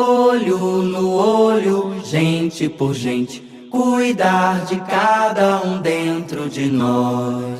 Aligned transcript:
Olho 0.00 0.80
no 0.82 1.08
olho, 1.08 2.00
gente 2.04 2.70
por 2.70 2.94
gente, 2.94 3.42
cuidar 3.68 4.64
di 4.66 4.80
cada 4.86 5.60
un 5.64 5.82
dentro 5.82 6.46
di 6.46 6.70
noi. 6.70 7.58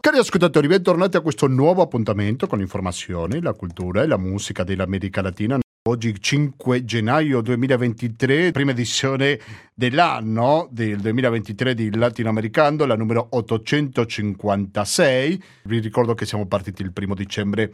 Cari 0.00 0.18
ascoltatori, 0.18 0.66
bentornati 0.66 1.16
a 1.16 1.20
questo 1.20 1.46
nuovo 1.46 1.82
appuntamento 1.82 2.48
con 2.48 2.58
l'informazione, 2.58 3.40
la 3.40 3.52
cultura 3.52 4.02
e 4.02 4.08
la 4.08 4.18
musica 4.18 4.64
dell'America 4.64 5.22
Latina. 5.22 5.60
Oggi 5.88 6.20
5 6.20 6.84
gennaio 6.84 7.40
2023, 7.40 8.50
prima 8.50 8.72
edizione 8.72 9.38
dell'anno 9.72 10.66
del 10.72 10.98
2023 10.98 11.74
di 11.74 11.94
Latinoamericano, 11.94 12.84
la 12.84 12.96
numero 12.96 13.28
856. 13.30 15.42
Vi 15.62 15.78
ricordo 15.78 16.14
che 16.14 16.26
siamo 16.26 16.46
partiti 16.46 16.82
il 16.82 16.92
primo 16.92 17.14
dicembre 17.14 17.72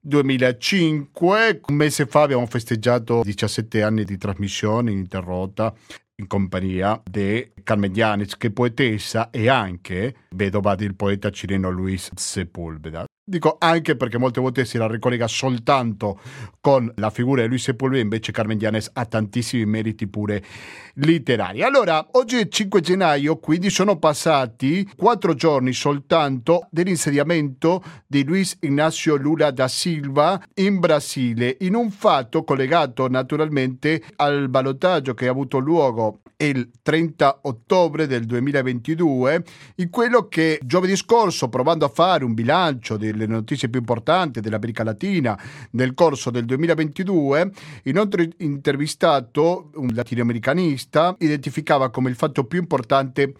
2005. 0.00 1.60
Un 1.66 1.74
mese 1.74 2.06
fa 2.06 2.22
abbiamo 2.22 2.46
festeggiato 2.46 3.22
17 3.22 3.82
anni 3.82 4.04
di 4.04 4.18
trasmissione 4.18 4.90
ininterrotta 4.90 5.74
in 6.16 6.26
compagnia 6.26 7.00
di 7.04 7.52
Carmen 7.62 7.92
Dianes, 7.92 8.36
che 8.36 8.48
è 8.48 8.50
poetessa 8.50 9.30
e 9.30 9.48
anche 9.48 10.14
vedova 10.30 10.74
del 10.74 10.94
poeta 10.94 11.30
cileno 11.30 11.70
Luis 11.70 12.10
Sepúlveda. 12.14 13.04
Dico 13.28 13.56
anche 13.58 13.96
perché 13.96 14.18
molte 14.18 14.40
volte 14.40 14.64
si 14.64 14.78
la 14.78 14.86
ricollega 14.86 15.26
soltanto 15.26 16.20
con 16.60 16.88
la 16.94 17.10
figura 17.10 17.42
di 17.42 17.48
Luis 17.48 17.64
Sepulveda, 17.64 18.00
invece 18.00 18.30
Carmen 18.30 18.56
Dianes 18.56 18.88
ha 18.92 19.04
tantissimi 19.04 19.66
meriti 19.66 20.06
pure 20.06 20.44
letterari. 20.94 21.64
Allora, 21.64 22.06
oggi 22.12 22.36
è 22.36 22.46
5 22.46 22.80
gennaio, 22.80 23.38
quindi 23.38 23.68
sono 23.68 23.98
passati 23.98 24.88
quattro 24.94 25.34
giorni 25.34 25.72
soltanto 25.72 26.68
dell'insediamento 26.70 27.82
di 28.06 28.22
Luis 28.22 28.58
Ignacio 28.60 29.16
Lula 29.16 29.50
da 29.50 29.66
Silva 29.66 30.40
in 30.54 30.78
Brasile, 30.78 31.56
in 31.62 31.74
un 31.74 31.90
fatto 31.90 32.44
collegato 32.44 33.08
naturalmente 33.08 34.04
al 34.18 34.48
ballottaggio 34.48 35.14
che 35.14 35.26
ha 35.26 35.32
avuto 35.32 35.58
luogo 35.58 36.20
il 36.38 36.70
30 36.82 37.40
ottobre 37.42 38.06
del 38.06 38.24
2022, 38.24 39.42
in 39.76 39.90
quello 39.90 40.28
che 40.28 40.60
giovedì 40.62 40.94
scorso, 40.94 41.48
provando 41.48 41.86
a 41.86 41.88
fare 41.88 42.24
un 42.24 42.34
bilancio 42.34 42.96
delle 42.96 43.26
notizie 43.26 43.68
più 43.68 43.80
importanti 43.80 44.40
dell'America 44.40 44.84
Latina 44.84 45.38
nel 45.72 45.94
corso 45.94 46.30
del 46.30 46.44
2022, 46.44 47.50
il 47.84 47.94
nostro 47.94 48.22
intervistato, 48.38 49.70
un 49.74 49.88
latinoamericanista, 49.94 51.16
identificava 51.18 51.90
come 51.90 52.10
il 52.10 52.16
fatto 52.16 52.44
più 52.44 52.58
importante 52.58 53.34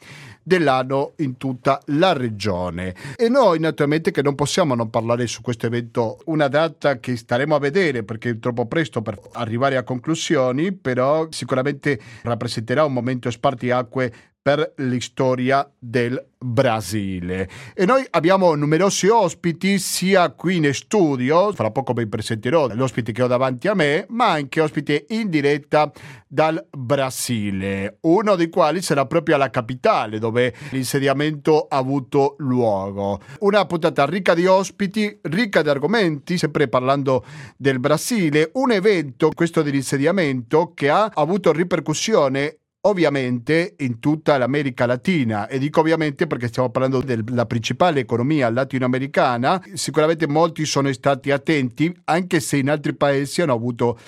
dell'anno 0.47 1.15
in 1.17 1.37
tutta 1.39 1.81
la 1.87 2.13
regione. 2.13 2.95
E 3.17 3.29
noi 3.29 3.59
naturalmente 3.59 4.13
che 4.13 4.23
non 4.23 4.37
possiamo 4.37 4.77
non 4.77 4.91
parlare 4.91 5.27
su 5.27 5.41
questo 5.41 5.67
evento, 5.67 6.21
una 6.27 6.47
data 6.47 7.01
che 7.01 7.17
staremo 7.17 7.57
a 7.57 7.59
vedere 7.59 8.05
perché 8.05 8.31
è 8.31 8.39
troppo 8.39 8.67
presto 8.67 9.03
per 9.03 9.19
arrivare 9.33 9.77
a 9.77 9.83
conclusioni, 9.83 10.73
però 10.73 11.27
sicuramente 11.31 11.99
rappresenterà 12.23 12.85
un 12.85 12.93
momento 12.93 13.29
spartiacque 13.29 14.13
per 14.47 14.75
l'istoria 14.77 15.69
del 15.77 16.25
Brasile. 16.39 17.49
E 17.75 17.85
noi 17.85 18.07
abbiamo 18.11 18.55
numerosi 18.55 19.09
ospiti 19.09 19.81
sia 19.81 20.31
qui 20.31 20.59
in 20.59 20.73
studio, 20.73 21.53
fra 21.53 21.73
poco 21.73 21.93
vi 21.93 22.07
presenterò 22.07 22.69
l'ospite 22.73 23.11
che 23.11 23.25
ho 23.25 23.27
davanti 23.27 23.67
a 23.67 23.75
me, 23.75 24.07
ma 24.11 24.31
anche 24.31 24.61
ospiti 24.61 25.07
in 25.09 25.31
diretta 25.31 25.91
dal 26.29 26.65
Brasile, 26.71 27.99
uno 28.03 28.37
dei 28.37 28.49
quali 28.49 28.83
sarà 28.83 29.05
proprio 29.07 29.37
la 29.37 29.51
capitale 29.51 30.21
dove 30.21 30.55
l'insediamento 30.71 31.67
ha 31.69 31.79
avuto 31.79 32.37
luogo. 32.39 33.19
Una 33.41 33.67
puntata 33.67 34.07
ricca 34.07 34.35
di 34.35 34.47
ospiti, 34.47 35.19
ricca 35.23 35.63
di 35.63 35.71
argomenti, 35.71 36.39
sempre 36.39 36.69
parlando 36.69 37.25
del 37.57 37.81
Brasile, 37.81 38.51
un 38.55 38.71
evento, 38.71 39.31
questo 39.35 39.63
dell'insediamento, 39.63 40.71
che 40.73 40.89
ha 40.89 41.11
avuto 41.13 41.51
ripercussione 41.51 42.59
ovviamente 42.87 43.75
in 43.79 43.99
tutta 43.99 44.39
l'America 44.39 44.87
Latina 44.87 45.49
e 45.49 45.59
dico 45.59 45.81
ovviamente 45.81 46.27
perché 46.27 46.49
stiamo 46.49 46.71
parlando 46.71 47.01
della 47.01 47.47
principale 47.47 48.01
economia 48.01 48.51
latinoamericana, 48.51 49.63
sicuramente 49.75 50.27
molti 50.27 50.65
sono 50.65 50.93
stati 50.93 51.31
attenti 51.31 51.95
anche 52.05 52.41
se 52.41 52.57
in 52.57 52.71
altri 52.71 52.95
paesi 52.95 53.43
hanno 53.43 53.55
avuto 53.55 53.99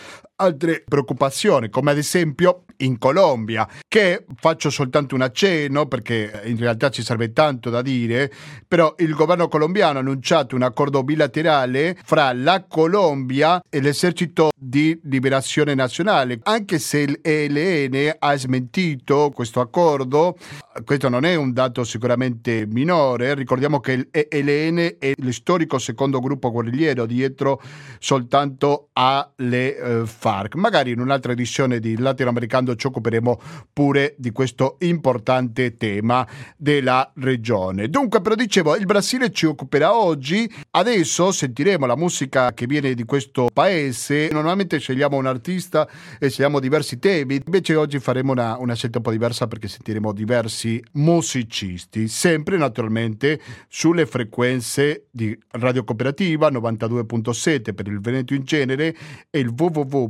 altre 0.41 0.85
preoccupazioni, 0.87 1.69
come 1.69 1.91
ad 1.91 1.99
esempio 1.99 2.65
in 2.79 2.99
Colombia, 2.99 3.69
che 3.89 4.25
faccio 4.37 4.71
soltanto 4.71 5.15
un 5.15 5.23
accenno 5.23 5.87
perché 5.87 6.43
in 6.45 6.59
realtà 6.59 6.91
ci 6.91 7.03
serve 7.03 7.33
tanto 7.33 7.71
da 7.71 7.83
dire, 7.83 8.31
però 8.67 8.95
il 8.99 9.15
governo 9.15 9.49
colombiano 9.49 9.99
ha 9.99 10.03
annunciato 10.03 10.55
un 10.55 10.63
accordo 10.63 11.03
bilaterale 11.03 11.97
fra 12.05 12.33
la 12.33 12.65
Colombia 12.69 13.61
e 13.69 13.81
l'esercito 13.81 14.51
di 14.57 14.99
liberazione 15.05 15.75
nazionale, 15.75 16.39
anche 16.43 16.79
se 16.79 16.99
il 16.99 17.19
ELN 17.23 18.17
ha 18.19 18.37
smentito 18.37 19.31
questo 19.35 19.61
accordo, 19.61 20.37
questo 20.85 21.09
non 21.09 21.25
è 21.25 21.35
un 21.35 21.53
dato 21.53 21.85
sicuramente 21.85 22.67
minore, 22.67 23.35
ricordiamo 23.35 23.81
che 23.81 23.93
il 23.93 24.09
ELN 24.11 24.97
è 24.99 25.13
lo 25.17 25.33
storico 25.33 25.79
secondo 25.79 26.21
gruppo 26.21 26.51
guerrigliero 26.51 27.07
dietro 27.07 27.61
soltanto 27.99 28.89
alle 28.93 29.77
eh, 29.77 30.07
FARC. 30.29 30.57
Magari 30.57 30.91
in 30.91 31.01
un'altra 31.01 31.33
edizione 31.33 31.81
di 31.81 31.97
Latinoamericano 31.97 32.75
ci 32.75 32.87
occuperemo 32.87 33.41
pure 33.73 34.15
di 34.19 34.31
questo 34.31 34.77
importante 34.81 35.75
tema 35.77 36.27
della 36.55 37.11
regione. 37.15 37.89
Dunque, 37.89 38.21
però 38.21 38.35
dicevo, 38.35 38.77
il 38.77 38.85
Brasile 38.85 39.33
ci 39.33 39.47
occuperà 39.47 39.97
oggi. 39.97 40.47
Adesso 40.73 41.33
sentiremo 41.33 41.87
la 41.87 41.97
musica 41.97 42.53
che 42.53 42.67
viene 42.67 42.93
di 42.93 43.05
questo 43.05 43.49
paese. 43.51 44.29
Normalmente 44.31 44.79
scegliamo 44.79 45.17
un 45.17 45.25
artista 45.25 45.89
e 46.19 46.29
scegliamo 46.29 46.61
diversi 46.61 46.99
temi. 46.99 47.41
Invece 47.43 47.75
oggi 47.75 47.99
faremo 47.99 48.33
una, 48.33 48.59
una 48.59 48.75
scelta 48.75 48.99
un 48.99 49.05
po' 49.05 49.13
diversa 49.13 49.47
perché 49.47 49.67
sentiremo 49.67 50.13
diversi 50.13 50.83
musicisti, 50.93 52.07
sempre 52.07 52.59
naturalmente 52.59 53.41
sulle 53.67 54.05
frequenze 54.05 55.07
di 55.11 55.37
Radio 55.53 55.85
Cooperativa 55.85 56.51
92.7 56.51 57.73
per 57.73 57.87
il 57.87 58.01
Veneto 58.01 58.35
in 58.35 58.45
genere 58.45 58.95
e 59.31 59.39
il 59.39 59.53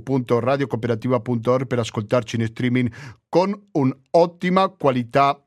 www.radiocooperativa.org 0.08 1.66
per 1.66 1.78
ascoltarci 1.80 2.36
in 2.36 2.46
streaming 2.46 2.90
con 3.28 3.68
un'ottima 3.72 4.68
qualità 4.68 5.42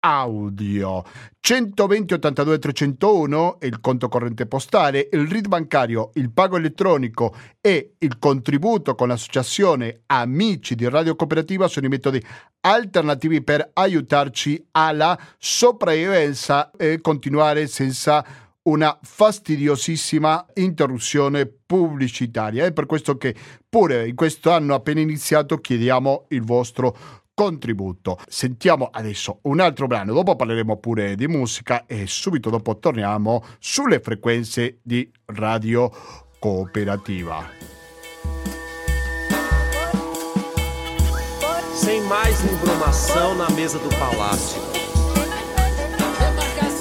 audio. 0.00 1.04
120 1.40 2.14
82 2.14 2.58
301 2.58 3.60
è 3.60 3.66
il 3.66 3.80
conto 3.80 4.08
corrente 4.08 4.46
postale 4.46 5.08
il 5.12 5.28
RID 5.28 5.48
bancario 5.48 6.10
il 6.14 6.30
pago 6.32 6.56
elettronico 6.56 7.34
e 7.60 7.96
il 7.98 8.18
contributo 8.18 8.94
con 8.94 9.08
l'associazione 9.08 10.02
amici 10.06 10.74
di 10.74 10.88
radio 10.88 11.16
cooperativa 11.16 11.68
sono 11.68 11.86
i 11.86 11.90
metodi 11.90 12.22
alternativi 12.60 13.42
per 13.42 13.70
aiutarci 13.74 14.68
alla 14.72 15.18
sopravvivenza 15.38 16.70
e 16.76 17.00
continuare 17.02 17.66
senza 17.66 18.24
una 18.62 18.98
fastidiosissima 19.00 20.46
interruzione 20.54 21.46
pubblicitaria. 21.46 22.64
È 22.64 22.72
per 22.72 22.86
questo 22.86 23.16
che 23.16 23.34
pure 23.68 24.06
in 24.06 24.14
questo 24.14 24.50
anno 24.50 24.74
appena 24.74 25.00
iniziato 25.00 25.58
chiediamo 25.58 26.26
il 26.30 26.42
vostro 26.42 26.96
contributo. 27.32 28.18
Sentiamo 28.28 28.90
adesso 28.92 29.38
un 29.42 29.60
altro 29.60 29.86
brano, 29.86 30.12
dopo 30.12 30.36
parleremo 30.36 30.76
pure 30.76 31.14
di 31.14 31.26
musica 31.26 31.86
e 31.86 32.06
subito 32.06 32.50
dopo 32.50 32.78
torniamo 32.78 33.42
sulle 33.58 34.00
frequenze 34.00 34.80
di 34.82 35.10
Radio 35.26 35.90
Cooperativa. 36.38 37.48
Sem 41.74 42.02
mais 42.02 42.38
embromação 42.44 43.34
na 43.36 43.48
mesa 43.52 43.78
do 43.78 43.88
palácio. 43.96 44.79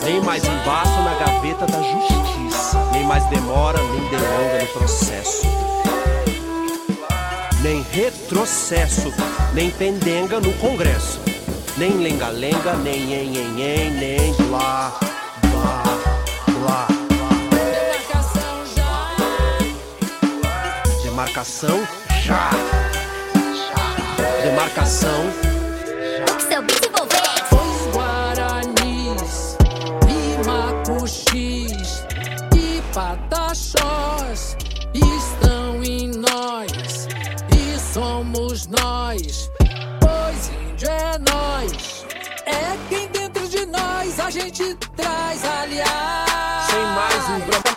Nem 0.04 0.22
mais 0.22 0.44
embaixo 0.44 1.02
na 1.02 1.14
gaveta 1.16 1.66
da 1.66 1.82
justiça. 1.82 2.78
Nem 2.92 3.04
mais 3.04 3.24
demora, 3.26 3.82
nem 3.82 4.02
delonga 4.10 4.62
no 4.62 4.68
processo. 4.68 5.48
Nem 7.62 7.86
retrocesso, 7.92 9.14
nem 9.54 9.70
pendenga 9.72 10.40
no 10.40 10.54
congresso. 10.54 11.20
Nem 11.78 11.98
lenga-lenga, 11.98 12.74
nem 12.84 13.14
en, 13.14 13.36
en, 13.36 13.60
en, 13.60 13.92
nem 13.92 14.34
blá, 14.34 14.98
blá, 15.42 15.84
blá, 16.62 16.88
blá. 16.88 16.88
Demarcação 21.04 21.88
já. 22.24 22.50
Demarcação 24.44 25.30
Seu 25.30 25.59
Pataxós 33.00 34.58
estão 34.94 35.82
em 35.82 36.10
nós 36.10 37.08
e 37.56 37.80
somos 37.80 38.68
nós. 38.68 39.50
Pois 40.02 40.50
índio 40.50 40.90
é 40.90 41.18
nós, 41.20 42.06
é 42.46 42.78
quem 42.90 43.08
dentro 43.08 43.48
de 43.48 43.66
nós 43.68 44.20
a 44.20 44.30
gente 44.30 44.76
traz, 44.98 45.42
aliás. 45.46 46.66
sem 46.70 46.84
mais 46.84 47.30
embromação. 47.42 47.69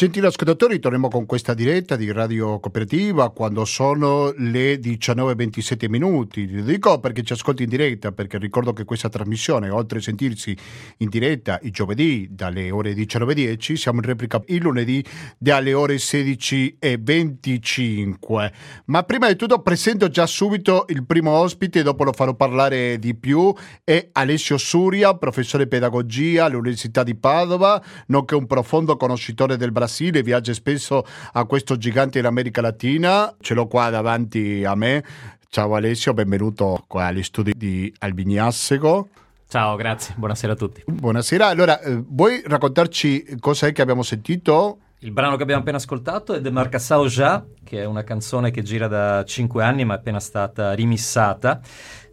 Gentili 0.00 0.24
ascoltatori, 0.24 0.78
torniamo 0.78 1.08
con 1.08 1.26
questa 1.26 1.52
diretta 1.52 1.94
di 1.94 2.10
Radio 2.10 2.58
Cooperativa 2.58 3.28
quando 3.28 3.66
sono 3.66 4.32
le 4.34 4.76
19.27 4.76 5.90
minuti. 5.90 6.50
Lo 6.50 6.62
dico 6.62 6.98
perché 7.00 7.22
ci 7.22 7.34
ascolti 7.34 7.64
in 7.64 7.68
diretta, 7.68 8.10
perché 8.10 8.38
ricordo 8.38 8.72
che 8.72 8.86
questa 8.86 9.10
trasmissione, 9.10 9.68
oltre 9.68 9.98
a 9.98 10.00
sentirsi 10.00 10.56
in 10.96 11.10
diretta 11.10 11.58
il 11.64 11.70
giovedì 11.70 12.28
dalle 12.30 12.70
ore 12.70 12.94
19.10, 12.94 13.74
siamo 13.74 13.98
in 13.98 14.06
replica 14.06 14.40
il 14.46 14.62
lunedì 14.62 15.04
dalle 15.36 15.74
ore 15.74 15.96
16.25. 15.96 18.52
Ma 18.86 19.02
prima 19.02 19.28
di 19.28 19.36
tutto 19.36 19.60
presento 19.60 20.08
già 20.08 20.24
subito 20.24 20.86
il 20.88 21.04
primo 21.04 21.32
ospite, 21.32 21.82
dopo 21.82 22.04
lo 22.04 22.14
farò 22.14 22.32
parlare 22.32 22.98
di 22.98 23.14
più, 23.14 23.54
è 23.84 24.08
Alessio 24.12 24.56
Suria, 24.56 25.12
professore 25.12 25.64
di 25.64 25.68
pedagogia 25.68 26.46
all'Università 26.46 27.02
di 27.02 27.16
Padova, 27.16 27.84
nonché 28.06 28.34
un 28.34 28.46
profondo 28.46 28.96
conoscitore 28.96 29.58
del 29.58 29.72
Brasile 29.72 29.88
Brasile, 29.90 30.22
viaggia 30.22 30.54
spesso 30.54 31.04
a 31.32 31.44
questo 31.46 31.76
gigante 31.76 32.20
dell'America 32.20 32.60
Latina, 32.60 33.34
ce 33.40 33.54
l'ho 33.54 33.66
qua 33.66 33.90
davanti 33.90 34.62
a 34.64 34.76
me. 34.76 35.04
Ciao 35.48 35.74
Alessio, 35.74 36.14
benvenuto 36.14 36.84
qua 36.86 37.06
agli 37.06 37.24
studi 37.24 37.52
di 37.56 37.92
Albignassego. 37.98 39.08
Ciao, 39.48 39.74
grazie, 39.74 40.14
buonasera 40.16 40.52
a 40.52 40.56
tutti. 40.56 40.84
Buonasera, 40.86 41.48
allora 41.48 41.80
eh, 41.80 42.00
vuoi 42.06 42.40
raccontarci 42.46 43.36
cosa 43.40 43.66
è 43.66 43.72
che 43.72 43.82
abbiamo 43.82 44.04
sentito? 44.04 44.78
Il 45.00 45.10
brano 45.10 45.34
che 45.34 45.42
abbiamo 45.42 45.62
appena 45.62 45.78
ascoltato 45.78 46.34
è 46.34 46.40
De 46.40 46.50
Marcassao 46.50 47.08
Ja, 47.08 47.44
che 47.64 47.80
è 47.80 47.84
una 47.84 48.04
canzone 48.04 48.52
che 48.52 48.62
gira 48.62 48.86
da 48.86 49.24
cinque 49.24 49.64
anni 49.64 49.84
ma 49.84 49.94
è 49.94 49.96
appena 49.96 50.20
stata 50.20 50.72
rimissata 50.72 51.60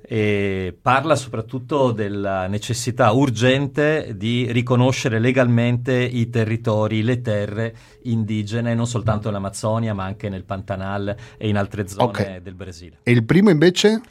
e 0.09 0.73
parla 0.81 1.17
soprattutto 1.17 1.91
della 1.91 2.47
necessità 2.47 3.11
urgente 3.11 4.13
di 4.15 4.49
riconoscere 4.53 5.19
legalmente 5.19 5.93
i 6.01 6.29
territori, 6.29 7.03
le 7.03 7.19
terre 7.19 7.75
indigene, 8.03 8.73
non 8.73 8.87
soltanto 8.87 9.27
nell'Amazzonia 9.27 9.93
ma 9.93 10.05
anche 10.05 10.29
nel 10.29 10.45
Pantanal 10.45 11.13
e 11.37 11.49
in 11.49 11.57
altre 11.57 11.89
zone 11.89 12.03
okay. 12.03 12.41
del 12.41 12.53
Brasile. 12.53 12.99
E 13.03 13.11
il 13.11 13.25
primo 13.25 13.49
invece? 13.49 14.01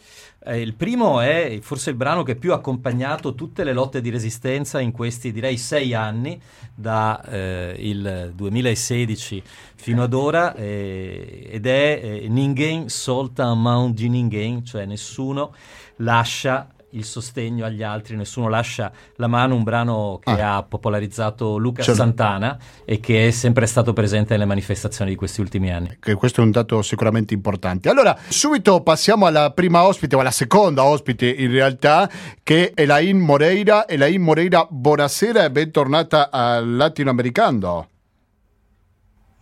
Eh, 0.49 0.61
il 0.61 0.75
primo 0.75 1.21
è 1.21 1.59
forse 1.61 1.91
il 1.91 1.97
brano 1.97 2.23
che 2.23 2.37
più 2.37 2.53
ha 2.53 2.57
accompagnato 2.57 3.35
tutte 3.35 3.65
le 3.65 3.73
lotte 3.73 4.01
di 4.01 4.11
resistenza 4.11 4.79
in 4.79 4.93
questi 4.93 5.33
direi 5.33 5.57
sei 5.57 5.93
anni, 5.93 6.41
dal 6.73 7.21
eh, 7.29 8.33
2016 8.33 9.43
fino 9.75 10.05
ad 10.05 10.15
ora, 10.15 10.55
eh, 10.55 11.49
ed 11.51 11.67
è 11.67 12.01
eh, 12.01 12.29
Ninguém 12.29 12.87
solta 12.87 13.53
mão 13.55 13.93
di 13.93 14.09
ninguém, 14.09 14.63
cioè 14.63 14.85
nessuno 14.85 15.53
lascia 15.97 16.69
il 16.97 17.05
sostegno 17.05 17.65
agli 17.65 17.83
altri, 17.83 18.17
nessuno 18.17 18.49
lascia 18.49 18.91
la 19.17 19.27
mano, 19.27 19.55
un 19.55 19.63
brano 19.63 20.19
che 20.23 20.41
ah. 20.41 20.57
ha 20.57 20.63
popolarizzato 20.63 21.57
Luca 21.57 21.83
certo. 21.83 22.01
Santana 22.01 22.59
e 22.85 22.99
che 23.01 23.29
è 23.29 23.31
sempre 23.31 23.67
stato 23.67 23.93
presente 23.93 24.33
nelle 24.33 24.47
manifestazioni 24.47 25.11
di 25.11 25.17
questi 25.17 25.41
ultimi 25.41 25.73
anni. 25.73 25.97
Che 26.01 26.15
questo 26.15 26.41
è 26.41 26.45
un 26.45 26.51
dato 26.51 26.83
sicuramente 26.83 27.35
importante. 27.35 27.89
Allora, 27.89 28.17
subito 28.29 28.81
passiamo 28.83 29.27
alla 29.27 29.51
prima 29.51 29.85
ospite, 29.85 30.17
o 30.17 30.21
alla 30.21 30.31
seconda 30.31 30.85
ospite 30.85 31.29
in 31.29 31.51
realtà, 31.51 32.11
che 32.43 32.73
è 32.73 32.83
Elaine 32.83 33.21
Moreira. 33.21 33.87
Elaine 33.87 34.23
Moreira, 34.23 34.67
buonasera 34.69 35.45
e 35.45 35.51
bentornata 35.51 36.31
al 36.31 36.77
Latinoamericano. 36.77 37.89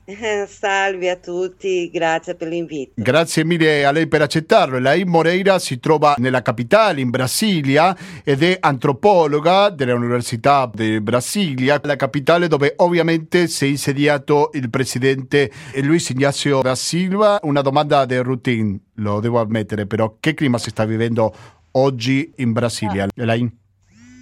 Salve 0.47 1.11
a 1.11 1.17
tutti, 1.17 1.91
grazie 1.91 2.35
per 2.35 2.49
l'invito. 2.49 2.93
Grazie 2.97 3.45
mille 3.45 3.85
a 3.85 3.91
lei 3.91 4.07
per 4.07 4.23
accettarlo. 4.23 4.79
Lei 4.79 5.05
Moreira 5.05 5.59
si 5.59 5.81
trova 5.81 6.15
nella 6.19 6.43
capitale, 6.43 7.01
in 7.01 7.11
Brasilia, 7.11 7.97
ed 8.23 8.43
è 8.43 8.59
antropologa 8.61 9.71
dell'Università 9.71 10.71
di 10.73 11.01
Brasilia, 11.01 11.81
la 11.83 11.97
capitale 11.97 12.49
dove 12.49 12.75
ovviamente 12.77 13.49
si 13.49 13.65
è 13.65 13.69
insediato 13.69 14.51
il 14.55 14.69
presidente 14.69 15.51
Luis 15.83 16.11
Ignacio 16.11 16.61
da 16.61 16.75
Silva. 16.75 17.39
Una 17.43 17.63
domanda 17.63 18.05
di 18.05 18.17
routine, 18.19 18.79
lo 18.97 19.21
devo 19.21 19.41
ammettere, 19.41 19.87
però 19.87 20.17
che 20.21 20.35
clima 20.35 20.59
si 20.59 20.71
sta 20.71 20.85
vivendo 20.85 21.35
oggi 21.73 22.31
in 22.37 22.53
Brasilia? 22.53 23.05
Ah. 23.05 23.09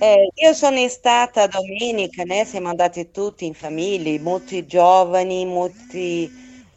Eh, 0.03 0.33
io 0.35 0.53
sono 0.53 0.89
stata 0.89 1.47
domenica, 1.47 2.25
né? 2.25 2.45
siamo 2.45 2.69
andati 2.69 3.13
tutti 3.13 3.47
in 3.47 3.55
famiglia, 3.55 4.21
molti 4.21 4.67
giovani, 4.67 5.47
molti 5.47 6.29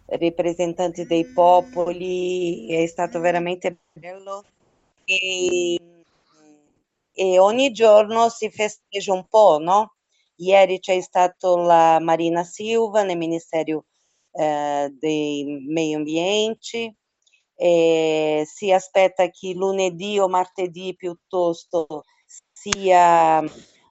rappresentanti 0.06 1.08
dei 1.08 1.26
popoli, 1.26 2.68
è 2.70 2.86
stato 2.86 3.20
veramente 3.20 3.80
bello. 3.94 4.46
E, 5.06 5.80
e 7.14 7.40
ogni 7.40 7.72
giorno 7.72 8.30
si 8.30 8.52
festeggia 8.52 9.14
un 9.14 9.26
po', 9.28 9.58
no? 9.60 9.96
Ieri 10.36 10.80
c'è 10.80 11.02
stato 11.02 11.58
la 11.58 11.98
Marina 12.00 12.44
Silva 12.44 13.02
nel 13.02 13.18
Ministero 13.18 13.86
eh, 14.34 14.94
dei 15.00 15.66
Medio 15.68 15.98
Ambiente, 15.98 16.98
e 17.56 18.44
si 18.46 18.72
aspetta 18.72 19.28
che 19.32 19.54
lunedì 19.56 20.20
o 20.20 20.28
martedì 20.28 20.96
piuttosto 20.96 22.04
sia 22.72 23.42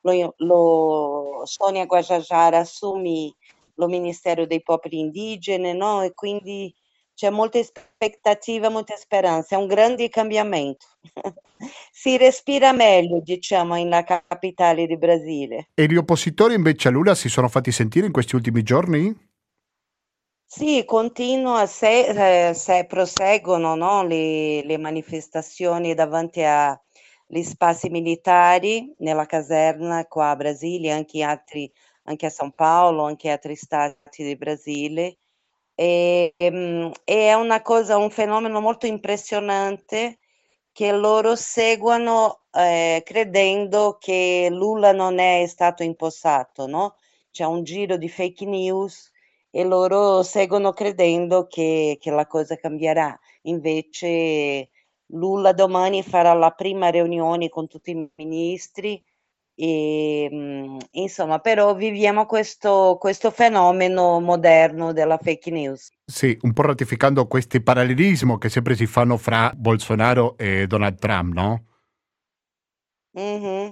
lo, 0.01 0.35
lo 0.39 1.43
Sonia 1.45 1.87
Guajajara 1.87 2.59
assumi 2.59 3.35
lo 3.77 3.89
Ministero 3.89 4.47
dei 4.47 4.63
Popoli 4.63 5.01
Indigeni, 5.01 5.75
no? 5.75 6.03
E 6.03 6.13
quindi 6.15 6.73
c'è 7.15 7.31
molta 7.31 7.59
aspettativa, 7.59 8.69
molta 8.69 8.97
speranza, 8.97 9.57
è 9.57 9.59
un 9.59 9.67
grande 9.67 10.09
cambiamento. 10.09 10.87
si 11.93 12.17
respira 12.17 12.73
meglio, 12.73 13.21
diciamo, 13.21 13.75
nella 13.75 14.05
capitale 14.05 14.87
di 14.87 14.97
Brasile. 14.97 15.71
E 15.75 15.87
gli 15.87 15.97
oppositori 15.97 16.55
invece 16.55 16.89
a 16.89 16.91
Lula 16.91 17.15
si 17.15 17.29
sono 17.29 17.49
fatti 17.49 17.73
sentire 17.73 18.07
in 18.07 18.13
questi 18.13 18.37
ultimi 18.37 18.63
giorni? 18.63 19.33
Sì, 20.47 20.85
continua, 20.85 21.67
se, 21.67 22.49
eh, 22.49 22.55
se 22.55 22.87
proseguono 22.87 23.75
no? 23.75 24.05
le, 24.05 24.63
le 24.65 24.79
manifestazioni 24.79 25.95
davanti 25.95 26.43
a 26.43 26.81
gli 27.27 27.43
spazi 27.43 27.89
militari 27.91 28.95
nella 28.99 29.27
caserna 29.27 30.07
qua 30.07 30.31
a 30.31 30.37
Brasile, 30.37 30.91
anche, 30.91 31.23
altri, 31.23 31.71
anche 32.05 32.27
a 32.27 32.31
São 32.31 32.51
Paulo, 32.55 33.05
anche 33.05 33.31
altri 33.31 33.57
stati 33.57 34.23
del 34.23 34.37
Brasile. 34.37 35.17
E, 35.75 36.35
e, 36.37 36.93
è 37.05 37.33
una 37.35 37.63
cosa, 37.63 37.97
un 37.97 38.11
fenomeno 38.11 38.61
molto 38.61 38.87
impressionante 38.87 40.19
che 40.73 40.93
loro 40.93 41.37
seguono 41.37 42.43
eh, 42.53 43.03
credendo 43.05 43.97
che 43.99 44.49
Lula 44.51 44.93
non 44.93 45.19
è 45.19 45.47
stato 45.47 45.83
impostato, 45.83 46.67
no? 46.67 46.97
C'è 47.31 47.45
un 47.45 47.65
giro 47.65 47.97
di 47.97 48.09
fake 48.09 48.45
news 48.45 49.11
e 49.51 49.65
loro 49.65 50.23
seguono 50.23 50.73
credendo 50.73 51.47
che, 51.47 51.97
che 52.01 52.11
la 52.11 52.27
cosa 52.27 52.57
cambierà. 52.57 53.17
Invece 53.43 54.69
Lula 55.09 55.53
domani 55.53 56.03
farà 56.03 56.33
la 56.33 56.51
prima 56.51 56.89
riunione 56.89 57.49
con 57.49 57.67
tutti 57.69 57.91
i 57.91 58.11
ministri 58.17 59.03
e 59.57 60.29
mm, 60.33 60.79
insomma 60.93 61.39
però 61.39 61.75
viviamo 61.75 62.27
questo, 62.27 62.97
questo 62.99 63.31
fenomeno 63.31 64.21
moderno 64.21 64.93
della 64.93 65.19
fake 65.19 65.51
news. 65.51 65.91
Sì, 66.05 66.37
un 66.43 66.53
po' 66.53 66.63
ratificando 66.63 67.27
questi 67.27 67.61
parallelismi 67.61 68.39
che 68.39 68.49
sempre 68.49 68.75
si 68.75 68.87
fanno 68.87 69.17
fra 69.17 69.53
Bolsonaro 69.55 70.37
e 70.37 70.67
Donald 70.67 70.99
Trump, 70.99 71.33
no? 71.35 71.65
Mm-hmm. 73.19 73.71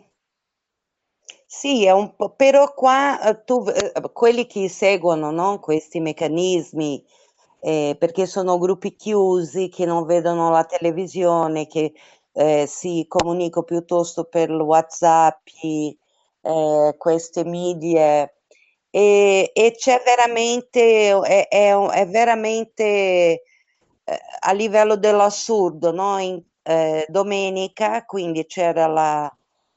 Sì, 1.47 1.85
è 1.85 1.93
un 1.93 2.15
po', 2.17 2.35
però 2.35 2.73
qua 2.73 3.21
eh, 3.21 3.45
tu, 3.45 3.65
eh, 3.69 3.93
quelli 4.13 4.47
che 4.47 4.69
seguono 4.69 5.31
no, 5.31 5.59
questi 5.59 6.01
meccanismi 6.01 7.05
eh, 7.65 7.97
perché 7.97 8.27
sono 8.27 8.59
gruppi 8.59 8.97
chiusi 8.97 9.69
che 9.69 9.87
non 9.87 10.05
vedono 10.05 10.51
la 10.51 10.65
televisione, 10.65 11.69
che 11.69 11.93
eh, 12.33 12.67
si 12.67 13.05
comunicano 13.09 13.65
piuttosto 13.65 14.25
per 14.25 14.51
WhatsApp, 14.51 15.47
eh, 16.41 16.95
queste 16.99 17.45
media. 17.45 18.29
E, 18.91 19.51
e 19.55 19.75
c'è 19.77 20.03
veramente, 20.05 21.13
è, 21.21 21.49
è, 21.49 21.73
è 21.73 22.07
veramente 22.09 22.83
eh, 22.85 23.43
a 24.41 24.53
livello 24.53 24.97
dell'assurdo, 24.97 25.93
no? 25.93 26.19
In, 26.19 26.43
eh, 26.65 27.07
domenica, 27.09 28.05
quindi 28.05 28.45
c'era 28.47 28.87
la, 28.89 29.33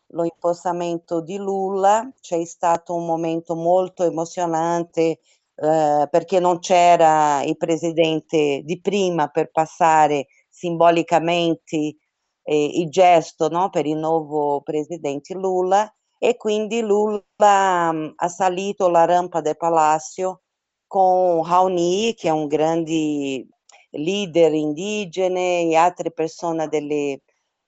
lo 0.08 0.24
impostamento 0.24 1.22
di 1.22 1.38
Lula, 1.38 2.10
c'è 2.20 2.44
stato 2.46 2.96
un 2.96 3.06
momento 3.06 3.56
molto 3.56 4.04
emozionante 4.04 5.20
eh, 5.56 6.08
perché 6.10 6.40
non 6.40 6.60
c'era 6.60 7.42
il 7.44 7.58
presidente 7.58 8.62
di 8.64 8.80
prima 8.82 9.28
per 9.28 9.52
passare 9.52 10.28
simbolicamente 10.50 11.98
eh, 12.44 12.66
il 12.66 12.90
gesto 12.90 13.50
no, 13.50 13.70
per 13.70 13.86
il 13.86 13.98
nuovo 13.98 14.62
presidente 14.62 15.34
Lula 15.34 15.92
e 16.18 16.38
quindi 16.38 16.82
Lula 16.82 17.22
um, 17.38 18.14
ha 18.16 18.28
salito 18.28 18.90
la 18.90 19.06
rampa 19.06 19.42
del 19.42 19.58
palazzo 19.58 20.42
con 20.88 21.44
Raoni, 21.44 22.14
che 22.16 22.30
è 22.30 22.32
un 22.32 22.48
grande 22.48 23.48
leader 23.92 24.54
indigene 24.54 25.62
e 25.62 25.76
altre 25.76 26.12
persone 26.12 26.68
delle, 26.68 27.22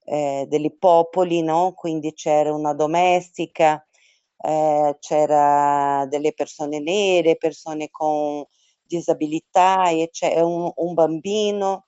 eh, 0.06 0.46
dei 0.48 0.75
popoli, 0.77 1.41
no? 1.41 1.74
quindi 1.74 2.13
c'era 2.13 2.53
una 2.53 2.74
domestica, 2.74 3.86
eh, 4.47 4.95
c'era 4.99 6.05
delle 6.07 6.31
persone 6.33 6.79
nere, 6.79 7.35
persone 7.35 7.89
con 7.89 8.45
disabilità, 8.81 9.89
e 9.89 10.09
un, 10.41 10.71
un 10.73 10.93
bambino 10.93 11.87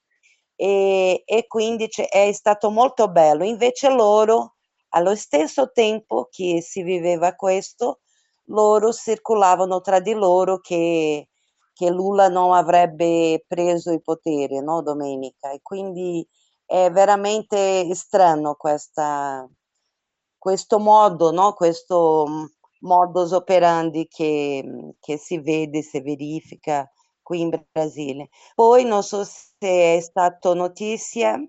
e, 0.57 1.23
e 1.25 1.47
quindi 1.47 1.89
è 2.09 2.31
stato 2.33 2.69
molto 2.69 3.07
bello. 3.09 3.45
Invece 3.45 3.89
loro, 3.89 4.55
allo 4.89 5.15
stesso 5.15 5.71
tempo 5.71 6.27
che 6.29 6.61
si 6.61 6.83
viveva 6.83 7.33
questo, 7.35 8.01
loro 8.47 8.91
circolavano 8.91 9.79
tra 9.79 10.01
di 10.01 10.13
loro 10.13 10.59
che, 10.59 11.29
che 11.73 11.89
Lula 11.89 12.27
non 12.27 12.53
avrebbe 12.53 13.43
preso 13.47 13.91
il 13.93 14.01
potere, 14.01 14.59
no, 14.61 14.81
domenica? 14.81 15.51
E 15.51 15.59
quindi 15.61 16.27
è 16.65 16.91
veramente 16.91 17.87
strano 17.95 18.55
questa, 18.55 19.47
questo 20.39 20.79
modo, 20.79 21.31
no? 21.31 21.53
questo 21.53 22.25
modus 22.81 23.31
operandi 23.31 24.07
che, 24.07 24.95
che 24.99 25.17
si 25.17 25.39
vede, 25.39 25.81
si 25.81 26.01
verifica 26.01 26.89
qui 27.21 27.41
in 27.41 27.63
Brasile. 27.71 28.29
Poi 28.55 28.85
non 28.85 29.03
so 29.03 29.23
se 29.23 29.97
è 29.97 29.99
stato 30.01 30.53
notizia, 30.53 31.39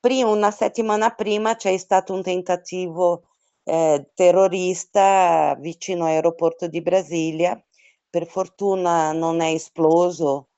prima, 0.00 0.30
una 0.30 0.50
settimana 0.50 1.10
prima 1.10 1.56
c'è 1.56 1.76
stato 1.76 2.14
un 2.14 2.22
tentativo 2.22 3.24
eh, 3.64 4.10
terrorista 4.14 5.54
vicino 5.60 6.06
all'aeroporto 6.06 6.66
di 6.66 6.80
Brasilia, 6.82 7.62
per 8.10 8.26
fortuna 8.26 9.12
non 9.12 9.40
è 9.40 9.50
esploso 9.50 10.48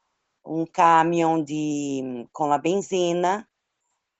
un 0.42 0.70
camion 0.70 1.42
di, 1.42 2.26
con 2.30 2.48
la 2.48 2.58
benzina, 2.58 3.46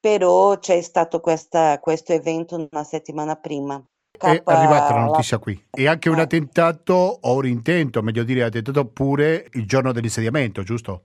però 0.00 0.58
c'è 0.58 0.80
stato 0.80 1.20
questa, 1.20 1.78
questo 1.78 2.12
evento 2.12 2.68
una 2.70 2.84
settimana 2.84 3.36
prima. 3.36 3.82
È 4.18 4.42
arrivata 4.44 4.94
la 4.94 5.04
notizia 5.04 5.38
qui. 5.38 5.66
E 5.70 5.86
anche 5.86 6.08
un 6.08 6.18
eh. 6.18 6.22
attentato 6.22 7.18
o 7.20 7.34
un 7.34 7.46
intento, 7.46 8.02
meglio 8.02 8.24
dire 8.24 8.42
attentato 8.42 8.86
pure 8.86 9.46
il 9.52 9.66
giorno 9.66 9.92
dell'insediamento, 9.92 10.62
giusto? 10.62 11.04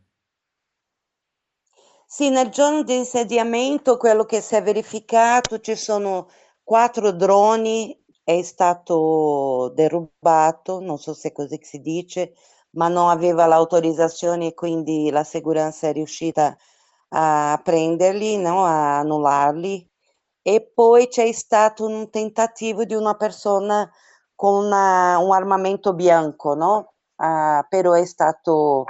Sì, 2.08 2.30
nel 2.30 2.50
giorno 2.50 2.84
di 2.84 2.96
insediamento 2.96 3.98
quello 3.98 4.26
che 4.26 4.40
si 4.42 4.56
è 4.56 4.64
verificato, 4.64 5.60
ci 5.60 5.76
sono 5.76 6.30
quattro 6.64 7.12
droni, 7.12 7.98
è 8.24 8.42
stato 8.42 9.72
derubato, 9.76 10.80
non 10.80 10.98
so 10.98 11.14
se 11.14 11.32
così 11.32 11.60
si 11.62 11.80
dice, 11.80 12.34
ma 12.72 12.88
non 12.88 13.10
aveva 13.10 13.46
l'autorizzazione 13.46 14.48
e 14.48 14.54
quindi 14.54 15.10
la 15.10 15.24
sicurezza 15.24 15.88
è 15.88 15.94
riuscita 15.94 16.48
a 16.48 16.58
prenderli, 17.64 18.38
no? 18.38 18.66
a 18.66 19.00
annullarli 19.00 19.90
e 20.48 20.62
poi 20.62 21.08
c'è 21.08 21.32
stato 21.32 21.86
un 21.88 22.12
tentativo 22.12 22.86
di 22.86 22.94
una 22.94 23.16
persona 23.16 23.90
con 24.36 24.66
una, 24.66 25.18
un 25.18 25.32
armamento 25.32 25.94
bianco, 25.94 26.54
no? 26.54 26.94
Uh, 27.16 27.66
però 27.68 27.94
è 27.94 28.06
stato 28.06 28.86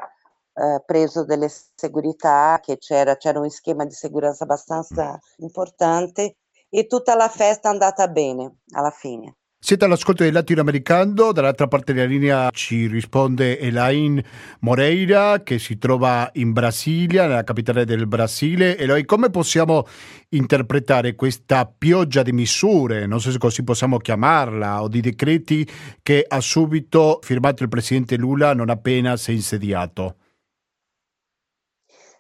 uh, 0.54 0.84
preso 0.86 1.24
delle 1.24 1.48
segurità, 1.76 2.60
che 2.62 2.78
c'era, 2.78 3.16
c'era 3.16 3.40
un 3.40 3.50
schema 3.50 3.86
di 3.86 3.94
sicurezza 3.94 4.44
abbastanza 4.44 5.18
importante 5.38 6.38
e 6.68 6.88
tutta 6.88 7.16
la 7.16 7.30
festa 7.30 7.70
è 7.70 7.72
andata 7.72 8.08
bene 8.10 8.58
alla 8.72 8.92
fine. 8.92 9.38
Siete 9.66 9.86
all'ascolto 9.86 10.22
del 10.22 10.32
latinoamericano, 10.32 11.32
dall'altra 11.32 11.68
parte 11.68 11.92
della 11.92 12.06
linea 12.06 12.52
ci 12.52 12.86
risponde 12.86 13.60
Elaine 13.60 14.24
Moreira 14.60 15.42
che 15.42 15.58
si 15.58 15.80
trova 15.80 16.30
in 16.34 16.54
Brasilia, 16.54 17.26
nella 17.26 17.44
capitale 17.44 17.84
del 17.84 18.06
Brasile. 18.06 18.78
Eloy, 18.78 19.06
come 19.06 19.32
possiamo 19.32 19.88
interpretare 20.30 21.16
questa 21.16 21.66
pioggia 21.66 22.22
di 22.22 22.32
misure, 22.32 23.08
non 23.08 23.20
so 23.20 23.32
se 23.32 23.40
così 23.40 23.64
possiamo 23.64 23.98
chiamarla, 23.98 24.84
o 24.84 24.88
di 24.88 25.02
decreti 25.02 25.68
che 26.04 26.24
ha 26.28 26.42
subito 26.42 27.18
firmato 27.24 27.64
il 27.64 27.70
presidente 27.70 28.18
Lula 28.18 28.54
non 28.54 28.70
appena 28.70 29.18
si 29.18 29.32
è 29.32 29.34
insediato? 29.34 30.18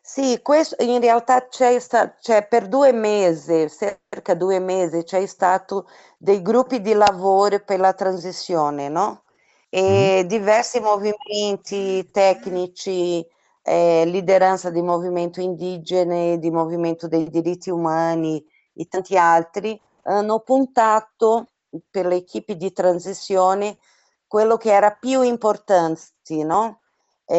Sì, 0.07 0.39
questo 0.43 0.75
in 0.83 0.99
realtà 1.01 1.47
c'è, 1.47 1.79
sta, 1.79 2.13
c'è 2.13 2.47
per 2.47 2.67
due 2.67 2.91
mesi, 2.91 3.67
circa 3.69 4.35
due 4.35 4.59
mesi, 4.59 5.03
c'è 5.03 5.25
stato 5.25 5.87
dei 6.19 6.43
gruppi 6.43 6.79
di 6.79 6.93
lavoro 6.93 7.59
per 7.65 7.79
la 7.79 7.91
transizione, 7.93 8.87
no? 8.87 9.23
E 9.67 10.21
mm. 10.23 10.27
diversi 10.27 10.79
movimenti 10.79 12.07
tecnici, 12.11 13.25
eh, 13.63 14.05
lideranza 14.05 14.69
di 14.69 14.83
movimento 14.83 15.41
indigene, 15.41 16.37
di 16.37 16.51
movimento 16.51 17.07
dei 17.07 17.27
diritti 17.31 17.71
umani 17.71 18.45
e 18.75 18.85
tanti 18.85 19.17
altri, 19.17 19.81
hanno 20.03 20.39
puntato 20.41 21.47
per 21.89 22.05
le 22.05 22.17
equipe 22.17 22.55
di 22.55 22.71
transizione 22.71 23.79
quello 24.27 24.57
che 24.57 24.71
era 24.71 24.91
più 24.91 25.23
importante, 25.23 26.43
no? 26.43 26.81
E, 27.27 27.37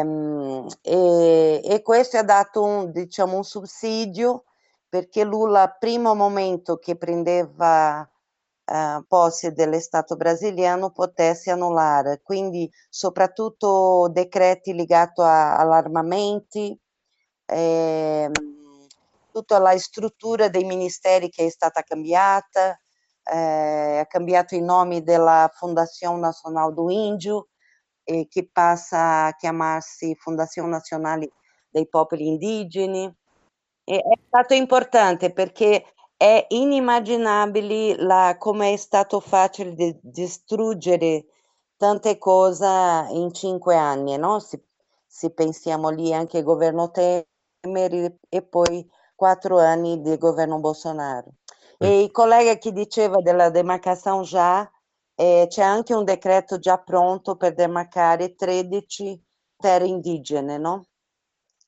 ehm, 0.00 0.66
e, 0.82 1.60
e, 1.64 1.82
questo 1.82 2.18
ha 2.18 2.22
dato 2.22 2.62
un, 2.62 2.92
diciamo, 2.92 3.36
un 3.36 3.44
sussidio 3.44 4.44
perché 4.88 5.24
Lula, 5.24 5.68
primo 5.78 6.14
momento 6.14 6.78
che 6.78 6.96
prendeva 6.96 8.08
eh, 8.64 9.04
posse 9.06 9.52
dell'Estato 9.52 10.16
brasiliano, 10.16 10.90
potesse 10.90 11.50
annullare, 11.50 12.20
quindi 12.22 12.70
soprattutto 12.88 14.08
decreti 14.10 14.74
legati 14.74 15.20
all'armamenti, 15.20 16.78
eh, 17.46 18.30
tutta 19.32 19.58
la 19.58 19.76
struttura 19.78 20.48
dei 20.48 20.64
ministeri 20.64 21.28
che 21.30 21.46
è 21.46 21.50
stata 21.50 21.82
cambiata, 21.82 22.78
eh, 23.24 24.06
cambiato 24.08 24.54
i 24.54 24.60
nomi 24.60 25.02
della 25.02 25.50
Fondazione 25.54 26.20
Nazionale 26.20 26.72
do 26.74 26.90
Índio, 26.90 27.48
eh, 28.08 28.26
che 28.28 28.48
passa 28.50 29.26
a 29.26 29.34
chiamarsi 29.34 30.16
Fondazione 30.16 30.70
Nazionale 30.70 31.30
dei 31.68 31.86
Popoli 31.86 32.26
Indigeni. 32.26 33.14
E 33.84 33.98
è 33.98 34.18
stato 34.26 34.54
importante 34.54 35.32
perché 35.32 35.84
è 36.16 36.46
inimmaginabile 36.48 38.36
come 38.38 38.72
è 38.72 38.76
stato 38.76 39.20
facile 39.20 39.74
di 39.74 39.96
distruggere 40.00 41.26
tante 41.76 42.18
cose 42.18 42.66
in 43.10 43.32
cinque 43.32 43.76
anni, 43.76 44.16
no? 44.16 44.38
Se, 44.40 44.62
se 45.06 45.30
pensiamo 45.30 45.90
lì 45.90 46.12
anche 46.12 46.38
al 46.38 46.44
governo 46.44 46.90
Temer 46.90 48.16
e 48.28 48.42
poi 48.42 48.88
quattro 49.14 49.58
anni 49.58 50.00
di 50.00 50.16
governo 50.18 50.58
Bolsonaro. 50.58 51.34
E 51.78 52.02
il 52.02 52.10
collega 52.10 52.56
che 52.58 52.72
diceva 52.72 53.20
della 53.20 53.50
demarcazione 53.50 54.24
già, 54.24 54.68
eh, 55.20 55.46
c'è 55.48 55.62
anche 55.62 55.94
un 55.94 56.04
decreto 56.04 56.60
già 56.60 56.78
pronto 56.78 57.34
per 57.34 57.54
demarcare 57.54 58.36
13 58.36 59.20
terre 59.56 59.86
indigene, 59.86 60.58
no? 60.58 60.86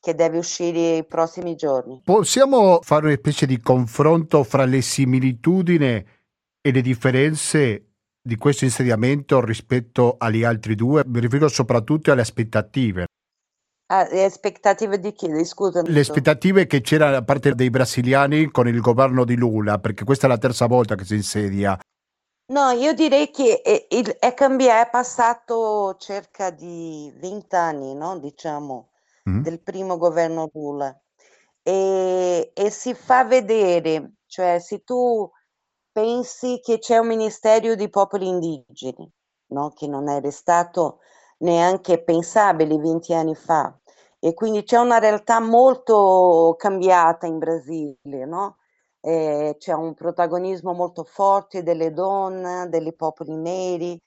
che 0.00 0.14
deve 0.14 0.38
uscire 0.38 0.98
i 0.98 1.04
prossimi 1.04 1.56
giorni. 1.56 2.00
Possiamo 2.02 2.78
fare 2.80 3.06
una 3.06 3.16
specie 3.16 3.46
di 3.46 3.60
confronto 3.60 4.44
fra 4.44 4.64
le 4.64 4.80
similitudini 4.80 6.06
e 6.62 6.72
le 6.72 6.80
differenze 6.80 7.86
di 8.22 8.36
questo 8.36 8.64
insediamento 8.64 9.44
rispetto 9.44 10.14
agli 10.16 10.44
altri 10.44 10.74
due? 10.74 11.02
Mi 11.04 11.20
riferisco 11.20 11.48
soprattutto 11.48 12.12
alle 12.12 12.22
aspettative. 12.22 13.06
Ah, 13.92 14.08
le 14.08 14.24
aspettative 14.24 15.00
di 15.00 15.12
chi? 15.12 15.44
Scusami. 15.44 15.90
Le 15.90 16.00
aspettative 16.00 16.66
che 16.66 16.80
c'erano 16.80 17.12
da 17.12 17.24
parte 17.24 17.54
dei 17.54 17.70
brasiliani 17.70 18.50
con 18.50 18.68
il 18.68 18.80
governo 18.80 19.24
di 19.24 19.36
Lula, 19.36 19.78
perché 19.80 20.04
questa 20.04 20.26
è 20.26 20.30
la 20.30 20.38
terza 20.38 20.66
volta 20.66 20.94
che 20.94 21.04
si 21.04 21.16
insedia. 21.16 21.76
No, 22.50 22.70
io 22.72 22.94
direi 22.94 23.30
che 23.30 23.62
è, 23.62 23.86
è, 24.18 24.34
cambiato, 24.34 24.88
è 24.88 24.90
passato 24.90 25.94
circa 25.98 26.50
di 26.50 27.12
20 27.16 27.54
anni, 27.54 27.94
no? 27.94 28.18
diciamo, 28.18 28.90
mm. 29.28 29.42
del 29.42 29.60
primo 29.60 29.96
governo 29.96 30.50
Lula. 30.52 30.92
E, 31.62 32.50
e, 32.52 32.70
si 32.70 32.92
fa 32.94 33.24
vedere, 33.24 34.14
cioè 34.26 34.58
se 34.58 34.82
tu 34.82 35.30
pensi 35.92 36.60
che 36.60 36.78
c'è 36.80 36.98
un 36.98 37.06
ministero 37.06 37.76
di 37.76 37.88
popoli 37.88 38.26
indigeni, 38.26 39.08
no? 39.50 39.70
che 39.70 39.86
non 39.86 40.08
era 40.08 40.30
stato 40.32 40.98
neanche 41.38 42.02
pensabile 42.02 42.76
20 42.78 43.14
anni 43.14 43.36
fa, 43.36 43.72
e 44.18 44.34
quindi 44.34 44.64
c'è 44.64 44.78
una 44.78 44.98
realtà 44.98 45.38
molto 45.38 46.56
cambiata 46.58 47.26
in 47.26 47.38
Brasile, 47.38 48.26
no? 48.26 48.56
Eh, 49.00 49.56
c'è 49.58 49.72
un 49.72 49.94
protagonismo 49.94 50.72
molto 50.72 51.04
forte 51.04 51.62
delle 51.62 51.92
donne, 51.92 52.68
dei 52.68 52.94
popoli 52.94 53.34
neri, 53.36 54.00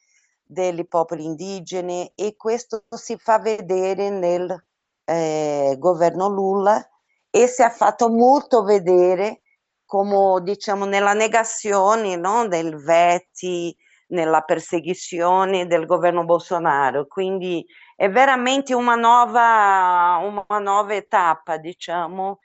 dei 0.44 0.86
popoli 0.88 1.26
indigeni 1.26 2.12
e 2.16 2.36
questo 2.36 2.84
si 2.90 3.18
fa 3.18 3.40
vedere 3.40 4.10
nel 4.10 4.66
eh, 5.06 5.76
governo 5.80 6.28
Lula 6.30 6.88
e 7.30 7.48
si 7.48 7.64
è 7.64 7.70
fatto 7.70 8.10
molto 8.10 8.64
vedere 8.64 9.42
come 9.86 10.42
diciamo 10.44 10.86
nella 10.86 11.14
negazione 11.14 12.16
no, 12.16 12.48
del 12.48 12.78
veti, 12.78 13.76
nella 14.08 14.42
persecuzione 14.42 15.68
del 15.68 15.86
governo 15.86 16.24
Bolsonaro. 16.26 17.08
Quindi 17.08 17.66
è 17.96 18.10
veramente 18.10 18.74
una 18.74 18.96
nuova, 18.96 20.18
una 20.48 20.60
nuova 20.60 20.94
etapa, 20.96 21.58
diciamo, 21.58 22.40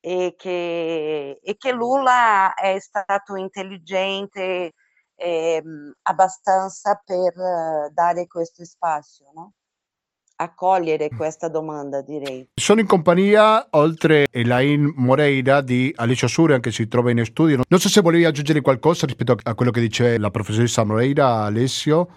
e 0.00 0.34
che, 0.36 1.38
e 1.42 1.56
che 1.56 1.72
Lula 1.72 2.54
è 2.54 2.78
stato 2.80 3.36
intelligente 3.36 4.72
ehm, 5.14 5.92
abbastanza 6.02 7.00
per 7.04 7.38
eh, 7.38 7.90
dare 7.92 8.26
questo 8.26 8.64
spazio, 8.64 9.30
no? 9.34 9.52
accogliere 10.40 11.10
questa 11.10 11.48
domanda, 11.48 12.00
direi. 12.00 12.48
Sono 12.54 12.80
in 12.80 12.86
compagnia, 12.86 13.66
oltre 13.72 14.26
Elaine 14.30 14.90
Moreira, 14.96 15.60
di 15.60 15.92
Alicia 15.94 16.26
Surian 16.26 16.60
che 16.60 16.72
si 16.72 16.88
trova 16.88 17.10
in 17.10 17.24
studio. 17.24 17.60
Non 17.68 17.78
so 17.78 17.88
se 17.88 18.00
volevi 18.00 18.24
aggiungere 18.24 18.62
qualcosa 18.62 19.06
rispetto 19.06 19.36
a 19.42 19.54
quello 19.54 19.70
che 19.70 19.80
dice 19.80 20.18
la 20.18 20.30
professoressa 20.30 20.84
Moreira, 20.84 21.44
Alessio. 21.44 22.08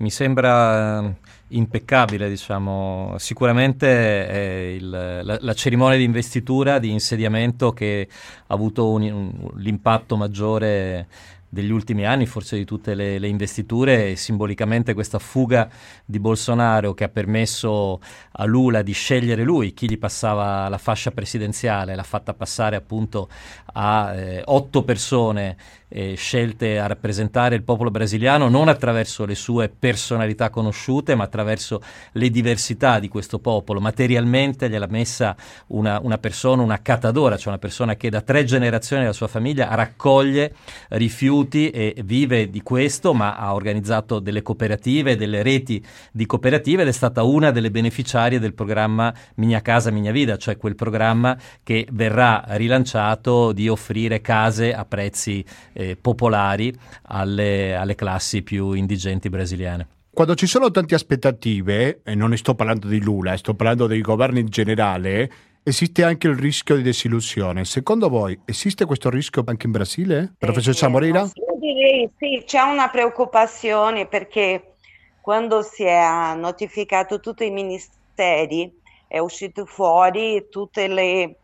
Mi 0.00 0.10
sembra 0.10 1.02
eh, 1.02 1.14
impeccabile, 1.48 2.28
diciamo. 2.28 3.16
Sicuramente 3.18 4.76
il, 4.78 4.88
la, 4.90 5.38
la, 5.40 5.54
cerimonia 5.54 5.96
di 5.96 6.04
investitura, 6.04 6.78
di 6.78 6.90
insediamento 6.90 7.72
che 7.72 8.08
ha 8.46 8.54
avuto 8.54 8.90
un, 8.90 9.02
un, 9.02 9.50
l'impatto 9.56 10.16
maggiore 10.16 11.08
degli 11.48 11.70
ultimi 11.70 12.04
anni, 12.04 12.26
forse 12.26 12.56
di 12.56 12.64
tutte 12.64 12.94
le, 12.94 13.18
le, 13.18 13.26
investiture, 13.26 14.10
e 14.10 14.16
simbolicamente 14.16 14.94
questa 14.94 15.18
fuga 15.18 15.68
di 16.04 16.20
Bolsonaro 16.20 16.94
che 16.94 17.04
ha 17.04 17.08
permesso 17.08 18.00
a 18.32 18.44
Lula 18.44 18.82
di 18.82 18.92
scegliere 18.92 19.42
lui 19.42 19.72
chi 19.72 19.88
gli 19.88 19.98
passava 19.98 20.68
la 20.68 20.78
fascia 20.78 21.10
presidenziale, 21.10 21.96
l'ha 21.96 22.02
fatta 22.02 22.34
passare 22.34 22.76
appunto 22.76 23.28
a 23.72 24.14
eh, 24.14 24.42
otto 24.44 24.84
persone 24.84 25.56
eh, 25.88 26.14
scelte 26.14 26.78
a 26.78 26.86
rappresentare 26.86 27.54
il 27.54 27.62
popolo 27.62 27.90
brasiliano 27.90 28.48
non 28.48 28.68
attraverso 28.68 29.24
le 29.24 29.34
sue 29.34 29.68
personalità 29.68 30.50
conosciute, 30.50 31.14
ma 31.14 31.24
attraverso 31.24 31.80
le 32.12 32.30
diversità 32.30 32.98
di 32.98 33.08
questo 33.08 33.38
popolo. 33.38 33.80
Materialmente 33.80 34.68
gliel'ha 34.68 34.86
messa 34.88 35.36
una, 35.68 35.98
una 36.02 36.18
persona, 36.18 36.62
una 36.62 36.80
catadora, 36.80 37.36
cioè 37.36 37.48
una 37.48 37.58
persona 37.58 37.96
che 37.96 38.10
da 38.10 38.20
tre 38.20 38.44
generazioni 38.44 39.02
della 39.02 39.14
sua 39.14 39.28
famiglia 39.28 39.74
raccoglie 39.74 40.54
rifiuti 40.90 41.70
e 41.70 41.94
vive 42.04 42.50
di 42.50 42.62
questo, 42.62 43.14
ma 43.14 43.36
ha 43.36 43.54
organizzato 43.54 44.18
delle 44.18 44.42
cooperative, 44.42 45.16
delle 45.16 45.42
reti 45.42 45.84
di 46.12 46.26
cooperative 46.26 46.82
ed 46.82 46.88
è 46.88 46.92
stata 46.92 47.22
una 47.22 47.50
delle 47.50 47.70
beneficiarie 47.70 48.38
del 48.38 48.54
programma 48.54 49.12
Mia 49.36 49.60
Casa 49.62 49.90
Mia 49.90 50.12
Vida, 50.12 50.36
cioè 50.36 50.56
quel 50.56 50.74
programma 50.74 51.36
che 51.62 51.86
verrà 51.92 52.44
rilanciato 52.48 53.52
di 53.52 53.68
offrire 53.68 54.20
case 54.20 54.74
a 54.74 54.84
prezzi 54.84 55.44
eh, 55.78 55.96
popolari 55.96 56.74
alle, 57.04 57.76
alle 57.76 57.94
classi 57.94 58.42
più 58.42 58.72
indigenti 58.72 59.28
brasiliane. 59.28 59.86
Quando 60.10 60.34
ci 60.34 60.46
sono 60.46 60.72
tante 60.72 60.96
aspettative, 60.96 62.00
e 62.02 62.14
non 62.16 62.30
ne 62.30 62.36
sto 62.36 62.56
parlando 62.56 62.88
di 62.88 63.00
Lula, 63.00 63.36
sto 63.36 63.54
parlando 63.54 63.86
dei 63.86 64.00
governi 64.00 64.40
in 64.40 64.48
generale, 64.48 65.30
esiste 65.62 66.02
anche 66.02 66.26
il 66.26 66.36
rischio 66.36 66.74
di 66.74 66.82
desillusione. 66.82 67.64
Secondo 67.64 68.08
voi 68.08 68.36
esiste 68.44 68.84
questo 68.84 69.10
rischio 69.10 69.44
anche 69.46 69.66
in 69.66 69.72
Brasile? 69.72 70.34
Professoressa 70.36 70.86
Eh, 70.86 70.88
Moreira? 70.88 71.20
io 71.20 71.58
direi 71.60 72.10
sì, 72.18 72.42
c'è 72.44 72.62
una 72.62 72.88
preoccupazione 72.88 74.06
perché 74.06 74.72
quando 75.20 75.62
si 75.62 75.84
è 75.84 76.34
notificato 76.34 77.20
tutti 77.20 77.44
i 77.44 77.50
ministeri 77.50 78.72
è 79.06 79.18
uscito 79.18 79.64
fuori 79.66 80.46
tutti 80.50 80.80
i 80.80 81.36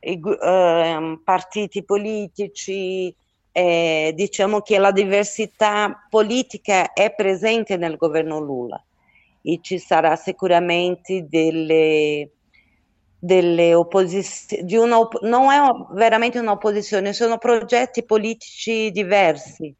ehm, 0.00 1.20
partiti 1.22 1.84
politici, 1.84 3.14
eh, 3.52 4.12
diciamo 4.14 4.60
che 4.60 4.78
la 4.78 4.90
diversità 4.90 6.06
politica 6.08 6.92
è 6.94 7.14
presente 7.14 7.76
nel 7.76 7.96
governo 7.96 8.40
Lula 8.40 8.82
e 9.42 9.58
ci 9.60 9.78
sarà 9.78 10.16
sicuramente 10.16 11.26
delle, 11.28 12.30
delle 13.18 13.74
opposizioni, 13.74 14.64
di 14.64 14.76
non 14.76 15.50
è 15.50 15.60
veramente 15.92 16.38
un'opposizione, 16.38 17.12
sono 17.12 17.38
progetti 17.38 18.04
politici 18.04 18.90
diversi, 18.90 19.74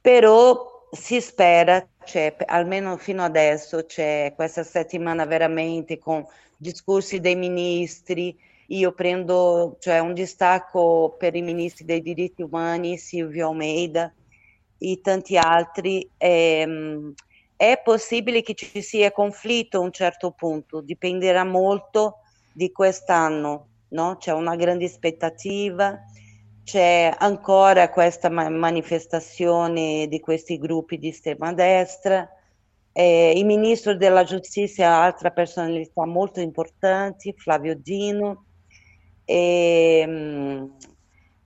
però 0.00 0.86
si 0.90 1.20
spera, 1.20 1.84
c'è, 2.04 2.36
almeno 2.46 2.96
fino 2.96 3.24
adesso 3.24 3.84
c'è 3.84 4.32
questa 4.36 4.62
settimana 4.62 5.24
veramente 5.24 5.98
con 5.98 6.24
discorsi 6.56 7.20
dei 7.20 7.34
ministri, 7.34 8.36
io 8.68 8.92
prendo 8.92 9.76
cioè, 9.80 9.98
un 9.98 10.14
distacco 10.14 11.16
per 11.18 11.34
i 11.34 11.42
ministri 11.42 11.84
dei 11.84 12.00
diritti 12.00 12.42
umani, 12.42 12.96
Silvio 12.96 13.48
Almeida 13.48 14.12
e 14.78 15.00
tanti 15.02 15.36
altri. 15.36 16.08
Ehm, 16.16 17.12
è 17.56 17.80
possibile 17.82 18.42
che 18.42 18.54
ci 18.54 18.82
sia 18.82 19.12
conflitto 19.12 19.78
a 19.78 19.80
un 19.80 19.92
certo 19.92 20.32
punto, 20.32 20.80
dipenderà 20.80 21.44
molto 21.44 22.18
di 22.52 22.70
quest'anno, 22.72 23.68
no? 23.88 24.16
C'è 24.16 24.32
una 24.32 24.56
grande 24.56 24.86
aspettativa, 24.86 25.98
c'è 26.62 27.14
ancora 27.16 27.90
questa 27.90 28.28
ma- 28.30 28.48
manifestazione 28.48 30.06
di 30.08 30.20
questi 30.20 30.58
gruppi 30.58 30.98
di 30.98 31.08
estrema 31.08 31.52
destra. 31.52 32.28
Eh, 32.92 33.32
il 33.36 33.44
ministro 33.44 33.96
della 33.96 34.24
giustizia 34.24 34.86
è 34.86 34.88
altra 34.88 35.30
personalità 35.30 36.06
molto 36.06 36.40
importante, 36.40 37.34
Flavio 37.36 37.76
Dino. 37.76 38.46
E, 39.24 40.06
mh, 40.06 40.70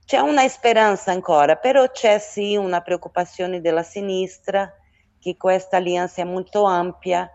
c'è 0.04 0.18
una 0.18 0.48
speranza 0.48 1.12
ancora, 1.12 1.56
però 1.56 1.90
c'è 1.90 2.18
sì 2.18 2.56
una 2.56 2.80
preoccupazione 2.80 3.60
della 3.60 3.82
sinistra 3.82 4.72
che 5.18 5.36
questa 5.36 5.76
alleanza 5.76 6.22
è 6.22 6.24
molto 6.24 6.64
ampia, 6.64 7.28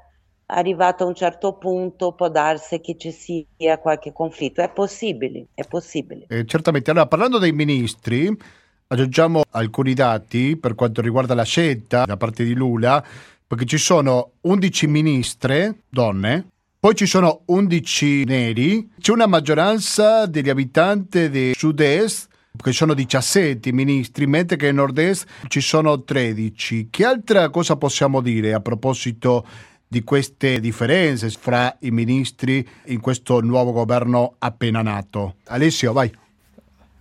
arrivato 0.47 1.03
a 1.03 1.07
un 1.07 1.15
certo 1.15 1.53
punto 1.53 2.13
può 2.13 2.29
darsi 2.29 2.79
che 2.79 2.97
ci 2.97 3.11
sia 3.11 3.77
qualche 3.77 4.11
conflitto. 4.11 4.61
È 4.61 4.69
possibile, 4.69 5.47
è 5.53 5.63
possibile. 5.65 6.25
Eh, 6.29 6.45
certamente. 6.45 6.91
Allora, 6.91 7.05
parlando 7.07 7.37
dei 7.37 7.51
ministri, 7.51 8.35
aggiungiamo 8.87 9.43
alcuni 9.51 9.93
dati 9.93 10.57
per 10.57 10.75
quanto 10.75 11.01
riguarda 11.01 11.35
la 11.35 11.43
scelta 11.43 12.05
da 12.05 12.17
parte 12.17 12.43
di 12.43 12.53
Lula, 12.53 13.03
perché 13.45 13.65
ci 13.65 13.77
sono 13.77 14.31
11 14.41 14.87
ministre, 14.87 15.75
donne, 15.89 16.52
poi 16.83 16.95
ci 16.95 17.05
sono 17.05 17.43
11 17.45 18.25
neri, 18.25 18.89
c'è 18.99 19.13
una 19.13 19.25
maggioranza 19.25 20.25
degli 20.25 20.49
abitanti 20.49 21.29
del 21.29 21.55
sud-est 21.55 22.27
che 22.61 22.73
sono 22.73 22.93
17 22.93 23.71
ministri, 23.71 24.27
mentre 24.27 24.57
che 24.57 24.65
nel 24.65 24.75
nord-est 24.75 25.25
ci 25.47 25.61
sono 25.61 26.03
13. 26.03 26.89
Che 26.89 27.05
altra 27.05 27.49
cosa 27.51 27.77
possiamo 27.77 28.19
dire 28.19 28.53
a 28.53 28.59
proposito 28.59 29.47
di 29.87 30.03
queste 30.03 30.59
differenze 30.59 31.29
fra 31.29 31.73
i 31.79 31.91
ministri 31.91 32.67
in 32.87 32.99
questo 32.99 33.39
nuovo 33.39 33.71
governo 33.71 34.35
appena 34.39 34.81
nato? 34.81 35.35
Alessio, 35.45 35.93
vai. 35.93 36.11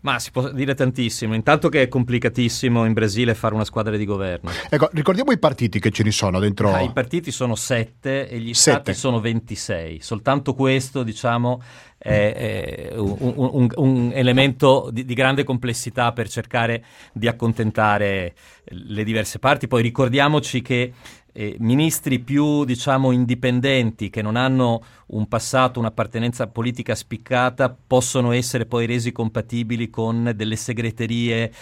Ma 0.02 0.18
si 0.18 0.30
può 0.32 0.50
dire 0.50 0.74
tantissimo. 0.74 1.32
Intanto 1.34 1.68
che 1.68 1.82
è 1.82 1.88
complicatissimo 1.88 2.84
in 2.84 2.92
Brasile 2.92 3.34
fare 3.34 3.54
una 3.54 3.64
squadra 3.64 3.96
di 3.96 4.04
governo. 4.04 4.50
Ecco, 4.68 4.88
ricordiamo 4.92 5.30
i 5.30 5.38
partiti 5.38 5.78
che 5.78 5.90
ce 5.90 6.02
ne 6.02 6.10
sono 6.10 6.40
dentro. 6.40 6.72
Ah, 6.74 6.82
I 6.82 6.90
partiti 6.92 7.30
sono 7.30 7.54
sette 7.54 8.28
e 8.28 8.38
gli 8.40 8.52
Sette. 8.52 8.80
stati 8.80 8.94
sono 8.94 9.20
26. 9.20 10.00
Soltanto 10.00 10.54
questo, 10.54 11.04
diciamo, 11.04 11.62
è, 11.96 12.88
è 12.90 12.96
un, 12.96 13.16
un- 13.36 13.70
un- 13.76 14.10
elemento 14.12 14.88
di, 14.92 15.04
di 15.04 15.14
grande 15.14 15.44
complessità 15.44 16.12
per 16.12 16.28
cercare 16.28 16.84
di 17.12 17.28
accontentare 17.28 18.34
le 18.64 19.04
diverse 19.04 19.38
parti. 19.38 19.68
Poi 19.68 19.82
ricordiamoci 19.82 20.62
che 20.62 20.92
eh, 21.32 21.56
ministri 21.58 22.18
più, 22.18 22.64
diciamo, 22.64 23.10
indipendenti, 23.10 24.10
che 24.10 24.22
non 24.22 24.36
hanno 24.36 24.82
un 25.08 25.26
passato, 25.28 25.80
un'appartenenza 25.80 26.46
politica 26.46 26.94
spiccata, 26.94 27.74
possono 27.86 28.32
essere 28.32 28.66
poi 28.66 28.86
resi 28.86 29.12
compatibili 29.12 29.88
con 29.90 30.32
delle 30.34 30.56
segreterie 30.56 31.52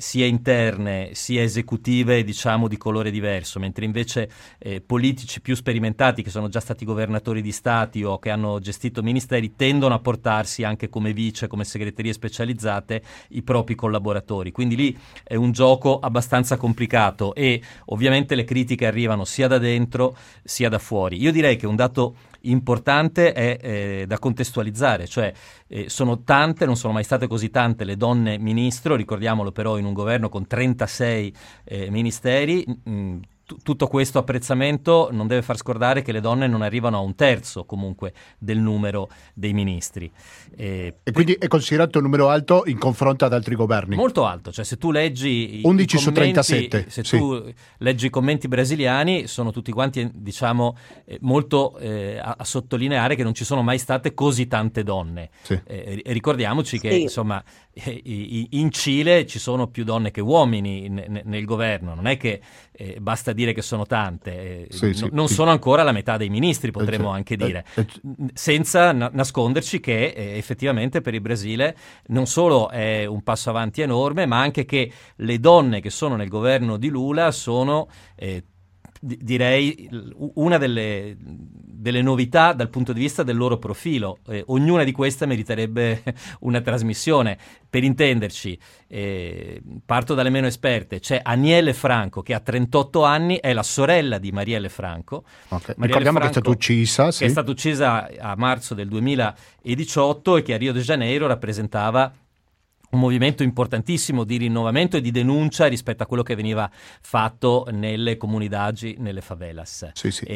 sia 0.00 0.26
interne 0.26 1.10
sia 1.14 1.42
esecutive, 1.42 2.22
diciamo, 2.22 2.68
di 2.68 2.76
colore 2.76 3.10
diverso, 3.10 3.58
mentre 3.58 3.84
invece 3.84 4.30
eh, 4.58 4.80
politici 4.80 5.40
più 5.40 5.56
sperimentati, 5.56 6.22
che 6.22 6.30
sono 6.30 6.48
già 6.48 6.60
stati 6.60 6.84
governatori 6.84 7.42
di 7.42 7.50
stati 7.50 8.04
o 8.04 8.20
che 8.20 8.30
hanno 8.30 8.60
gestito 8.60 9.02
ministeri, 9.02 9.56
tendono 9.56 9.94
a 9.94 9.98
portarsi 9.98 10.62
anche 10.62 10.88
come 10.88 11.12
vice, 11.12 11.48
come 11.48 11.64
segreterie 11.64 12.12
specializzate, 12.12 13.02
i 13.30 13.42
propri 13.42 13.74
collaboratori. 13.74 14.52
Quindi 14.52 14.76
lì 14.76 14.98
è 15.24 15.34
un 15.34 15.50
gioco 15.50 15.98
abbastanza 15.98 16.56
complicato 16.56 17.34
e 17.34 17.60
ovviamente 17.86 18.36
le 18.36 18.44
critiche 18.44 18.86
arrivano 18.86 19.24
sia 19.24 19.48
da 19.48 19.58
dentro 19.58 20.16
sia 20.44 20.68
da 20.68 20.78
fuori. 20.78 21.20
Io 21.20 21.32
direi 21.32 21.56
che 21.56 21.66
un 21.66 21.74
dato 21.74 22.14
importante 22.50 23.32
è 23.32 23.58
eh, 23.60 24.04
da 24.06 24.18
contestualizzare, 24.18 25.06
cioè 25.06 25.32
eh, 25.66 25.88
sono 25.88 26.22
tante, 26.22 26.66
non 26.66 26.76
sono 26.76 26.92
mai 26.92 27.04
state 27.04 27.26
così 27.26 27.50
tante 27.50 27.84
le 27.84 27.96
donne 27.96 28.38
ministro, 28.38 28.96
ricordiamolo 28.96 29.52
però 29.52 29.78
in 29.78 29.84
un 29.84 29.92
governo 29.92 30.28
con 30.28 30.46
36 30.46 31.34
eh, 31.64 31.90
ministeri, 31.90 32.64
mh, 32.66 33.18
tutto 33.62 33.86
questo 33.86 34.18
apprezzamento 34.18 35.08
non 35.10 35.26
deve 35.26 35.42
far 35.42 35.56
scordare 35.56 36.02
che 36.02 36.12
le 36.12 36.20
donne 36.20 36.46
non 36.46 36.62
arrivano 36.62 36.98
a 36.98 37.00
un 37.00 37.14
terzo 37.14 37.64
comunque 37.64 38.12
del 38.38 38.58
numero 38.58 39.08
dei 39.34 39.52
ministri. 39.52 40.10
E, 40.56 40.96
e 41.02 41.12
quindi 41.12 41.34
è 41.34 41.46
considerato 41.46 41.98
un 41.98 42.04
numero 42.04 42.28
alto 42.28 42.64
in 42.66 42.78
confronto 42.78 43.24
ad 43.24 43.32
altri 43.32 43.54
governi? 43.54 43.96
Molto 43.96 44.26
alto, 44.26 44.52
cioè 44.52 44.64
se 44.64 44.76
tu 44.76 44.90
leggi... 44.90 45.60
11 45.62 45.96
i 45.96 45.98
commenti, 45.98 45.98
su 45.98 46.12
37. 46.12 46.84
Se 46.88 47.04
sì. 47.04 47.18
tu 47.18 47.52
leggi 47.78 48.06
i 48.06 48.10
commenti 48.10 48.48
brasiliani 48.48 49.26
sono 49.26 49.50
tutti 49.50 49.72
quanti 49.72 50.10
diciamo 50.12 50.76
eh, 51.04 51.18
molto 51.22 51.76
eh, 51.78 52.18
a, 52.18 52.36
a, 52.38 52.44
sottolineare 52.44 53.16
che 53.16 53.22
non 53.22 53.34
ci 53.34 53.44
sono 53.44 53.62
mai 53.62 53.78
state 53.78 54.14
così 54.14 54.46
tante 54.46 54.82
donne. 54.82 55.30
Sì. 55.42 55.58
Eh, 55.64 56.02
ricordiamoci 56.06 56.78
che 56.78 56.90
Sì. 56.90 57.02
insomma 57.02 57.42
eh, 57.72 58.02
in 58.50 58.70
Cile 58.70 59.26
ci 59.26 59.38
sono 59.38 59.68
più 59.68 59.84
donne 59.84 60.10
che 60.10 60.20
uomini 60.20 60.88
ne- 60.88 61.22
nel 61.24 61.44
governo, 61.44 61.94
non 61.94 62.06
è 62.06 62.16
che 62.16 62.40
eh, 62.72 62.98
basta 63.00 63.32
dire 63.38 63.52
che 63.52 63.62
sono 63.62 63.86
tante, 63.86 64.66
eh, 64.66 64.66
Sì, 64.70 64.86
no- 64.88 64.92
sì, 64.94 65.08
non 65.12 65.28
sì. 65.28 65.34
sono 65.34 65.50
ancora 65.50 65.82
la 65.84 65.92
metà 65.92 66.16
dei 66.16 66.28
ministri, 66.28 66.72
potremmo 66.72 67.08
cioè, 67.08 67.16
anche 67.16 67.34
eh, 67.34 67.36
dire, 67.36 67.64
eh, 67.74 67.86
senza 68.34 68.92
na- 68.92 69.10
nasconderci 69.12 69.78
che 69.80 70.06
eh, 70.08 70.36
effettivamente 70.36 71.00
per 71.00 71.14
il 71.14 71.20
Brasile 71.20 71.76
non 72.08 72.26
solo 72.26 72.68
è 72.68 73.04
un 73.06 73.22
passo 73.22 73.50
avanti 73.50 73.80
enorme, 73.80 74.26
ma 74.26 74.40
anche 74.40 74.64
che 74.64 74.90
le 75.16 75.38
donne 75.38 75.80
che 75.80 75.90
sono 75.90 76.16
nel 76.16 76.28
governo 76.28 76.76
di 76.76 76.88
Lula 76.88 77.30
sono... 77.30 77.88
eh, 78.16 78.42
direi 79.00 79.88
una 80.34 80.58
delle, 80.58 81.16
delle 81.18 82.02
novità 82.02 82.52
dal 82.52 82.70
punto 82.70 82.92
di 82.92 83.00
vista 83.00 83.22
del 83.22 83.36
loro 83.36 83.58
profilo. 83.58 84.18
Eh, 84.28 84.42
ognuna 84.46 84.84
di 84.84 84.92
queste 84.92 85.26
meriterebbe 85.26 86.02
una 86.40 86.60
trasmissione. 86.60 87.38
Per 87.70 87.84
intenderci, 87.84 88.58
eh, 88.88 89.60
parto 89.84 90.14
dalle 90.14 90.30
meno 90.30 90.46
esperte, 90.46 91.00
c'è 91.00 91.20
Aniele 91.22 91.74
Franco 91.74 92.22
che 92.22 92.32
ha 92.32 92.40
38 92.40 93.04
anni, 93.04 93.38
è 93.40 93.52
la 93.52 93.62
sorella 93.62 94.18
di 94.18 94.32
Marielle 94.32 94.70
Franco. 94.70 95.24
Ok. 95.48 95.74
Marielle 95.76 95.86
Ricordiamo 95.86 96.18
che 96.18 96.24
è 96.24 96.30
stata 96.30 96.40
Franco, 96.46 96.50
uccisa, 96.50 97.10
sì. 97.10 97.18
Che 97.20 97.26
è 97.26 97.28
stata 97.28 97.50
uccisa 97.50 98.08
a 98.18 98.34
marzo 98.36 98.74
del 98.74 98.88
2018 98.88 100.36
e 100.38 100.42
che 100.42 100.54
a 100.54 100.56
Rio 100.56 100.72
de 100.72 100.80
Janeiro 100.80 101.26
rappresentava 101.26 102.10
un 102.90 103.00
movimento 103.00 103.42
importantissimo 103.42 104.24
di 104.24 104.36
rinnovamento 104.38 104.96
e 104.96 105.00
di 105.00 105.10
denuncia 105.10 105.66
rispetto 105.66 106.02
a 106.02 106.06
quello 106.06 106.22
che 106.22 106.34
veniva 106.34 106.70
fatto 106.72 107.66
nelle 107.70 108.16
comunidadi, 108.16 108.96
nelle 108.98 109.20
favelas. 109.20 109.90
Sì, 109.92 110.10
sì. 110.10 110.26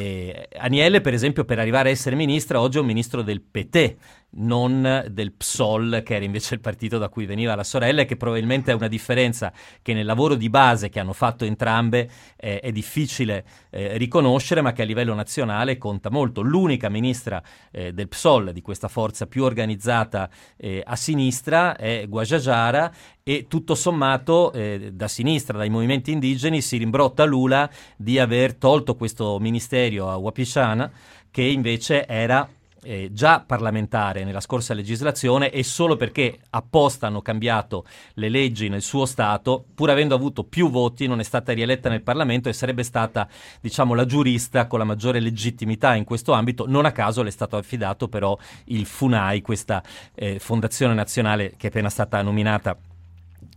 Aniele, 0.58 1.00
per 1.00 1.14
esempio, 1.14 1.44
per 1.44 1.58
arrivare 1.58 1.88
a 1.88 1.92
essere 1.92 2.16
ministra, 2.16 2.60
oggi 2.60 2.76
è 2.76 2.80
un 2.80 2.86
ministro 2.86 3.22
del 3.22 3.40
PT, 3.40 3.96
non 4.34 5.06
del 5.10 5.32
PSOL, 5.32 6.02
che 6.04 6.14
era 6.14 6.24
invece 6.24 6.54
il 6.54 6.60
partito 6.60 6.98
da 6.98 7.08
cui 7.08 7.26
veniva 7.26 7.54
la 7.54 7.64
sorella, 7.64 8.02
e 8.02 8.04
che 8.04 8.16
probabilmente 8.16 8.70
è 8.70 8.74
una 8.74 8.88
differenza 8.88 9.52
che 9.82 9.92
nel 9.94 10.06
lavoro 10.06 10.34
di 10.34 10.48
base 10.48 10.88
che 10.88 11.00
hanno 11.00 11.12
fatto 11.12 11.44
entrambe 11.44 12.08
eh, 12.36 12.60
è 12.60 12.72
difficile 12.72 13.44
eh, 13.70 13.96
riconoscere, 13.96 14.60
ma 14.60 14.72
che 14.72 14.82
a 14.82 14.84
livello 14.84 15.14
nazionale 15.14 15.78
conta 15.78 16.10
molto. 16.10 16.40
L'unica 16.40 16.88
ministra 16.88 17.42
eh, 17.70 17.92
del 17.92 18.08
PSOL, 18.08 18.52
di 18.52 18.62
questa 18.62 18.88
forza 18.88 19.26
più 19.26 19.44
organizzata 19.44 20.30
eh, 20.56 20.82
a 20.84 20.96
sinistra, 20.96 21.76
è 21.76 22.06
Guajajara 22.08 22.92
e 23.22 23.46
tutto 23.48 23.74
sommato 23.74 24.52
eh, 24.52 24.90
da 24.92 25.08
sinistra, 25.08 25.58
dai 25.58 25.68
movimenti 25.68 26.10
indigeni, 26.10 26.60
si 26.60 26.76
rimbrotta 26.76 27.24
Lula 27.24 27.70
di 27.96 28.18
aver 28.18 28.54
tolto 28.54 28.96
questo 28.96 29.38
ministero 29.38 30.10
a 30.10 30.16
Wapichana, 30.16 30.90
che 31.30 31.42
invece 31.42 32.06
era 32.06 32.48
eh, 32.82 33.10
già 33.12 33.40
parlamentare 33.40 34.24
nella 34.24 34.40
scorsa 34.40 34.74
legislazione 34.74 35.50
e 35.50 35.62
solo 35.62 35.96
perché 35.96 36.38
apposta 36.50 37.06
hanno 37.06 37.22
cambiato 37.22 37.84
le 38.14 38.28
leggi 38.28 38.68
nel 38.68 38.82
suo 38.82 39.06
Stato, 39.06 39.64
pur 39.74 39.90
avendo 39.90 40.14
avuto 40.14 40.44
più 40.44 40.70
voti, 40.70 41.06
non 41.06 41.20
è 41.20 41.22
stata 41.22 41.52
rieletta 41.52 41.88
nel 41.88 42.02
Parlamento 42.02 42.48
e 42.48 42.52
sarebbe 42.52 42.82
stata, 42.82 43.28
diciamo, 43.60 43.94
la 43.94 44.04
giurista 44.04 44.66
con 44.66 44.78
la 44.78 44.84
maggiore 44.84 45.20
legittimità 45.20 45.94
in 45.94 46.04
questo 46.04 46.32
ambito. 46.32 46.66
Non 46.66 46.84
a 46.84 46.92
caso 46.92 47.22
le 47.22 47.28
è 47.28 47.32
stato 47.32 47.56
affidato 47.56 48.08
però 48.08 48.36
il 48.64 48.86
FUNAI, 48.86 49.40
questa 49.40 49.82
eh, 50.14 50.38
fondazione 50.38 50.94
nazionale 50.94 51.54
che 51.56 51.66
è 51.66 51.70
appena 51.70 51.90
stata 51.90 52.20
nominata 52.22 52.76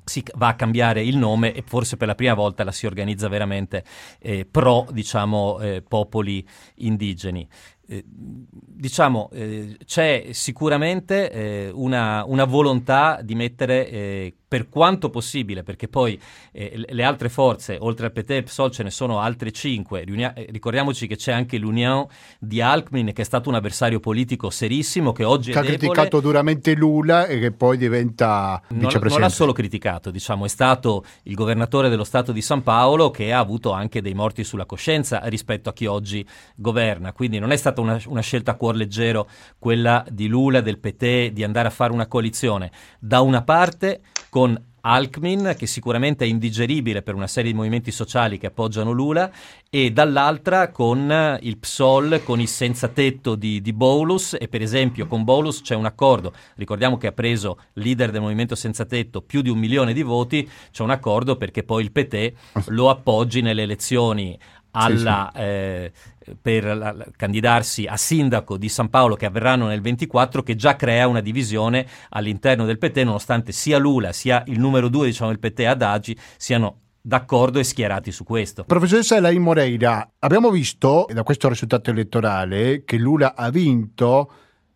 si 0.05 0.23
va 0.35 0.49
a 0.49 0.55
cambiare 0.55 1.03
il 1.03 1.17
nome 1.17 1.53
e 1.53 1.63
forse 1.65 1.97
per 1.97 2.07
la 2.07 2.15
prima 2.15 2.35
volta 2.35 2.63
la 2.63 2.71
si 2.71 2.85
organizza 2.85 3.27
veramente 3.27 3.83
eh, 4.19 4.45
pro 4.45 4.87
diciamo, 4.91 5.59
eh, 5.59 5.81
popoli 5.81 6.47
indigeni. 6.75 7.47
Eh, 7.87 8.03
diciamo, 8.07 9.29
eh, 9.31 9.77
c'è 9.85 10.29
sicuramente 10.31 11.31
eh, 11.31 11.71
una, 11.73 12.23
una 12.25 12.45
volontà 12.45 13.19
di 13.21 13.35
mettere 13.35 13.89
eh, 13.89 14.33
per 14.55 14.69
quanto 14.69 15.09
possibile, 15.09 15.63
perché 15.63 15.89
poi 15.89 16.17
eh, 16.53 16.85
le- 16.87 17.03
altre 17.03 17.27
forze, 17.27 17.75
oltre 17.77 18.05
al 18.05 18.13
PT 18.13 18.29
e 18.31 18.43
PSOL, 18.43 18.71
ce 18.71 18.83
ne 18.83 18.89
sono 18.89 19.19
altre 19.19 19.51
cinque. 19.51 20.05
Riunia- 20.05 20.33
eh, 20.33 20.47
ricordiamoci 20.49 21.07
che 21.07 21.17
c'è 21.17 21.33
anche 21.33 21.57
l'Union 21.57 22.07
di 22.39 22.61
Alckmin, 22.61 23.11
che 23.11 23.21
è 23.23 23.25
stato 23.25 23.49
un 23.49 23.55
avversario 23.55 23.99
politico 23.99 24.49
serissimo, 24.49 25.11
che 25.11 25.25
oggi 25.25 25.51
Che 25.51 25.57
è 25.57 25.59
ha 25.59 25.61
debole. 25.65 25.77
criticato 25.77 26.21
duramente 26.21 26.73
Lula 26.73 27.25
e 27.25 27.37
che 27.39 27.51
poi 27.51 27.75
diventa 27.75 28.61
Non, 28.69 28.79
non 28.79 28.87
vicepresidente. 28.87 29.19
l'ha 29.19 29.29
solo 29.29 29.51
criticato, 29.51 30.09
diciamo, 30.09 30.45
è 30.45 30.47
stato 30.47 31.03
il 31.23 31.33
governatore 31.35 31.89
dello 31.89 32.05
Stato 32.05 32.31
di 32.31 32.41
San 32.41 32.63
Paolo 32.63 33.11
che 33.11 33.33
ha 33.33 33.39
avuto 33.39 33.71
anche 33.73 34.01
dei 34.01 34.13
morti 34.13 34.45
sulla 34.45 34.65
coscienza 34.65 35.19
rispetto 35.25 35.67
a 35.67 35.73
chi 35.73 35.85
oggi 35.85 36.25
governa. 36.55 37.11
Quindi 37.11 37.39
non 37.39 37.51
è 37.51 37.57
stata 37.57 37.81
una, 37.81 37.99
una 38.05 38.21
scelta 38.21 38.51
a 38.51 38.55
cuor 38.55 38.75
leggero 38.77 39.27
quella 39.59 40.05
di 40.09 40.27
Lula, 40.27 40.61
del 40.61 40.77
PT, 40.79 41.31
di 41.33 41.43
andare 41.43 41.67
a 41.67 41.71
fare 41.71 41.91
una 41.91 42.07
coalizione. 42.07 42.71
Da 42.99 43.19
una 43.19 43.41
parte 43.43 43.99
con 44.35 44.61
Alckmin, 44.81 45.55
che 45.57 45.65
sicuramente 45.65 46.25
è 46.25 46.27
indigeribile 46.27 47.01
per 47.01 47.15
una 47.15 47.25
serie 47.25 47.51
di 47.51 47.57
movimenti 47.57 47.89
sociali 47.89 48.37
che 48.37 48.47
appoggiano 48.47 48.91
Lula, 48.91 49.31
e 49.69 49.91
dall'altra 49.91 50.71
con 50.71 51.09
eh, 51.09 51.39
il 51.43 51.57
PSOL, 51.57 52.21
con 52.21 52.41
il 52.41 52.49
senza 52.49 52.89
tetto 52.89 53.35
di, 53.35 53.61
di 53.61 53.71
Boulos, 53.71 54.35
e 54.37 54.49
per 54.49 54.61
esempio 54.61 55.07
con 55.07 55.23
Boulos 55.23 55.61
c'è 55.61 55.73
un 55.73 55.85
accordo, 55.85 56.33
ricordiamo 56.55 56.97
che 56.97 57.07
ha 57.07 57.13
preso 57.13 57.59
leader 57.75 58.11
del 58.11 58.19
movimento 58.19 58.55
senza 58.55 58.83
tetto 58.83 59.21
più 59.21 59.41
di 59.41 59.49
un 59.49 59.57
milione 59.57 59.93
di 59.93 60.01
voti, 60.01 60.49
c'è 60.69 60.83
un 60.83 60.89
accordo 60.89 61.37
perché 61.37 61.63
poi 61.63 61.83
il 61.83 61.93
PT 61.93 62.33
lo 62.65 62.89
appoggi 62.89 63.39
nelle 63.39 63.61
elezioni 63.61 64.37
alla, 64.71 65.31
eh, 65.31 65.93
per 66.41 66.63
la- 66.63 66.91
la- 66.91 67.05
candidarsi 67.15 67.85
a 67.85 67.97
sindaco 67.97 68.57
di 68.57 68.69
San 68.69 68.89
Paolo 68.89 69.15
che 69.15 69.25
avverranno 69.25 69.67
nel 69.67 69.81
24 69.81 70.43
che 70.43 70.55
già 70.55 70.75
crea 70.75 71.07
una 71.07 71.21
divisione 71.21 71.85
all'interno 72.09 72.65
del 72.65 72.77
PT 72.77 72.97
nonostante 73.03 73.51
sia 73.51 73.77
Lula 73.77 74.11
sia 74.11 74.43
il 74.47 74.59
numero 74.59 74.87
due 74.89 75.07
diciamo 75.07 75.29
del 75.29 75.39
PT 75.39 75.59
ad 75.61 75.81
Agi 75.81 76.17
siano 76.37 76.79
d'accordo 77.05 77.59
e 77.59 77.63
schierati 77.63 78.11
su 78.11 78.23
questo. 78.23 78.63
Professoressa 78.63 79.17
Elaine 79.17 79.39
Moreira, 79.39 80.09
abbiamo 80.19 80.49
visto 80.49 81.05
da 81.13 81.21
questo 81.21 81.47
risultato 81.47 81.91
elettorale 81.91 82.83
che 82.83 82.97
Lula 82.97 83.35
ha 83.35 83.51
vinto, 83.51 84.31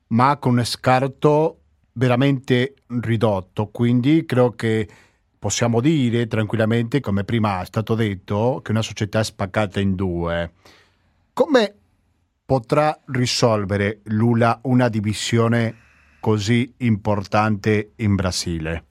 ma 0.09 0.37
con 0.37 0.57
un 0.57 0.63
scarto 0.63 1.61
veramente 1.93 2.75
ridotto, 2.85 3.67
quindi 3.67 4.25
credo 4.25 4.51
che 4.51 4.87
possiamo 5.39 5.81
dire 5.81 6.27
tranquillamente, 6.27 6.99
come 6.99 7.23
prima 7.23 7.61
è 7.61 7.65
stato 7.65 7.95
detto, 7.95 8.59
che 8.63 8.71
una 8.71 8.83
società 8.83 9.19
è 9.19 9.23
spaccata 9.23 9.79
in 9.79 9.95
due. 9.95 10.51
Come 11.39 11.73
potrà 12.45 12.99
risolvere 13.05 14.01
Lula 14.07 14.59
una 14.63 14.89
divisione 14.89 15.73
così 16.19 16.73
importante 16.79 17.93
in 17.95 18.15
Brasile? 18.15 18.83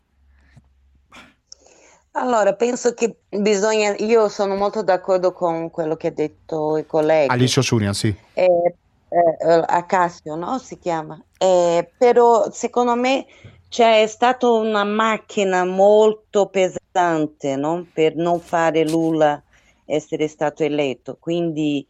Allora, 2.12 2.54
penso 2.54 2.94
che 2.94 3.16
bisogna, 3.28 3.94
io 3.96 4.30
sono 4.30 4.54
molto 4.54 4.82
d'accordo 4.82 5.32
con 5.32 5.68
quello 5.68 5.96
che 5.96 6.06
ha 6.06 6.10
detto 6.10 6.78
il 6.78 6.86
collega. 6.86 7.30
Alice 7.30 7.60
Osunian, 7.60 7.92
sì. 7.92 8.16
Eh, 8.32 8.46
eh, 8.46 9.64
Acassio, 9.66 10.34
no? 10.34 10.56
Si 10.56 10.78
chiama. 10.78 11.22
Eh, 11.36 11.90
però 11.98 12.50
secondo 12.50 12.94
me 12.94 13.26
c'è 13.68 14.06
stata 14.06 14.48
una 14.48 14.84
macchina 14.84 15.66
molto 15.66 16.46
pesante, 16.46 17.56
no? 17.56 17.86
Per 17.92 18.16
non 18.16 18.40
fare 18.40 18.88
Lula 18.88 19.42
essere 19.84 20.28
stato 20.28 20.62
eletto. 20.62 21.18
Quindi 21.20 21.86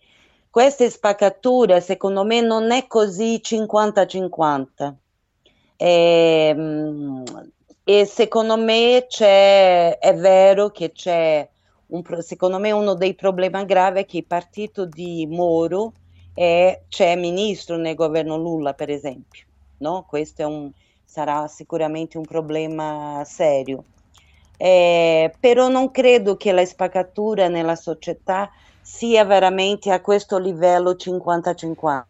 questa 0.51 0.89
spaccatura 0.89 1.81
secondo 1.81 2.25
me 2.25 2.41
non 2.41 2.71
è 2.71 2.87
così 2.87 3.41
50-50. 3.43 4.95
Ehm, 5.77 7.25
E, 7.85 8.05
secondo 8.05 8.57
me 8.59 9.07
c'è, 9.09 9.99
è 9.99 10.15
vero 10.15 10.71
che 10.71 10.93
c'è 10.93 11.49
un, 11.87 12.03
secondo 12.21 12.59
me 12.59 12.71
uno 12.71 12.95
dei 12.95 13.15
problemi 13.15 13.65
gravi 13.65 14.01
è 14.01 14.05
che 14.05 14.19
il 14.19 14.27
partito 14.27 14.85
di 14.85 15.27
Moro 15.27 15.95
è, 16.35 16.83
c'è 16.89 17.17
ministro 17.17 17.77
nel 17.77 17.95
governo 17.95 18.37
Lula, 18.37 18.75
per 18.75 18.91
esempio, 18.91 19.47
no? 19.79 20.05
Questo 20.07 20.47
un, 20.47 20.71
sarà 21.05 21.47
sicuramente 21.49 22.19
un 22.19 22.25
problema 22.27 23.23
serio. 23.25 23.87
Eh, 24.57 25.33
però 25.39 25.69
non 25.69 25.91
credo 25.91 26.37
che 26.37 26.53
la 26.53 26.65
spaccatura 26.67 27.49
nella 27.49 27.77
società 27.77 28.51
sia 28.88 29.22
veramente 29.27 29.92
a 29.92 30.01
questo 30.01 30.38
livello 30.38 30.92
50-50. 30.92 32.05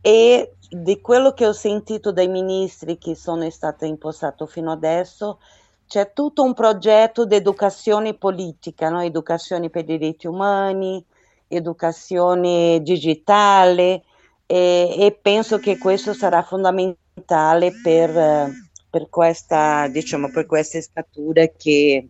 E 0.00 0.54
di 0.70 1.00
quello 1.00 1.32
che 1.32 1.46
ho 1.46 1.52
sentito 1.52 2.12
dai 2.12 2.28
ministri 2.28 2.96
che 2.96 3.16
sono 3.16 3.50
stati 3.50 3.86
impostati 3.88 4.46
fino 4.46 4.70
adesso, 4.70 5.40
c'è 5.86 6.12
tutto 6.12 6.44
un 6.44 6.54
progetto 6.54 7.26
di 7.26 7.34
educazione 7.34 8.14
politica, 8.14 8.88
no? 8.88 9.02
educazione 9.02 9.68
per 9.68 9.82
i 9.82 9.98
diritti 9.98 10.28
umani, 10.28 11.04
educazione 11.48 12.80
digitale 12.80 14.04
e, 14.46 14.94
e 14.96 15.18
penso 15.20 15.58
che 15.58 15.76
questo 15.76 16.14
sarà 16.14 16.42
fondamentale 16.42 17.72
per, 17.82 18.48
per 18.88 19.08
questa, 19.10 19.88
diciamo, 19.88 20.30
per 20.30 20.46
questa 20.46 20.80
statura 20.80 21.46
che 21.48 22.08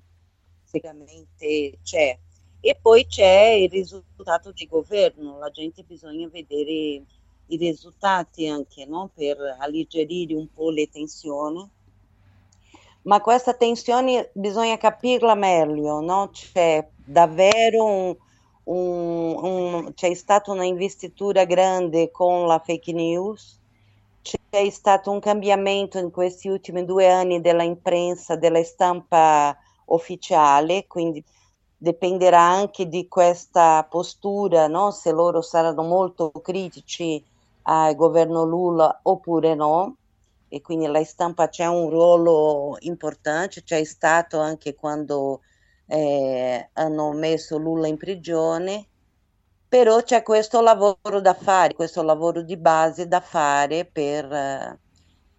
sicuramente 0.64 1.78
c'è. 1.82 2.18
E 2.66 2.78
poi 2.80 3.04
c'è 3.06 3.48
il 3.60 3.68
risultato 3.68 4.50
di 4.50 4.66
governo, 4.66 5.36
la 5.36 5.50
gente 5.50 5.82
bisogna 5.82 6.26
vedere 6.32 7.02
i 7.48 7.56
risultati 7.58 8.48
anche 8.48 8.86
no? 8.86 9.10
per 9.12 9.36
alleggerire 9.58 10.34
un 10.34 10.46
po' 10.50 10.70
le 10.70 10.88
tensioni. 10.88 11.68
Ma 13.02 13.20
questa 13.20 13.52
tensione 13.52 14.30
bisogna 14.32 14.78
capirla 14.78 15.34
meglio, 15.34 16.00
no? 16.00 16.30
c'è 16.32 16.88
davvero 17.04 17.84
un, 17.84 18.16
un, 18.64 19.44
un, 19.44 19.92
c'è 19.92 20.14
stata 20.14 20.50
una 20.50 20.64
investitura 20.64 21.44
grande 21.44 22.10
con 22.10 22.46
la 22.46 22.62
fake 22.64 22.94
news, 22.94 23.60
c'è 24.22 24.70
stato 24.70 25.10
un 25.10 25.20
cambiamento 25.20 25.98
in 25.98 26.10
questi 26.10 26.48
ultimi 26.48 26.86
due 26.86 27.10
anni 27.10 27.42
della 27.42 27.62
imprensa, 27.62 28.36
della 28.36 28.64
stampa 28.64 29.54
ufficiale, 29.88 30.86
quindi 30.86 31.22
dipenderà 31.84 32.40
anche 32.40 32.88
di 32.88 33.06
questa 33.08 33.86
postura, 33.88 34.66
no? 34.66 34.90
se 34.90 35.12
loro 35.12 35.42
saranno 35.42 35.82
molto 35.82 36.30
critici 36.30 37.22
al 37.64 37.94
governo 37.94 38.44
Lula 38.44 39.00
oppure 39.02 39.54
no. 39.54 39.96
E 40.48 40.60
quindi 40.62 40.86
la 40.86 41.04
stampa 41.04 41.48
c'è 41.48 41.66
un 41.66 41.90
ruolo 41.90 42.76
importante, 42.80 43.62
c'è 43.62 43.84
stato 43.84 44.38
anche 44.40 44.74
quando 44.74 45.40
eh, 45.86 46.70
hanno 46.72 47.12
messo 47.12 47.58
Lula 47.58 47.88
in 47.88 47.96
prigione, 47.96 48.86
però 49.68 50.00
c'è 50.02 50.22
questo 50.22 50.60
lavoro 50.60 51.20
da 51.20 51.34
fare, 51.34 51.74
questo 51.74 52.02
lavoro 52.02 52.42
di 52.42 52.56
base 52.56 53.08
da 53.08 53.20
fare 53.20 53.84
per 53.84 54.32
eh, 54.32 54.78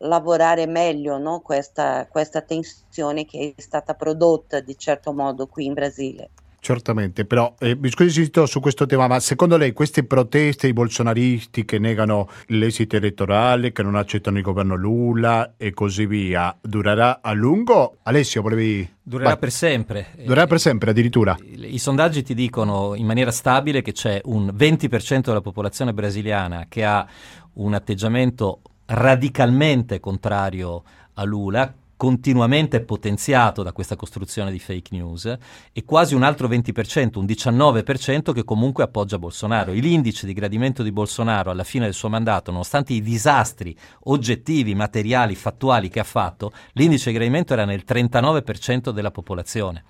lavorare 0.08 0.66
meglio 0.68 1.18
no? 1.18 1.40
questa, 1.40 2.08
questa 2.08 2.42
tensione 2.42 3.26
che 3.26 3.54
è 3.56 3.62
stata 3.62 3.94
prodotta 3.94 4.60
di 4.60 4.78
certo 4.78 5.14
modo 5.14 5.48
qui 5.48 5.66
in 5.66 5.74
Brasile. 5.74 6.30
Certamente, 6.66 7.26
però 7.26 7.54
eh, 7.60 7.76
mi 7.76 7.92
scusi 7.92 8.28
su 8.46 8.60
questo 8.60 8.88
tema, 8.88 9.06
ma 9.06 9.20
secondo 9.20 9.56
lei 9.56 9.72
queste 9.72 10.04
proteste, 10.04 10.66
i 10.66 10.74
bolsonaristi 10.74 11.64
che 11.64 11.78
negano 11.78 12.28
l'esito 12.48 12.96
elettorale, 12.96 13.72
che 13.72 13.84
non 13.84 13.94
accettano 13.94 14.38
il 14.38 14.44
governo 14.44 14.74
Lula 14.74 15.54
e 15.58 15.76
così 15.76 16.08
via, 16.08 16.58
durerà 16.60 17.20
a 17.22 17.34
lungo? 17.34 17.98
Alessio, 18.02 18.42
volevi... 18.42 18.94
Durerà 19.00 19.30
Vai. 19.30 19.38
per 19.38 19.52
sempre. 19.52 20.08
Durerà 20.18 20.48
per 20.48 20.60
sempre 20.60 20.90
addirittura. 20.90 21.38
I, 21.40 21.76
I 21.76 21.78
sondaggi 21.78 22.24
ti 22.24 22.34
dicono 22.34 22.96
in 22.96 23.06
maniera 23.06 23.30
stabile 23.30 23.84
che 23.84 23.92
c'è 23.92 24.20
un 24.24 24.48
20% 24.48 25.20
della 25.20 25.42
popolazione 25.42 25.94
brasiliana 25.94 26.66
che 26.68 26.84
ha 26.84 27.08
un 27.54 27.76
atteggiamento 27.76 28.62
radicalmente 28.86 30.00
contrario 30.00 30.84
a 31.14 31.24
Lula, 31.24 31.74
continuamente 31.98 32.82
potenziato 32.82 33.64
da 33.64 33.72
questa 33.72 33.96
costruzione 33.96 34.52
di 34.52 34.60
fake 34.60 34.96
news 34.96 35.38
e 35.72 35.86
quasi 35.86 36.14
un 36.14 36.24
altro 36.24 36.48
20%, 36.48 37.18
un 37.18 37.26
19% 37.26 38.34
che 38.34 38.44
comunque 38.44 38.84
appoggia 38.84 39.18
Bolsonaro. 39.18 39.72
L'indice 39.72 40.26
di 40.26 40.34
gradimento 40.34 40.84
di 40.84 40.92
Bolsonaro 40.92 41.52
alla 41.52 41.64
fine 41.64 41.86
del 41.86 41.94
suo 41.94 42.10
mandato, 42.10 42.52
nonostante 42.52 42.94
i 42.94 43.02
disastri 43.02 43.76
oggettivi, 44.04 44.76
materiali, 44.76 45.36
fattuali 45.36 45.90
che 45.90 46.02
ha 46.02 46.04
fatto, 46.04 46.52
l'indice 46.74 47.12
di 47.12 47.16
gradimento 47.16 47.54
era 47.54 47.66
nel 47.66 47.84
39% 47.88 48.90
della 48.90 49.12
popolazione. 49.12 49.84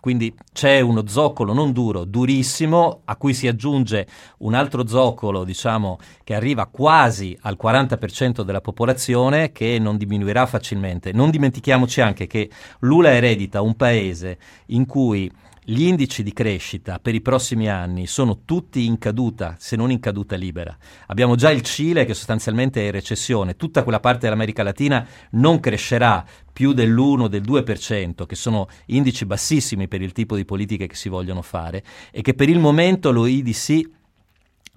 Quindi 0.00 0.32
c'è 0.52 0.78
uno 0.80 1.08
zoccolo 1.08 1.52
non 1.52 1.72
duro, 1.72 2.04
durissimo, 2.04 3.00
a 3.04 3.16
cui 3.16 3.34
si 3.34 3.48
aggiunge 3.48 4.06
un 4.38 4.54
altro 4.54 4.86
zoccolo, 4.86 5.42
diciamo, 5.42 5.98
che 6.22 6.34
arriva 6.34 6.66
quasi 6.66 7.36
al 7.42 7.58
40% 7.60 8.42
della 8.42 8.60
popolazione, 8.60 9.50
che 9.50 9.78
non 9.80 9.96
diminuirà 9.96 10.46
facilmente. 10.46 11.12
Non 11.12 11.30
dimentichiamoci 11.30 12.00
anche 12.00 12.28
che 12.28 12.48
Lula 12.80 13.12
eredita 13.12 13.60
un 13.60 13.74
paese 13.74 14.38
in 14.66 14.86
cui 14.86 15.30
gli 15.70 15.82
indici 15.82 16.22
di 16.22 16.32
crescita 16.32 16.98
per 16.98 17.14
i 17.14 17.20
prossimi 17.20 17.68
anni 17.68 18.06
sono 18.06 18.40
tutti 18.46 18.86
in 18.86 18.96
caduta, 18.96 19.54
se 19.58 19.76
non 19.76 19.90
in 19.90 20.00
caduta 20.00 20.34
libera. 20.34 20.74
Abbiamo 21.08 21.34
già 21.34 21.50
il 21.50 21.60
Cile 21.60 22.06
che 22.06 22.14
sostanzialmente 22.14 22.80
è 22.80 22.86
in 22.86 22.90
recessione, 22.90 23.54
tutta 23.54 23.82
quella 23.82 24.00
parte 24.00 24.20
dell'America 24.20 24.62
Latina 24.62 25.06
non 25.32 25.60
crescerà 25.60 26.24
più 26.50 26.72
dell'1, 26.72 27.26
del 27.26 27.42
2%, 27.42 28.24
che 28.24 28.34
sono 28.34 28.66
indici 28.86 29.26
bassissimi 29.26 29.88
per 29.88 30.00
il 30.00 30.12
tipo 30.12 30.36
di 30.36 30.46
politiche 30.46 30.86
che 30.86 30.96
si 30.96 31.10
vogliono 31.10 31.42
fare 31.42 31.84
e 32.12 32.22
che 32.22 32.32
per 32.32 32.48
il 32.48 32.58
momento 32.58 33.12
l'OIDC 33.12 33.90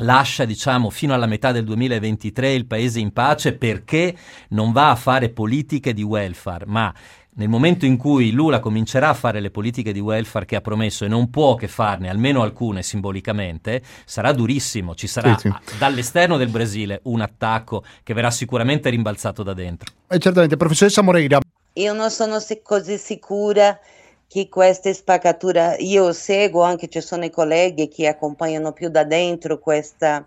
lascia 0.01 0.45
diciamo 0.45 0.89
fino 0.89 1.13
alla 1.13 1.25
metà 1.25 1.51
del 1.51 1.63
2023 1.63 2.53
il 2.53 2.65
paese 2.65 2.99
in 2.99 3.13
pace 3.13 3.53
perché 3.53 4.15
non 4.49 4.71
va 4.71 4.89
a 4.89 4.95
fare 4.95 5.29
politiche 5.29 5.93
di 5.93 6.03
welfare, 6.03 6.65
ma 6.67 6.93
nel 7.41 7.49
momento 7.49 7.87
in 7.87 7.97
cui 7.97 8.29
Lula 8.31 8.59
comincerà 8.59 9.09
a 9.09 9.13
fare 9.15 9.39
le 9.39 9.49
politiche 9.49 9.91
di 9.91 9.99
welfare 9.99 10.45
che 10.45 10.55
ha 10.55 10.61
promesso 10.61 11.05
e 11.05 11.07
non 11.07 11.31
può 11.31 11.55
che 11.55 11.67
farne 11.67 12.07
almeno 12.07 12.43
alcune 12.43 12.83
simbolicamente, 12.83 13.81
sarà 14.05 14.31
durissimo, 14.31 14.93
ci 14.93 15.07
sarà 15.07 15.35
sì, 15.39 15.49
sì. 15.49 15.77
dall'esterno 15.79 16.37
del 16.37 16.49
Brasile 16.49 16.99
un 17.05 17.21
attacco 17.21 17.83
che 18.03 18.13
verrà 18.13 18.29
sicuramente 18.29 18.91
rimbalzato 18.91 19.41
da 19.41 19.53
dentro. 19.53 19.91
E 20.07 20.17
eh, 20.17 20.19
certamente, 20.19 20.55
professoressa 20.55 21.01
Moreira. 21.01 21.39
Io 21.73 21.93
non 21.93 22.11
sono 22.11 22.37
così 22.61 22.97
sicura 22.99 23.79
che 24.27 24.47
questa 24.47 24.93
spaccatura, 24.93 25.75
io 25.79 26.13
seguo 26.13 26.61
anche, 26.61 26.89
ci 26.89 27.01
sono 27.01 27.25
i 27.25 27.31
colleghi 27.31 27.87
che 27.87 28.07
accompagnano 28.07 28.71
più 28.71 28.89
da 28.89 29.03
dentro 29.03 29.57
questa 29.57 30.23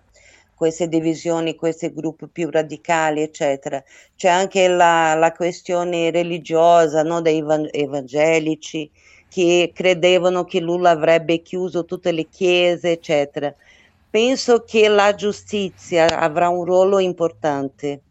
queste 0.55 0.89
divisioni, 0.89 1.55
questi 1.55 1.93
gruppi 1.93 2.29
più 2.29 2.51
radicali, 2.51 3.23
eccetera. 3.23 3.83
C'è 4.17 4.29
anche 4.29 4.69
la, 4.69 5.15
la 5.15 5.33
questione 5.33 6.11
religiosa 6.11 7.03
no, 7.03 7.21
dei 7.21 7.45
evangelici 7.71 8.91
che 9.29 9.73
credevano 9.75 10.45
che 10.45 10.61
Lula 10.61 10.91
avrebbe 10.91 11.43
chiuso 11.43 11.85
tutte 11.85 12.13
le 12.13 12.29
chiese, 12.29 12.93
eccetera. 12.93 13.55
Penso 14.09 14.63
che 14.65 14.89
la 14.89 15.15
giustizia 15.15 16.07
avrà 16.19 16.49
un 16.49 16.65
ruolo 16.65 16.99
importante 17.01 18.03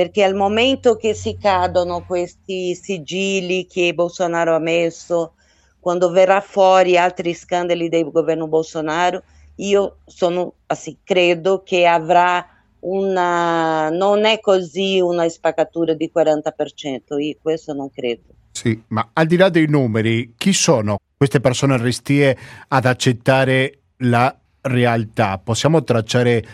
perché 0.00 0.22
al 0.22 0.34
momento 0.34 0.96
che 0.96 1.12
si 1.12 1.36
cadono 1.38 2.06
questi 2.06 2.74
sigilli 2.74 3.66
che 3.66 3.92
Bolsonaro 3.92 4.54
ha 4.54 4.58
messo, 4.58 5.34
quando 5.78 6.10
verrà 6.10 6.40
fuori 6.40 6.96
altri 6.96 7.34
scandali 7.34 7.90
del 7.90 8.10
governo 8.10 8.46
Bolsonaro, 8.46 9.22
io 9.60 9.98
sono, 10.06 10.54
assim, 10.66 10.98
credo 11.04 11.62
che 11.62 11.86
avrà 11.86 12.46
una, 12.80 13.90
non 13.90 14.24
è 14.24 14.40
così 14.40 15.00
una 15.00 15.28
spaccatura 15.28 15.94
di 15.94 16.10
40%, 16.14 17.18
io 17.18 17.36
questo 17.40 17.72
non 17.72 17.90
credo. 17.90 18.22
Sì, 18.52 18.82
ma 18.88 19.10
al 19.12 19.26
di 19.26 19.36
là 19.36 19.48
dei 19.48 19.66
numeri, 19.66 20.34
chi 20.36 20.52
sono 20.52 20.98
queste 21.16 21.40
persone 21.40 21.76
restie 21.76 22.36
ad 22.68 22.84
accettare 22.86 23.80
la 23.98 24.34
realtà? 24.62 25.38
Possiamo 25.38 25.82
tracciare 25.82 26.44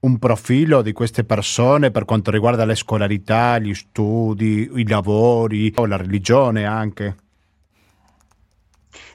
un 0.00 0.18
profilo 0.18 0.82
di 0.82 0.92
queste 0.92 1.24
persone 1.24 1.90
per 1.90 2.04
quanto 2.04 2.30
riguarda 2.30 2.64
le 2.64 2.74
scolarità, 2.74 3.58
gli 3.58 3.74
studi, 3.74 4.68
i 4.74 4.88
lavori 4.88 5.72
o 5.76 5.86
la 5.86 5.96
religione 5.96 6.64
anche? 6.64 7.16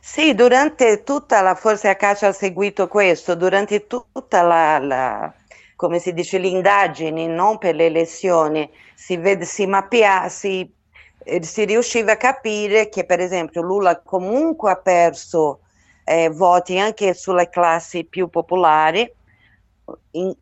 Sì, 0.09 0.33
durante 0.33 1.03
tutta 1.03 1.41
la, 1.41 1.53
forse 1.53 1.89
a 1.89 1.95
caso 1.95 2.25
ha 2.27 2.31
seguito 2.31 2.87
questo, 2.87 3.35
durante 3.35 3.87
tutta 3.87 4.41
la, 4.41 4.79
la 4.79 5.33
come 5.75 5.99
si 5.99 6.13
dice, 6.13 6.37
le 6.39 6.47
indagini 6.47 7.27
non 7.27 7.57
per 7.57 7.75
le 7.75 7.87
elezioni, 7.87 8.69
si, 8.95 9.17
vede, 9.17 9.43
si 9.45 9.65
mappia, 9.67 10.29
si, 10.29 10.67
eh, 11.23 11.43
si 11.43 11.65
riusciva 11.65 12.13
a 12.13 12.17
capire 12.17 12.87
che 12.89 13.05
per 13.05 13.19
esempio 13.19 13.61
Lula 13.61 13.99
comunque 14.01 14.71
ha 14.71 14.77
perso 14.77 15.59
eh, 16.05 16.29
voti 16.29 16.79
anche 16.79 17.13
sulle 17.13 17.49
classi 17.49 18.05
più 18.05 18.29
popolari, 18.29 19.11
in, 20.11 20.33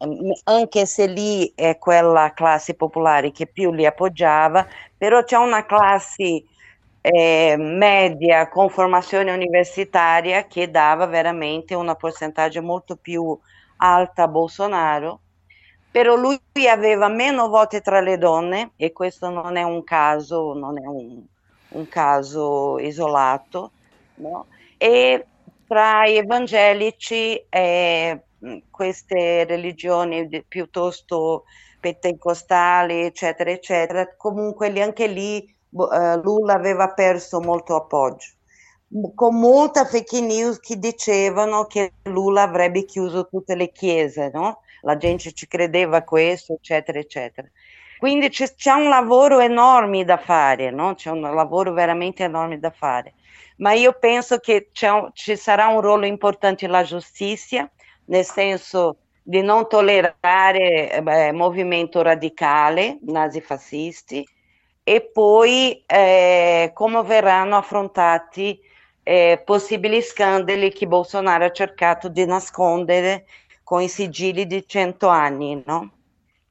anche 0.45 0.85
se 0.85 1.07
lì 1.07 1.51
è 1.55 1.77
quella 1.77 2.33
classe 2.33 2.73
popolare 2.75 3.31
che 3.31 3.47
più 3.47 3.71
li 3.71 3.85
appoggiava, 3.85 4.65
però 4.97 5.23
c'è 5.23 5.37
una 5.37 5.65
classe 5.65 6.43
eh, 7.07 7.55
media 7.57 8.49
con 8.49 8.69
formazione 8.69 9.31
universitaria 9.31 10.47
che 10.47 10.71
dava 10.71 11.05
veramente 11.05 11.75
una 11.75 11.93
percentuale 11.93 12.59
molto 12.61 12.95
più 12.95 13.37
alta 13.77 14.23
a 14.23 14.27
Bolsonaro, 14.27 15.19
però 15.91 16.15
lui 16.15 16.39
aveva 16.67 17.07
meno 17.07 17.47
voti 17.47 17.79
tra 17.81 18.01
le 18.01 18.17
donne 18.17 18.71
e 18.75 18.91
questo 18.91 19.29
non 19.29 19.55
è 19.55 19.61
un 19.63 19.83
caso, 19.83 20.53
non 20.53 20.79
è 20.79 20.85
un, 20.87 21.23
un 21.69 21.87
caso 21.87 22.79
isolato, 22.79 23.71
no? 24.15 24.47
e 24.77 25.27
tra 25.67 26.07
gli 26.07 26.15
evangelici 26.17 27.35
eh, 27.49 28.23
queste 28.71 29.45
religioni 29.45 30.27
piuttosto 30.47 31.43
pentecostali, 31.79 33.03
eccetera, 33.03 33.51
eccetera, 33.51 34.15
comunque 34.17 34.67
anche 34.81 35.05
lì 35.07 35.54
bo- 35.54 35.54
eh, 35.54 35.54
Lula 36.21 36.53
aveva 36.53 36.93
perso 36.93 37.39
molto 37.41 37.75
appoggio, 37.75 38.29
con 39.13 39.35
molta 39.39 39.85
fake 39.85 40.21
news 40.21 40.59
che 40.59 40.77
dicevano 40.77 41.65
che 41.65 41.93
Lula 42.03 42.43
avrebbe 42.43 42.85
chiuso 42.85 43.27
tutte 43.27 43.55
le 43.55 43.71
chiese, 43.71 44.29
no? 44.33 44.61
La 44.81 44.97
gente 44.97 45.31
ci 45.33 45.47
credeva 45.47 46.03
questo, 46.03 46.53
eccetera, 46.53 46.99
eccetera. 46.99 47.47
Quindi 47.97 48.29
c'è, 48.29 48.53
c'è 48.53 48.71
un 48.71 48.87
lavoro 48.89 49.39
enorme 49.39 50.03
da 50.05 50.17
fare, 50.17 50.69
no? 50.71 50.93
C'è 50.95 51.09
un 51.09 51.21
lavoro 51.21 51.73
veramente 51.73 52.23
enorme 52.23 52.59
da 52.59 52.69
fare. 52.71 53.15
Ma 53.57 53.73
io 53.73 53.97
penso 53.97 54.37
che 54.39 54.69
un- 54.81 55.09
ci 55.13 55.35
sarà 55.35 55.67
un 55.67 55.81
ruolo 55.81 56.05
importante 56.05 56.67
la 56.67 56.83
giustizia, 56.83 57.69
nel 58.05 58.25
senso 58.25 58.99
di 59.21 59.41
non 59.41 59.67
tollerare 59.67 60.91
eh, 61.03 61.31
movimento 61.31 62.01
radicale, 62.01 62.99
nazifascisti, 63.01 64.23
e 64.87 65.01
poi 65.01 65.83
eh, 65.87 66.69
come 66.75 67.01
verranno 67.01 67.57
affrontati 67.57 68.61
eh, 69.01 69.41
possibili 69.43 69.99
scandali 70.03 70.71
che 70.71 70.85
Bolsonaro 70.85 71.45
ha 71.45 71.51
cercato 71.51 72.07
di 72.07 72.23
nascondere 72.23 73.25
con 73.63 73.81
i 73.81 73.87
sigilli 73.87 74.45
di 74.45 74.63
100 74.63 75.07
anni, 75.07 75.63
no? 75.65 75.91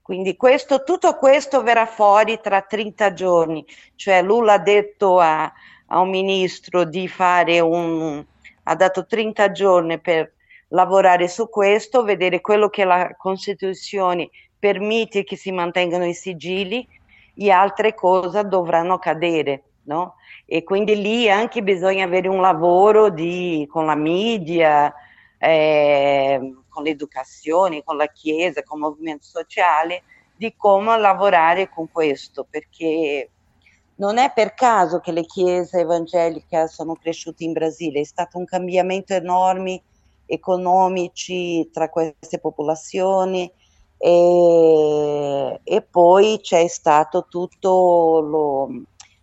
Quindi 0.03 0.37
questo, 0.37 0.83
tutto 0.83 1.15
questo 1.15 1.63
verrà 1.63 1.87
fuori 1.87 2.41
tra 2.43 2.61
30 2.61 3.13
giorni, 3.13 3.65
cioè 3.95 4.21
Lula 4.21 4.55
ha 4.55 4.59
detto 4.59 5.21
a, 5.21 5.53
a 5.87 6.01
un 6.01 6.11
ministro 6.11 6.83
di 6.83 7.07
fare 7.07 7.61
un, 7.61 8.25
ha 8.65 8.75
dato 8.75 9.07
30 9.07 9.53
giorni 9.53 10.01
per 10.01 10.33
lavorare 10.71 11.29
su 11.29 11.49
questo, 11.49 12.03
vedere 12.03 12.41
quello 12.41 12.69
che 12.69 12.85
la 12.85 13.15
Costituzione 13.17 14.29
permette 14.59 15.23
che 15.23 15.37
si 15.37 15.53
mantengano 15.53 16.05
i 16.05 16.15
sigilli 16.15 16.85
e 17.35 17.51
altre 17.51 17.95
cose 17.95 18.47
dovranno 18.47 18.99
cadere, 18.99 19.63
no? 19.85 20.17
E 20.47 20.63
quindi 20.63 21.01
lì 21.01 21.29
anche 21.29 21.63
bisogna 21.63 22.05
avere 22.05 22.29
un 22.29 22.41
lavoro 22.41 23.11
di, 23.11 23.67
con 23.71 23.87
la 23.87 23.95
media, 23.95 24.93
eh, 25.39 26.55
con 26.69 26.83
l'educazione, 26.83 27.83
con 27.83 27.97
la 27.97 28.07
Chiesa, 28.07 28.63
con 28.63 28.79
il 28.79 28.85
movimento 28.85 29.25
sociale, 29.25 30.03
di 30.37 30.55
come 30.57 30.99
lavorare 30.99 31.69
con 31.69 31.91
questo, 31.91 32.47
perché 32.49 33.31
non 33.97 34.19
è 34.19 34.33
per 34.35 34.55
caso 34.55 34.99
che 34.99 35.13
le 35.13 35.25
chiese 35.25 35.81
evangeliche 35.81 36.67
sono 36.67 36.95
cresciute 36.95 37.45
in 37.45 37.53
Brasile, 37.53 38.01
è 38.01 38.05
stato 38.05 38.39
un 38.39 38.45
cambiamento 38.45 39.15
enorme 39.15 39.83
economici 40.27 41.69
tra 41.73 41.89
queste 41.89 42.41
popolazioni 42.41 43.51
e, 43.97 45.61
e 45.63 45.83
poi 45.83 46.41
c'è 46.43 46.67
stato 46.69 47.27
tutto 47.29 48.21
lo, 48.21 48.69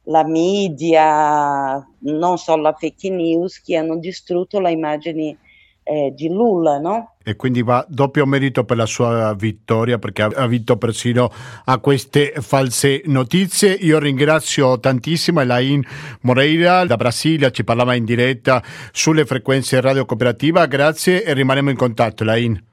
la 0.03 0.23
media, 0.23 1.85
non 1.99 2.37
solo 2.37 2.63
la 2.63 2.75
fake 2.77 3.09
news, 3.09 3.61
che 3.61 3.77
hanno 3.77 3.97
distrutto 3.97 4.59
la 4.59 4.69
immagine 4.69 5.37
eh, 5.83 6.13
di 6.15 6.29
Lula, 6.29 6.79
no? 6.79 7.15
E 7.23 7.35
quindi 7.35 7.61
va 7.61 7.85
doppio 7.87 8.25
merito 8.25 8.63
per 8.63 8.77
la 8.77 8.85
sua 8.85 9.33
vittoria 9.35 9.99
perché 9.99 10.23
ha 10.23 10.47
vinto 10.47 10.77
persino 10.77 11.29
a 11.65 11.77
queste 11.79 12.33
false 12.39 13.01
notizie. 13.05 13.73
Io 13.73 13.99
ringrazio 13.99 14.79
tantissimo 14.79 15.41
Elaine 15.41 15.85
Moreira 16.21 16.85
da 16.85 16.95
Brasilia, 16.95 17.51
ci 17.51 17.63
parlava 17.63 17.93
in 17.93 18.05
diretta 18.05 18.63
sulle 18.91 19.25
frequenze 19.25 19.79
radio 19.81 20.05
cooperativa. 20.05 20.65
Grazie 20.65 21.23
e 21.23 21.33
rimaniamo 21.33 21.69
in 21.69 21.77
contatto, 21.77 22.23
Elaine. 22.23 22.70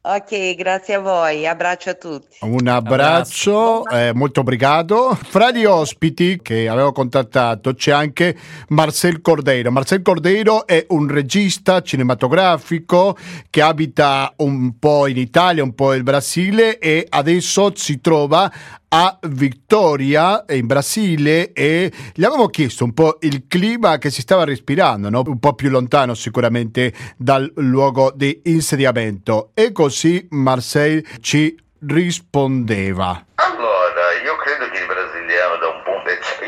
Ok, 0.00 0.54
grazie 0.54 0.94
a 0.94 1.00
voi, 1.00 1.44
abbraccio 1.44 1.90
a 1.90 1.94
tutti. 1.94 2.36
Un 2.42 2.68
abbraccio, 2.68 3.84
eh, 3.88 4.12
molto 4.14 4.40
obrigado. 4.40 5.18
Fra 5.20 5.50
gli 5.50 5.64
ospiti 5.64 6.38
che 6.40 6.68
avevo 6.68 6.92
contattato 6.92 7.74
c'è 7.74 7.90
anche 7.90 8.36
Marcel 8.68 9.20
Cordeiro. 9.20 9.72
Marcel 9.72 10.00
Cordeiro 10.00 10.68
è 10.68 10.86
un 10.90 11.08
regista 11.08 11.82
cinematografico 11.82 13.16
che 13.50 13.60
abita 13.60 14.32
un 14.36 14.78
po' 14.78 15.08
in 15.08 15.16
Italia, 15.16 15.64
un 15.64 15.74
po' 15.74 15.92
in 15.92 16.04
Brasile 16.04 16.78
e 16.78 17.04
adesso 17.08 17.72
si 17.74 18.00
trova 18.00 18.50
a 18.88 19.18
Victoria 19.28 20.44
in 20.48 20.66
Brasile 20.66 21.52
e 21.52 21.92
gli 22.14 22.24
avevo 22.24 22.48
chiesto 22.48 22.84
un 22.84 22.94
po' 22.94 23.18
il 23.20 23.46
clima 23.46 23.98
che 23.98 24.10
si 24.10 24.22
stava 24.22 24.44
respirando, 24.44 25.10
no? 25.10 25.22
un 25.26 25.38
po' 25.38 25.54
più 25.54 25.68
lontano 25.68 26.14
sicuramente 26.14 26.92
dal 27.16 27.50
luogo 27.56 28.12
di 28.14 28.40
insediamento 28.44 29.50
e 29.54 29.72
così 29.72 30.26
Marcel 30.30 31.04
ci 31.20 31.56
rispondeva. 31.80 33.26
Allora, 33.34 34.12
io 34.24 34.36
credo 34.36 34.70
che 34.70 34.80
il 34.80 34.86
brasiliano 34.86 35.56
da 35.56 35.66
un 35.68 35.82
punto 35.84 35.98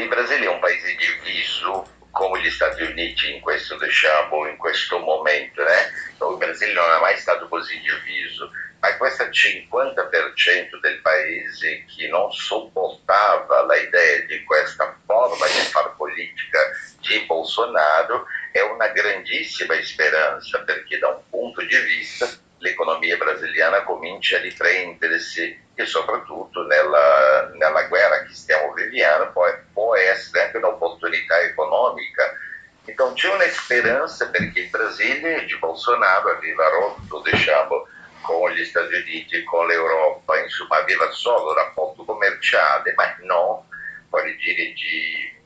il 0.01 0.09
Brasile 0.09 0.45
è 0.45 0.49
un 0.49 0.59
paese 0.61 0.97
diviso 0.97 1.50
come 2.21 2.43
gli 2.43 2.51
Stati 2.51 2.83
Uniti 2.83 3.33
in 3.33 3.41
questo 3.41 3.79
diciamo 3.79 4.47
in 4.47 4.59
questo 4.59 4.99
momento, 4.99 5.63
eh? 5.63 5.89
il 6.19 6.37
Brasile 6.37 6.75
non 6.75 6.93
è 6.93 7.01
mai 7.01 7.17
stato 7.17 7.49
così 7.49 7.81
diviso, 7.81 8.51
ma 8.79 8.95
questo 8.99 9.25
50% 9.25 10.81
del 10.83 11.01
paese 11.01 11.87
che 11.87 12.09
non 12.09 12.31
sopportava 12.31 13.65
l'idea 13.65 14.19
di 14.27 14.45
questa 14.45 14.95
forma 15.07 15.47
di 15.47 15.65
far 15.73 15.97
politica 15.97 16.59
di 17.01 17.25
Bolsonaro 17.27 18.27
è 18.53 18.61
una 18.61 18.89
grandissima 18.89 19.81
speranza 19.83 20.61
perché 20.61 20.99
da 20.99 21.09
un 21.09 21.23
punto 21.31 21.63
di 21.63 21.77
vista 21.79 22.29
l'economia 22.59 23.17
brasiliana 23.17 23.83
comincia 23.85 24.37
a 24.37 24.41
riprendersi 24.41 25.59
e 25.81 25.87
soprattutto 25.87 26.67
nella, 26.67 27.51
nella 27.55 27.85
guerra 27.85 28.23
che 28.23 28.35
stiamo 28.35 28.73
vivendo 28.75 29.31
può, 29.33 29.47
può 29.73 29.97
essere 29.97 30.45
anche 30.45 30.59
un'opportunità 30.59 31.41
economica. 31.41 32.35
Então 32.85 33.15
c'è 33.15 33.33
una 33.33 33.49
speranza 33.49 34.29
perché 34.29 34.61
il 34.61 34.69
Brasile 34.69 35.45
di 35.45 35.57
Bolsonaro 35.57 36.31
aveva 36.31 36.69
rotto 36.69 37.23
diciamo, 37.23 37.87
con 38.21 38.51
gli 38.51 38.65
Stati 38.65 38.95
Uniti, 38.95 39.43
con 39.45 39.67
l'Europa, 39.67 40.39
insomma 40.39 40.77
aveva 40.77 41.11
solo 41.13 41.55
rapporto 41.55 42.05
commerciale, 42.05 42.93
ma 42.95 43.17
non 43.21 43.63
voglio 44.11 44.35
dire 44.37 44.73
di 44.73 45.39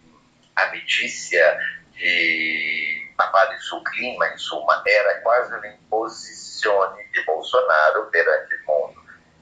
amicizia, 0.55 1.57
di 1.93 3.13
parlare 3.15 3.59
sul 3.61 3.83
clima, 3.83 4.31
insomma 4.31 4.83
era 4.85 5.21
quasi 5.21 5.53
un'imposizione 5.53 7.09
di 7.13 7.23
Bolsonaro 7.23 8.09
per 8.09 8.25
il 8.51 8.63
mondo. 8.65 8.94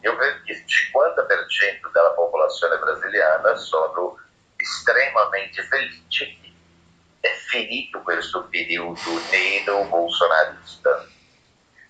Credo 0.03 0.43
che 0.45 0.53
il 0.53 0.65
50% 0.67 1.91
della 1.93 2.11
popolazione 2.11 2.77
brasiliana 2.79 3.55
sono 3.55 4.19
estremamente 4.57 5.63
felici 5.63 6.39
che 6.41 7.29
è 7.29 7.33
finito 7.35 8.03
questo 8.03 8.49
periodo 8.51 8.99
nero 9.31 9.85
bolsonarista. 9.85 11.07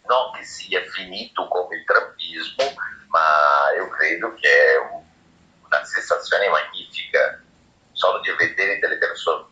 Non 0.07 0.33
che 0.37 0.45
sia 0.45 0.83
finito 0.91 1.49
come 1.49 1.77
il 1.77 1.85
trumpismo, 1.85 2.75
ma 3.09 3.73
io 3.77 3.89
credo 3.89 4.35
che 4.35 4.49
è 4.49 4.77
un- 4.77 5.05
una 5.65 5.85
sensazione 5.85 6.49
magnifica 6.49 7.41
solo 7.93 8.21
di 8.21 8.31
vedere 8.33 8.79
delle 8.79 8.99
persone 8.99 9.47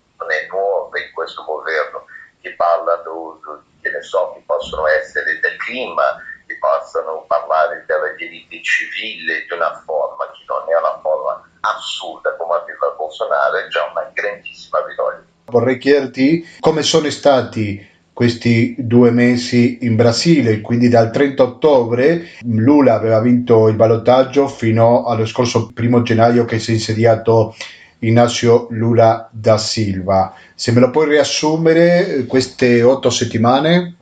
nuove 0.51 1.01
in 1.01 1.13
questo 1.13 1.45
governo 1.45 2.05
che 2.43 2.55
parlano, 2.55 3.41
che 3.81 3.91
ne 3.91 4.03
so, 4.03 4.33
che 4.35 4.43
possono 4.45 4.87
essere 4.87 5.41
del 5.41 5.57
clima, 5.57 6.17
possano 6.61 7.25
parlare 7.27 7.85
della 7.89 8.15
diritti 8.17 8.63
civile 8.63 9.49
di 9.49 9.53
una 9.57 9.83
forma 9.85 10.31
che 10.31 10.45
non 10.47 10.63
è 10.69 10.77
una 10.79 11.01
forma 11.03 11.43
assurda 11.61 12.37
come 12.37 12.55
aveva 12.55 12.95
Bolsonaro, 12.97 13.57
è 13.57 13.67
già 13.69 13.91
una 13.91 14.09
grandissima 14.13 14.85
vittoria. 14.87 15.25
Vorrei 15.47 15.79
chiederti 15.79 16.47
come 16.61 16.83
sono 16.83 17.11
stati 17.11 17.89
questi 18.13 18.75
due 18.79 19.11
mesi 19.11 19.79
in 19.81 19.97
Brasile, 19.97 20.61
quindi 20.61 20.89
dal 20.89 21.11
30 21.11 21.43
ottobre 21.43 22.29
Lula 22.43 22.95
aveva 22.95 23.19
vinto 23.21 23.67
il 23.69 23.77
ballottaggio 23.77 24.47
fino 24.47 25.07
allo 25.07 25.25
scorso 25.25 25.71
primo 25.73 26.03
gennaio 26.03 26.45
che 26.45 26.59
si 26.59 26.73
è 26.73 26.75
insediato 26.75 27.55
Inácio 28.01 28.67
Lula 28.71 29.29
da 29.33 29.57
Silva. 29.57 30.35
Se 30.55 30.73
me 30.73 30.81
lo 30.81 30.91
puoi 30.91 31.09
riassumere 31.09 32.27
queste 32.27 32.83
otto 32.83 33.11
settimane? 33.11 33.97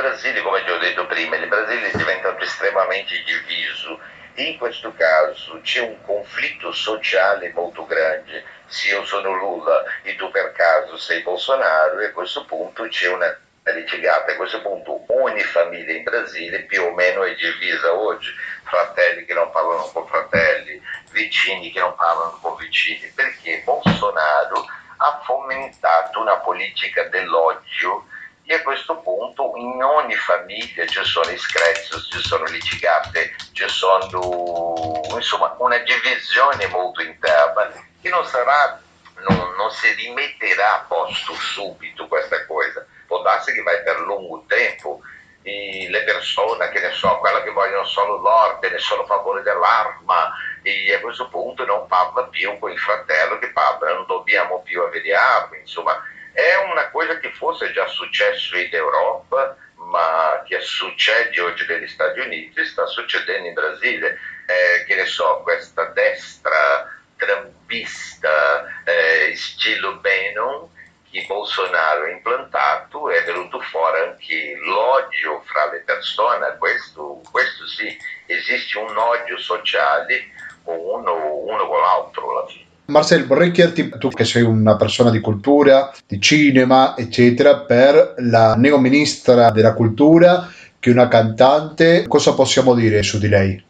Brasile, 0.00 0.40
come 0.40 0.64
ti 0.64 0.70
ho 0.70 0.78
detto 0.78 1.04
prima, 1.04 1.36
il 1.36 1.46
Brasile 1.46 1.90
è 1.90 1.96
diventato 1.96 2.42
estremamente 2.42 3.22
diviso. 3.22 4.00
In 4.36 4.56
questo 4.56 4.94
caso 4.94 5.60
c'è 5.62 5.80
un 5.80 6.00
conflitto 6.00 6.72
sociale 6.72 7.52
molto 7.52 7.84
grande. 7.84 8.42
Se 8.66 8.88
io 8.88 9.04
sono 9.04 9.34
Lula 9.34 9.84
e 10.02 10.16
tu 10.16 10.30
per 10.30 10.52
caso 10.52 10.96
sei 10.96 11.20
Bolsonaro, 11.20 11.98
e 11.98 12.06
a 12.06 12.12
questo 12.12 12.46
punto 12.46 12.88
c'è 12.88 13.08
una 13.08 13.38
litigata. 13.64 14.32
A 14.32 14.36
questo 14.36 14.62
punto 14.62 15.04
ogni 15.08 15.42
famiglia 15.42 15.92
in 15.92 16.02
Brasile 16.02 16.60
più 16.62 16.82
o 16.82 16.94
meno 16.94 17.22
è 17.22 17.34
divisa 17.34 17.92
oggi. 17.92 18.32
Fratelli 18.62 19.26
che 19.26 19.34
non 19.34 19.50
parlano 19.50 19.90
con 19.92 20.06
fratelli, 20.06 20.80
vicini 21.10 21.72
che 21.72 21.80
non 21.80 21.94
parlano 21.94 22.38
con 22.40 22.56
vicini, 22.56 23.06
perché 23.14 23.60
Bolsonaro 23.66 24.64
ha 24.96 25.20
fomentato 25.24 26.20
una 26.20 26.38
politica 26.38 27.04
dell'odio 27.08 28.06
e 28.50 28.54
a 28.54 28.62
questo 28.62 28.96
punto 28.96 29.52
in 29.54 29.80
ogni 29.80 30.16
famiglia 30.16 30.84
ci 30.84 31.04
sono 31.04 31.30
i 31.30 31.38
screzi, 31.38 31.96
ci 32.10 32.18
sono 32.18 32.42
litigate, 32.46 33.36
ci 33.52 33.68
sono 33.68 35.00
insomma 35.14 35.54
una 35.58 35.78
divisione 35.78 36.66
molto 36.66 37.00
interna 37.00 37.70
che 38.02 38.08
non 38.08 38.26
sarà, 38.26 38.80
non, 39.18 39.54
non 39.56 39.70
si 39.70 39.92
rimetterà 39.92 40.80
a 40.80 40.84
posto 40.88 41.32
subito 41.34 42.08
questa 42.08 42.44
cosa, 42.46 42.84
può 43.06 43.22
darsi 43.22 43.52
che 43.52 43.62
vai 43.62 43.84
per 43.84 44.00
lungo 44.00 44.42
tempo 44.48 44.98
e 45.42 45.86
le 45.88 46.02
persone, 46.02 46.70
che 46.70 46.80
ne 46.80 46.90
so, 46.90 47.18
quelle 47.18 47.44
che 47.44 47.50
vogliono 47.50 47.84
solo 47.84 48.16
l'ordine, 48.16 48.78
solo 48.78 49.04
a 49.04 49.06
favore 49.06 49.42
dell'arma, 49.42 50.32
e 50.62 50.92
a 50.92 50.98
questo 50.98 51.28
punto 51.28 51.64
non 51.64 51.86
parla 51.86 52.24
più 52.24 52.58
con 52.58 52.72
il 52.72 52.78
fratello 52.80 53.38
che 53.38 53.52
parla, 53.52 53.92
non 53.92 54.06
dobbiamo 54.06 54.60
più 54.62 54.82
avere 54.82 55.14
armi, 55.14 55.60
insomma 55.60 56.02
è 56.40 56.56
una 56.70 56.90
cosa 56.90 57.18
che 57.18 57.30
forse 57.32 57.68
è 57.68 57.72
già 57.72 57.86
successo 57.86 58.56
in 58.56 58.68
Europa, 58.72 59.56
ma 59.74 60.42
che 60.46 60.60
succede 60.60 61.40
oggi 61.40 61.64
negli 61.66 61.88
Stati 61.88 62.20
Uniti, 62.20 62.64
sta 62.64 62.86
succedendo 62.86 63.48
in 63.48 63.54
Brasile. 63.54 64.18
Eh, 64.46 64.84
che 64.84 64.96
ne 64.96 65.06
so, 65.06 65.40
questa 65.44 65.84
destra 65.86 66.88
trumpista 67.16 68.64
eh, 68.84 69.34
stile 69.36 69.92
Bannon 70.00 70.68
che 71.10 71.24
Bolsonaro 71.26 72.04
ha 72.04 72.10
implantato 72.10 73.10
è 73.10 73.22
venuto 73.24 73.60
fuori 73.60 74.00
anche 74.00 74.56
l'odio 74.62 75.42
fra 75.44 75.70
le 75.70 75.80
persone, 75.80 76.56
questo, 76.58 77.20
questo 77.30 77.66
sì, 77.66 77.96
esiste 78.26 78.78
un 78.78 78.96
odio 78.96 79.36
sociale 79.38 80.30
uno, 80.64 81.34
uno 81.36 81.66
con 81.66 81.80
l'altro 81.80 82.46
fine. 82.46 82.69
Marcel, 82.90 83.26
vorrei 83.26 83.50
chiederti, 83.50 83.98
tu 83.98 84.08
che 84.10 84.24
sei 84.24 84.42
una 84.42 84.76
persona 84.76 85.10
di 85.10 85.20
cultura, 85.20 85.92
di 86.06 86.20
cinema, 86.20 86.96
eccetera, 86.96 87.58
per 87.58 88.14
la 88.18 88.54
neoministra 88.56 89.50
della 89.50 89.74
cultura, 89.74 90.50
che 90.78 90.90
è 90.90 90.92
una 90.92 91.08
cantante, 91.08 92.06
cosa 92.06 92.34
possiamo 92.34 92.74
dire 92.74 93.02
su 93.02 93.18
di 93.18 93.28
lei? 93.28 93.64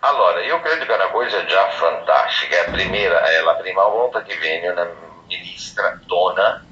Allora, 0.00 0.40
io 0.44 0.60
credo 0.60 0.84
che 0.84 0.92
è 0.92 0.94
una 0.94 1.10
cosa 1.10 1.44
già 1.46 1.68
fantastica, 1.70 2.64
è 2.64 2.66
la 2.66 2.72
prima, 2.72 3.24
è 3.24 3.42
la 3.42 3.54
prima 3.60 3.82
volta 3.84 4.22
che 4.22 4.36
viene 4.40 4.68
una 4.68 4.88
ministra 5.26 5.98
donna 6.06 6.64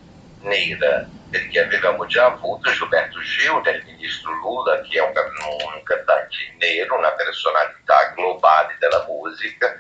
nera, 0.43 1.05
perché 1.31 1.61
avevamo 1.61 2.07
già 2.07 2.27
avuto 2.27 2.71
Gilberto 2.71 3.19
Gil 3.21 3.61
nel 3.65 3.83
ministro 3.85 4.31
Lula, 4.35 4.81
che 4.83 4.99
è 4.99 5.01
un, 5.01 5.09
un 5.09 5.83
cantante 5.83 6.37
nero, 6.61 6.97
una 6.97 7.11
personalità 7.11 8.13
globale 8.15 8.77
della 8.79 9.05
musica, 9.09 9.75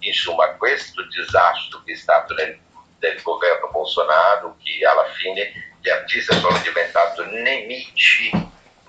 insomma 0.00 0.48
questo 0.56 1.02
disastro 1.08 1.82
che 1.84 1.92
è 1.92 1.96
stato 1.96 2.34
nel, 2.34 2.58
nel 2.98 3.22
governo 3.22 3.68
Bolsonaro 3.70 4.56
che 4.62 4.84
alla 4.86 5.06
fine 5.14 5.74
gli 5.80 5.88
artisti 5.88 6.34
sono 6.34 6.58
diventati 6.58 7.22
nemici 7.30 8.30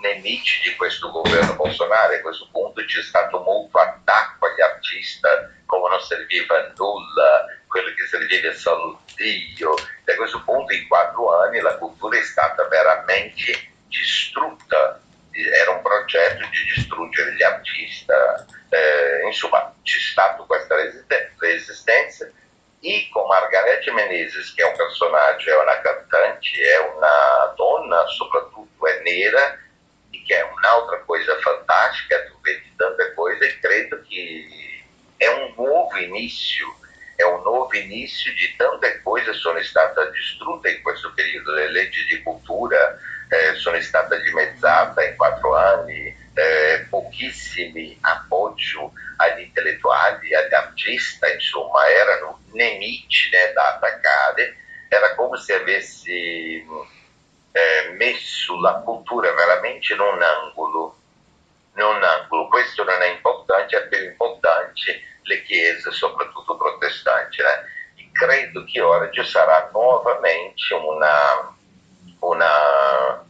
nemici 0.01 0.67
di 0.67 0.75
questo 0.75 1.11
governo 1.11 1.55
Bolsonaro. 1.55 2.13
A 2.13 2.19
questo 2.21 2.47
punto 2.51 2.83
c'è 2.83 3.01
stato 3.01 3.39
molto 3.39 3.77
attacco 3.77 4.47
agli 4.47 4.61
artisti 4.61 5.27
come 5.65 5.89
non 5.89 6.01
serviva 6.01 6.73
nulla 6.75 7.45
quello 7.67 7.93
che 7.95 8.05
serviva 8.05 8.49
è 8.49 8.53
solo 8.53 8.99
Dio. 9.15 9.75
E 10.03 10.11
a 10.11 10.15
questo 10.15 10.43
punto 10.43 10.73
in 10.73 10.87
quattro 10.87 11.39
anni 11.39 11.61
la 11.61 11.77
cultura 11.77 12.17
è 12.17 12.21
stata 12.21 12.67
veramente 12.67 13.69
distrutta 13.87 14.99
era 15.31 15.71
un 15.71 15.81
progetto 15.81 16.45
di 16.49 16.73
distruggere 16.75 17.33
gli 17.35 17.43
artisti 17.43 18.05
eh, 18.71 19.25
insomma 19.25 19.73
c'è 19.83 19.99
stata 19.99 20.43
questa 20.43 20.75
resistenza. 21.37 22.29
E 22.83 23.09
con 23.11 23.27
Margarete 23.27 23.91
Menezes 23.91 24.55
che 24.55 24.63
è 24.63 24.65
un 24.67 24.75
personaggio, 24.75 25.51
è 25.51 25.61
una 25.61 25.79
cantante, 25.81 26.47
è 26.49 26.79
una 26.95 27.53
donna, 27.55 28.07
soprattutto 28.07 28.87
è 28.87 29.01
nera 29.03 29.55
e 30.09 30.23
che 30.25 30.37
è 30.37 30.41
un'altra 30.41 30.99
cosa 31.05 31.37
fantastica, 31.41 32.23
tu 32.25 32.39
vedi 32.41 32.73
tante 32.75 33.13
cose 33.13 33.45
e 33.45 33.59
credo 33.59 34.01
che 34.07 34.83
è 35.17 35.27
un 35.27 35.53
nuovo 35.55 35.95
inizio 35.97 36.75
è 37.15 37.23
un 37.23 37.43
nuovo 37.43 37.71
inizio 37.73 38.33
di 38.33 38.55
tante 38.57 38.99
cose 39.03 39.31
sono 39.33 39.61
state 39.61 40.09
distrutte 40.09 40.80
in 59.91 59.99
un 59.99 60.21
angolo. 60.21 60.95
Un 61.73 62.03
angolo. 62.03 62.47
Questo 62.47 62.83
non 62.83 63.01
è 63.01 63.07
importante, 63.07 63.77
è 63.77 63.87
più 63.87 64.03
importante 64.03 65.01
le 65.23 65.43
chiese, 65.43 65.91
soprattutto 65.91 66.57
protestanti. 66.57 67.41
Eh. 67.41 68.09
Credo 68.11 68.63
che 68.65 69.09
ci 69.11 69.23
sarà 69.23 69.69
nuovamente 69.71 70.73
una, 70.73 71.55
una 72.19 73.29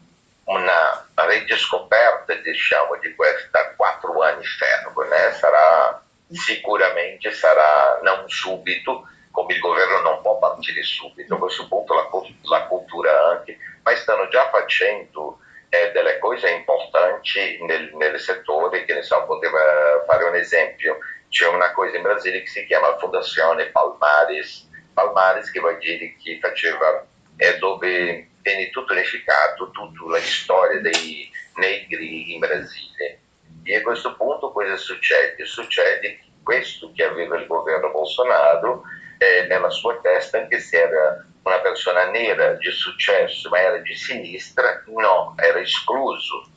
una 0.51 1.07
ridiscoperta 1.27 2.33
diciamo, 2.33 2.97
di 2.97 3.15
questa 3.15 3.73
quattro 3.75 4.21
anni 4.21 4.43
fermo, 4.43 5.01
né? 5.03 5.31
sarà 5.33 6.01
sicuramente 6.29 7.31
sarà 7.31 7.99
non 8.03 8.23
subito, 8.27 9.07
come 9.31 9.53
il 9.53 9.59
governo 9.59 10.01
non 10.01 10.21
può 10.21 10.37
partire 10.39 10.81
subito, 10.83 11.35
a 11.35 11.37
questo 11.37 11.67
punto 11.67 11.93
la, 11.93 12.09
la 12.43 12.65
cultura 12.67 13.29
anche, 13.29 13.57
ma 13.83 13.95
stanno 13.95 14.27
già 14.29 14.49
facendo 14.49 15.39
eh, 15.69 15.91
delle 15.91 16.19
cose 16.19 16.49
importanti 16.49 17.57
nel, 17.63 17.93
nel, 17.95 18.19
settore, 18.19 18.83
che 18.85 18.93
ne 18.93 19.03
so, 19.03 19.23
poteva 19.25 19.59
fare 20.05 20.23
un 20.23 20.30
esempio, 20.41 20.97
c'è 21.29 21.47
una 21.47 21.71
cosa 21.71 21.95
in 21.95 22.03
Brasile 22.03 22.41
che 22.41 22.47
si 22.47 22.65
chiama 22.65 22.97
Fondazione 22.97 23.67
Palmares, 23.67 24.69
Palmares 24.93 25.49
che 25.51 25.59
vuol 25.59 25.77
dire 25.77 26.15
che 26.21 26.39
faceva, 26.41 27.05
è 27.37 27.57
dove 27.57 28.27
viene 28.41 28.69
tutto 28.69 28.93
unificato, 28.93 29.71
tutta 29.71 30.09
la 30.09 30.19
storia 30.19 30.81
dei 30.81 31.31
negri 31.55 32.33
in 32.33 32.39
Brasile. 32.39 33.19
E 33.63 33.75
a 33.77 33.81
questo 33.81 34.15
punto 34.15 34.51
cosa 34.51 34.75
succede? 34.75 35.45
Succede 35.45 35.99
che 35.99 36.19
questo 36.43 36.91
che 36.93 37.03
aveva 37.03 37.37
il 37.37 37.47
governo 37.47 37.91
Bolsonaro 37.91 38.83
eh, 39.17 39.45
nella 39.47 39.69
sua 39.69 39.99
testa, 40.01 40.39
anche 40.39 40.59
se 40.59 40.81
era 40.81 41.25
una 41.43 41.59
persona 41.59 42.09
nera 42.09 42.53
di 42.53 42.71
successo, 42.71 43.49
ma 43.49 43.59
era 43.59 43.77
di 43.77 43.95
sinistra, 43.95 44.83
no, 44.87 45.33
era 45.37 45.59
escluso. 45.59 46.49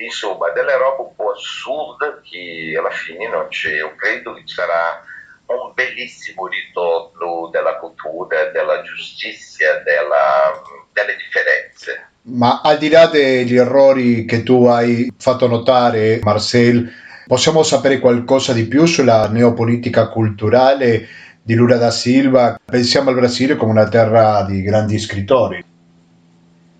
Insomma, 0.00 0.48
delle 0.50 0.76
robe 0.78 1.02
un 1.02 1.14
po' 1.14 1.32
assurde 1.32 2.20
che 2.22 2.74
alla 2.78 2.90
fine 2.90 3.28
non 3.28 3.48
c'è. 3.48 3.76
Io 3.76 3.94
credo 3.96 4.32
che 4.32 4.42
sarà 4.46 5.04
un 5.46 5.72
bellissimo 5.74 6.46
ritorno 6.46 7.50
della 7.52 7.76
cultura, 7.76 8.46
della 8.46 8.80
giustizia, 8.82 9.82
della, 9.84 10.62
delle 10.92 11.16
differenze. 11.16 12.08
Ma 12.22 12.60
al 12.62 12.78
di 12.78 12.88
là 12.88 13.06
degli 13.06 13.56
errori 13.56 14.24
che 14.24 14.42
tu 14.42 14.64
hai 14.66 15.12
fatto 15.18 15.46
notare, 15.46 16.20
Marcel, 16.22 16.90
possiamo 17.26 17.62
sapere 17.62 17.98
qualcosa 17.98 18.54
di 18.54 18.66
più 18.66 18.86
sulla 18.86 19.28
neopolitica 19.28 20.08
culturale 20.08 21.08
di 21.42 21.54
Lula 21.54 21.76
da 21.76 21.90
Silva? 21.90 22.58
Pensiamo 22.64 23.10
al 23.10 23.16
Brasile 23.16 23.56
come 23.56 23.72
una 23.72 23.88
terra 23.88 24.44
di 24.44 24.62
grandi 24.62 24.98
scrittori. 24.98 25.62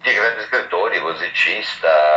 Di 0.02 0.10
grandi 0.10 0.42
scrittori, 0.48 1.00
musicista 1.00 2.09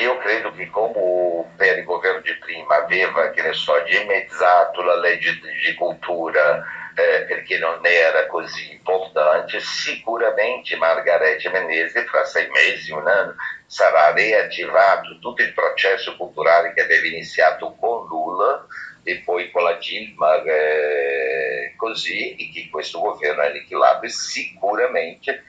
io 0.00 0.18
credo 0.18 0.52
che 0.52 0.68
come 0.70 1.52
per 1.56 1.78
il 1.78 1.84
governo 1.84 2.20
di 2.20 2.36
prima 2.38 2.76
aveva, 2.76 3.30
che 3.30 3.42
ne 3.42 3.52
so, 3.52 3.74
dimezzato 3.86 4.82
la 4.82 4.96
di 5.00 5.74
cultura 5.74 6.64
eh, 6.94 7.24
perché 7.24 7.58
non 7.58 7.80
era 7.82 8.26
così 8.26 8.72
importante, 8.72 9.60
sicuramente 9.60 10.76
Margarete 10.76 11.50
Menezes 11.50 12.08
fra 12.08 12.24
sei 12.24 12.48
mesi, 12.50 12.92
un 12.92 13.06
anno, 13.06 13.34
sarà 13.66 14.12
riattivato 14.12 15.18
tutto 15.18 15.42
il 15.42 15.52
processo 15.52 16.16
culturale 16.16 16.72
che 16.72 16.82
aveva 16.82 17.06
iniziato 17.06 17.74
con 17.78 18.06
Lula 18.06 18.66
e 19.02 19.22
con 19.24 19.62
la 19.62 19.74
Dilma, 19.74 20.42
eh, 20.42 21.74
così, 21.76 22.36
e 22.36 22.50
che 22.52 22.68
questo 22.70 23.00
governo 23.00 23.42
ha 23.42 23.46
aniquilato 23.46 24.06
e 24.06 24.08
sicuramente 24.08 25.42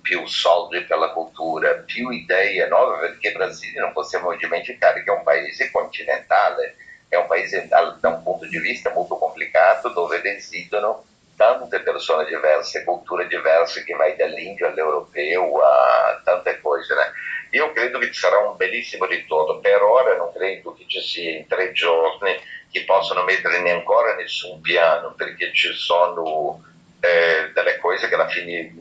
più 0.00 0.26
soldi 0.26 0.82
per 0.82 0.98
la 0.98 1.10
cultura, 1.10 1.72
più 1.84 2.10
idee 2.10 2.66
nuove, 2.68 2.98
perché 2.98 3.28
il 3.28 3.34
Brasile 3.34 3.80
non 3.80 3.92
possiamo 3.92 4.34
dimenticare 4.34 5.02
che 5.02 5.10
è 5.10 5.14
un 5.14 5.22
paese 5.22 5.70
continentale, 5.70 6.76
è 7.08 7.16
un 7.16 7.26
paese 7.26 7.66
da 7.68 7.98
un 8.02 8.22
punto 8.22 8.46
di 8.46 8.58
vista 8.58 8.92
molto 8.92 9.16
complicato 9.16 9.88
dove 9.90 10.20
residono 10.20 11.04
tante 11.36 11.80
persone 11.80 12.26
diverse, 12.26 12.84
culture 12.84 13.26
diverse, 13.26 13.82
che 13.84 13.94
vai 13.94 14.14
dall'Indio 14.14 14.66
all'europeo 14.66 15.56
a 15.62 16.20
tante 16.22 16.60
cose. 16.60 16.94
Né? 16.94 17.12
Io 17.58 17.72
credo 17.72 17.98
che 17.98 18.12
ci 18.12 18.20
sarà 18.20 18.38
un 18.38 18.56
bellissimo 18.56 19.06
ritorno, 19.06 19.58
per 19.58 19.80
ora 19.82 20.16
non 20.16 20.32
credo 20.32 20.74
che 20.74 20.84
ci 20.86 21.00
sia 21.00 21.38
in 21.38 21.46
tre 21.46 21.72
giorni 21.72 22.38
che 22.70 22.84
possano 22.84 23.24
mettere 23.24 23.56
ancora 23.70 24.14
nessun 24.14 24.60
piano, 24.60 25.14
perché 25.16 25.50
ci 25.52 25.72
sono 25.72 26.62
eh, 27.00 27.50
delle 27.54 27.78
cose 27.78 28.06
che 28.06 28.14
alla 28.14 28.28
fine 28.28 28.72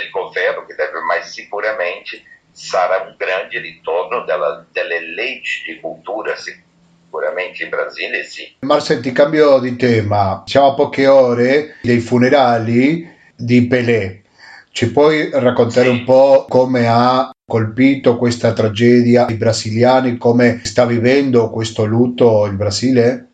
del 0.00 0.10
governo, 0.10 0.66
che 0.66 0.74
deve 0.74 1.00
mais 1.06 1.26
sicuramente 1.30 2.22
sarà 2.52 3.02
un 3.02 3.14
grande 3.16 3.58
ritorno 3.60 4.24
della, 4.24 4.64
delle 4.72 5.00
leggi 5.00 5.62
di 5.66 5.80
cultura, 5.80 6.34
sicuramente 6.36 7.62
in 7.62 7.68
Brasile 7.70 8.22
sì. 8.24 8.54
Marcel, 8.60 9.00
ti 9.00 9.12
cambio 9.12 9.58
di 9.58 9.76
tema. 9.76 10.42
Siamo 10.46 10.68
a 10.68 10.74
poche 10.74 11.06
ore 11.06 11.76
dei 11.82 12.00
funerali 12.00 13.08
di 13.34 13.66
Pelé. 13.66 14.22
Ci 14.70 14.92
puoi 14.92 15.30
raccontare 15.32 15.86
Sì. 15.88 15.92
un 15.92 16.04
po' 16.04 16.44
come 16.48 16.86
ha 16.88 17.30
colpito 17.46 18.16
questa 18.16 18.52
tragedia 18.52 19.26
i 19.28 19.34
brasiliani, 19.34 20.18
come 20.18 20.60
sta 20.64 20.84
vivendo 20.84 21.48
questo 21.50 21.84
lutto 21.84 22.44
il 22.46 22.56
Brasile? 22.56 23.26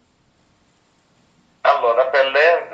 Allora, 1.62 2.06
Pelé 2.06 2.68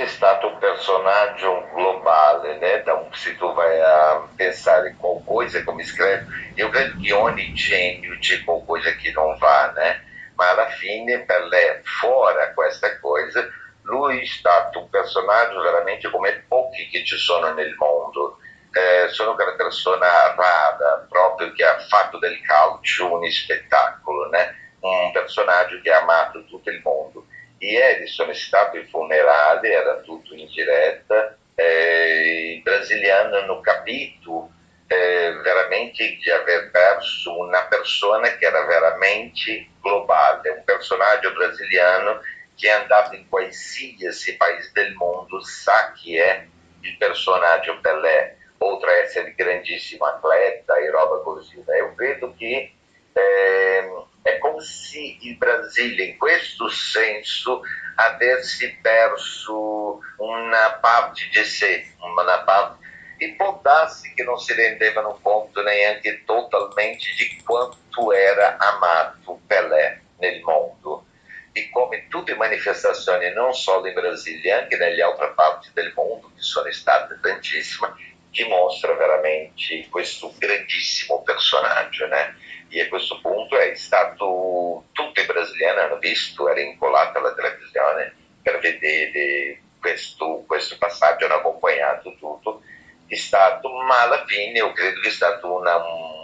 veramente 0.00 0.04
è 0.04 0.06
stato 0.06 0.46
un 0.48 0.58
personaggio 0.58 1.68
globale, 1.74 2.58
né? 2.58 2.82
Da 2.82 2.94
un- 2.94 3.12
se 3.12 3.36
tu 3.36 3.52
vai 3.52 3.80
a 3.80 4.30
pensare 4.34 4.96
qualcosa 4.96 5.62
come 5.64 5.84
scrive, 5.84 6.26
io 6.54 6.68
credo 6.70 6.96
che 7.00 7.12
ogni 7.12 7.52
genio 7.52 8.16
c'è 8.18 8.42
qualcosa 8.44 8.92
che 8.94 9.12
non 9.12 9.36
va, 9.38 9.72
né? 9.72 10.02
Ma 10.36 10.50
alla 10.50 10.66
fine 10.68 11.24
Pelé, 11.24 11.80
fuori 11.84 12.52
questa 12.54 12.98
cosa, 12.98 13.46
lui 13.82 14.20
è 14.22 14.24
stato 14.26 14.80
un 14.80 14.88
personaggio 14.88 15.60
veramente 15.60 16.10
come 16.10 16.44
pochi 16.48 16.88
che 16.88 17.04
ci 17.04 17.16
sono 17.16 17.52
nel 17.52 17.74
mondo. 17.76 18.38
Eh, 18.72 19.08
sono 19.08 19.32
una 19.32 19.54
persona 19.56 20.32
rara, 20.36 21.04
proprio 21.08 21.50
che 21.52 21.64
ha 21.64 21.76
fatto 21.80 22.18
del 22.18 22.40
calcio 22.42 23.12
un 23.12 23.28
spettacolo, 23.28 24.28
né? 24.28 24.54
un 24.80 25.10
personaggio 25.12 25.80
che 25.82 25.90
ha 25.92 26.00
amato 26.00 26.44
tutto 26.46 26.70
il 26.70 26.80
mondo. 26.82 27.26
Ieri 27.62 28.06
sono 28.06 28.32
stato 28.32 28.76
ai 28.76 28.86
funerali, 28.86 29.70
era 29.70 30.00
tutto 30.00 30.34
in 30.34 30.46
diretta, 30.48 31.36
eh, 31.54 32.54
i 32.56 32.60
brasiliani 32.62 33.36
hanno 33.36 33.60
capito 33.60 34.50
eh, 34.86 35.32
veramente 35.42 36.16
di 36.16 36.30
aver 36.30 36.70
perso 36.70 37.38
una 37.38 37.66
persona 37.66 38.36
che 38.36 38.46
era 38.46 38.64
veramente 38.64 39.68
globale, 39.80 40.50
un 40.50 40.64
personaggio 40.64 41.32
brasiliano 41.32 42.20
che 42.56 42.68
è 42.68 42.72
andato 42.72 43.14
in 43.14 43.28
qualsiasi 43.28 44.36
paese 44.36 44.70
del 44.72 44.94
mondo, 44.94 45.40
sa 45.40 45.92
chi 45.94 46.16
è 46.16 46.46
il 46.80 46.96
personaggio 46.96 47.78
Pelé, 47.80 48.36
oltre 48.58 48.90
a 48.90 48.96
essere 49.02 49.34
grandissimo 49.34 50.06
atleta 50.06 50.76
e 50.76 50.90
roba 50.90 51.22
così. 51.22 51.62
né? 51.66 51.76
Io 51.76 51.94
credo 51.94 52.34
che 52.36 52.72
ehm, 53.12 54.06
è 54.22 54.38
come 54.38 54.62
se 54.62 55.16
il 55.20 55.36
Brasile 55.36 56.04
in 56.04 56.18
questo 56.18 56.68
senso 56.68 57.62
avesse 57.96 58.78
perso 58.82 60.00
una 60.18 60.78
parte 60.80 61.28
di 61.32 61.44
sé, 61.44 61.94
una 61.98 62.42
parte 62.42 62.88
e 63.18 63.34
può 63.36 63.60
darsi 63.62 64.14
che 64.14 64.22
non 64.22 64.38
si 64.38 64.54
rendevano 64.54 65.18
conto 65.20 65.62
neanche 65.62 66.24
totalmente 66.24 67.04
di 67.18 67.42
quanto 67.44 68.12
era 68.12 68.56
amato 68.56 69.40
Pelé 69.46 70.00
nel 70.18 70.40
mondo 70.40 71.04
e 71.52 71.68
come 71.70 72.06
tutte 72.08 72.34
manifestazioni 72.34 73.30
non 73.34 73.52
solo 73.52 73.86
in 73.86 73.94
Brasile 73.94 74.52
anche 74.52 74.76
nelle 74.76 75.02
altre 75.02 75.32
parti 75.34 75.68
del 75.74 75.92
mondo 75.94 76.30
che 76.34 76.40
sono 76.40 76.70
state 76.70 77.18
tantissime 77.20 77.92
dimostra 78.30 78.94
veramente 78.94 79.86
questo 79.90 80.32
grandissimo 80.38 81.22
personaggio 81.22 82.06
né? 82.06 82.36
E 82.70 82.82
a 82.82 82.88
questo 82.88 83.20
punto 83.20 83.58
è 83.58 83.74
stato 83.74 84.84
tutti 84.92 85.20
i 85.20 85.26
brasiliani 85.26 85.80
hanno 85.80 85.98
visto 85.98 86.48
era 86.48 86.60
incollata 86.60 87.18
alla 87.18 87.34
televisione 87.34 88.14
per 88.42 88.58
vedere 88.60 89.60
questo, 89.80 90.44
questo 90.46 90.76
passaggio 90.78 91.24
hanno 91.24 91.34
accompagnato 91.36 92.14
tutto. 92.18 92.62
È 93.06 93.16
stato 93.16 93.68
ma 93.70 94.02
alla 94.02 94.24
fine 94.24 94.58
io 94.58 94.72
credo 94.72 95.00
che 95.00 95.08
è 95.08 95.12
stata 95.12 95.46
una, 95.46 95.76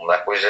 una 0.03 0.23
cosa 0.23 0.49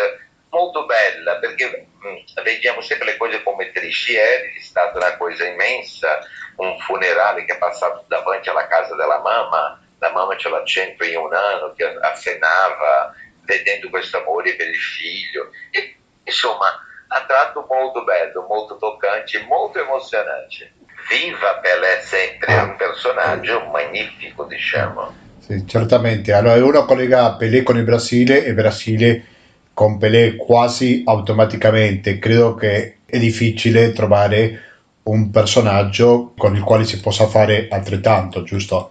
molto 0.50 0.84
bella 0.84 1.36
perché 1.36 1.86
mh, 1.98 2.42
vediamo 2.42 2.80
sempre 2.80 3.06
le 3.06 3.16
cose 3.16 3.42
come 3.42 3.70
tristi 3.72 4.12
ieri 4.12 4.54
è 4.56 4.60
stata 4.60 4.98
una 4.98 5.16
cosa 5.16 5.44
immensa 5.46 6.18
un 6.56 6.78
funerale 6.80 7.44
che 7.44 7.54
è 7.54 7.58
passato 7.58 8.04
davanti 8.06 8.48
alla 8.48 8.66
casa 8.66 8.94
della 8.94 9.20
mamma 9.20 9.80
la 9.98 10.12
mamma 10.12 10.36
ce 10.36 10.48
l'ha 10.48 10.62
101 10.62 11.36
anni 11.36 11.72
che 11.74 11.84
accenava 11.84 13.14
vedendo 13.46 13.88
questo 13.88 14.20
amore 14.20 14.54
per 14.56 14.68
il 14.68 14.76
figlio 14.76 15.50
e, 15.70 15.96
insomma 16.24 16.66
ha 17.08 17.24
tratto 17.24 17.64
molto 17.70 18.04
bello 18.04 18.44
molto 18.48 18.76
toccante 18.76 19.42
molto 19.48 19.80
emozionante 19.80 20.72
viva 21.08 21.58
Pelé 21.62 22.00
sempre 22.02 22.52
è 22.52 22.60
un 22.60 22.76
personaggio 22.76 23.64
magnifico 23.66 24.44
diciamo 24.44 25.24
Sì, 25.46 25.64
certamente. 25.64 26.32
Allora, 26.32 26.62
uno 26.64 26.84
collega 26.84 27.36
Pelé 27.36 27.62
con 27.62 27.76
il 27.76 27.84
Brasile 27.84 28.44
e 28.44 28.52
Brasile 28.52 29.24
con 29.72 29.96
Pelé 29.96 30.34
quasi 30.34 31.04
automaticamente. 31.06 32.18
Credo 32.18 32.54
che 32.54 32.96
è 33.06 33.18
difficile 33.18 33.92
trovare 33.92 34.62
un 35.04 35.30
personaggio 35.30 36.32
con 36.36 36.56
il 36.56 36.62
quale 36.62 36.84
si 36.84 36.98
possa 36.98 37.28
fare 37.28 37.68
altrettanto, 37.70 38.42
giusto? 38.42 38.90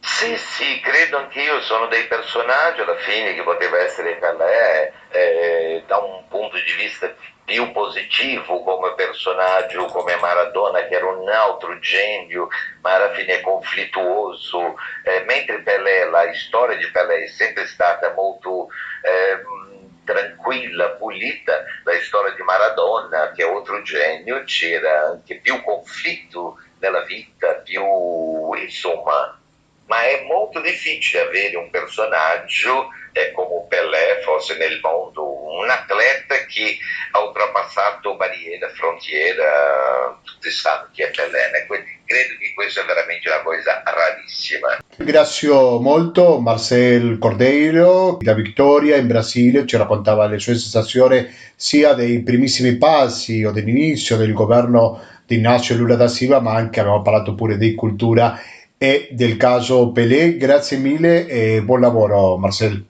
Sì, 0.00 0.34
sì, 0.36 0.75
sono 1.66 1.88
dei 1.88 2.06
personaggi 2.06 2.80
alla 2.80 2.96
fine 2.98 3.34
che 3.34 3.42
poteva 3.42 3.80
essere 3.80 4.14
Pelé 4.18 4.92
eh, 5.10 5.82
da 5.84 5.98
un 5.98 6.28
punto 6.28 6.54
di 6.54 6.72
vista 6.78 7.12
più 7.44 7.72
positivo 7.72 8.62
come 8.62 8.94
personaggio, 8.94 9.86
come 9.86 10.14
Maradona 10.14 10.86
che 10.86 10.94
era 10.94 11.06
un 11.06 11.28
altro 11.28 11.76
genio, 11.80 12.46
ma 12.82 12.94
alla 12.94 13.12
fine 13.14 13.40
conflittuoso, 13.40 14.76
eh, 15.04 15.24
mentre 15.26 15.62
Pelé, 15.62 16.08
la 16.08 16.32
storia 16.34 16.76
di 16.76 16.88
Pelé 16.88 17.24
è 17.24 17.26
sempre 17.26 17.66
stata 17.66 18.12
molto 18.14 18.68
ehm, 19.02 20.04
tranquilla, 20.04 20.90
pulita, 20.90 21.64
la 21.82 22.00
storia 22.00 22.32
di 22.32 22.42
Maradona 22.42 23.32
che 23.32 23.44
è 23.44 23.52
altro 23.52 23.82
genio, 23.82 24.44
c'era 24.44 25.08
anche 25.08 25.40
più 25.40 25.60
conflitto 25.64 26.60
nella 26.78 27.02
vita, 27.02 27.54
più 27.54 28.52
insomma 28.54 29.36
ma 29.86 30.02
è 30.02 30.24
molto 30.26 30.60
difficile 30.60 31.22
avere 31.22 31.56
un 31.56 31.70
personaggio 31.70 32.88
eh, 33.12 33.32
come 33.32 33.64
Pelé 33.68 34.20
fosse 34.22 34.56
nel 34.58 34.78
mondo, 34.82 35.24
un 35.58 35.68
atleta 35.70 36.34
che 36.46 36.76
ha 37.12 37.22
oltrepassato 37.22 38.14
barriere, 38.16 38.68
frontiere, 38.74 39.42
tutti 40.22 40.50
sanno 40.50 40.88
chi 40.92 41.02
è 41.02 41.10
Pelé, 41.10 41.64
quindi 41.66 41.98
credo 42.04 42.34
che 42.38 42.52
questa 42.54 42.82
è 42.82 42.84
veramente 42.84 43.28
una 43.28 43.40
cosa 43.40 43.82
rarissima. 43.84 44.78
Ringrazio 44.96 45.80
molto 45.80 46.38
Marcel 46.40 47.18
Cordeiro 47.18 48.18
da 48.20 48.34
Victoria 48.34 48.96
in 48.96 49.06
Brasile, 49.06 49.66
ci 49.66 49.76
raccontava 49.76 50.26
le 50.26 50.38
sue 50.38 50.54
sensazioni 50.54 51.26
sia 51.54 51.94
dei 51.94 52.22
primissimi 52.22 52.76
passi 52.76 53.44
o 53.44 53.50
dell'inizio 53.50 54.16
del 54.16 54.34
governo 54.34 55.02
di 55.24 55.36
Inácio 55.36 55.74
Lula 55.74 55.96
da 55.96 56.06
Silva, 56.06 56.40
ma 56.40 56.54
anche 56.54 56.80
abbiamo 56.80 57.02
parlato 57.02 57.34
pure 57.34 57.56
di 57.56 57.74
cultura 57.74 58.38
e 58.78 59.08
del 59.10 59.36
caso 59.36 59.92
Pelé. 59.92 60.36
Grazie 60.36 60.78
mille 60.78 61.26
e 61.26 61.62
buon 61.62 61.80
lavoro 61.80 62.36
Marcel. 62.36 62.84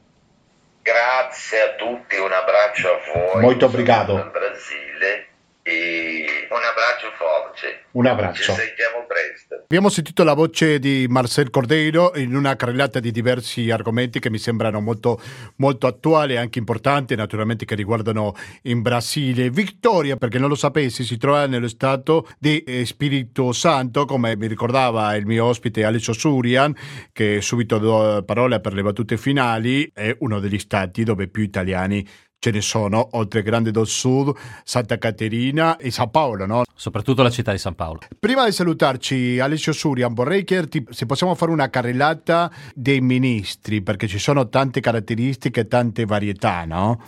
Grazie 0.82 1.60
a 1.60 1.74
tutti, 1.74 2.16
un 2.16 2.30
abbraccio 2.32 2.88
a 2.88 3.32
voi. 3.32 3.42
Molto 3.42 3.66
obrigado. 3.66 4.30
Brasile 4.32 5.26
e 5.62 6.15
un 6.54 6.62
abbraccio 6.62 7.10
forte. 7.16 7.84
Un 7.92 8.04
Ci 8.04 8.10
abbraccio. 8.10 8.52
sentiamo 8.52 9.04
presto. 9.06 9.54
Abbiamo 9.64 9.88
sentito 9.88 10.22
la 10.22 10.34
voce 10.34 10.78
di 10.78 11.06
Marcel 11.08 11.50
Cordeiro 11.50 12.12
in 12.16 12.34
una 12.36 12.54
carrellata 12.56 13.00
di 13.00 13.10
diversi 13.10 13.70
argomenti 13.70 14.20
che 14.20 14.30
mi 14.30 14.38
sembrano 14.38 14.80
molto, 14.80 15.20
molto 15.56 15.86
attuali 15.86 16.34
e 16.34 16.36
anche 16.36 16.58
importanti, 16.58 17.14
naturalmente 17.16 17.64
che 17.64 17.74
riguardano 17.74 18.34
in 18.62 18.82
Brasile. 18.82 19.50
Victoria, 19.50 20.16
perché 20.16 20.38
non 20.38 20.48
lo 20.48 20.54
sapessi, 20.54 21.04
si 21.04 21.16
trova 21.16 21.46
nello 21.46 21.68
stato 21.68 22.28
di 22.38 22.62
eh, 22.62 22.84
Spirito 22.84 23.52
Santo, 23.52 24.04
come 24.04 24.36
mi 24.36 24.46
ricordava 24.46 25.14
il 25.16 25.26
mio 25.26 25.46
ospite 25.46 25.84
Alessio 25.84 26.12
Surian, 26.12 26.74
che 27.12 27.40
subito 27.40 27.78
do 27.78 28.22
parole 28.24 28.60
per 28.60 28.74
le 28.74 28.82
battute 28.82 29.16
finali, 29.16 29.90
è 29.92 30.14
uno 30.20 30.40
degli 30.40 30.58
stati 30.58 31.02
dove 31.02 31.28
più 31.28 31.42
italiani 31.42 32.06
ce 32.46 32.50
ne 32.52 32.60
sono, 32.60 33.08
oltre 33.12 33.42
Grande 33.42 33.72
do 33.72 33.84
Sud, 33.84 34.32
Santa 34.62 34.98
Caterina 34.98 35.76
e 35.78 35.90
Sao 35.90 36.08
Paolo, 36.08 36.46
no? 36.46 36.62
soprattutto 36.74 37.22
la 37.22 37.30
città 37.30 37.50
di 37.50 37.58
San 37.58 37.74
Paolo. 37.74 38.00
Prima 38.20 38.44
di 38.44 38.52
salutarci, 38.52 39.40
Alessio 39.40 39.72
Surian, 39.72 40.14
vorrei 40.14 40.44
chiederti 40.44 40.86
se 40.90 41.06
possiamo 41.06 41.34
fare 41.34 41.50
una 41.50 41.68
carrellata 41.70 42.50
dei 42.74 43.00
ministri, 43.00 43.82
perché 43.82 44.06
ci 44.06 44.18
sono 44.18 44.48
tante 44.48 44.80
caratteristiche 44.80 45.66
tante 45.66 46.04
varietà, 46.04 46.64
no? 46.64 47.02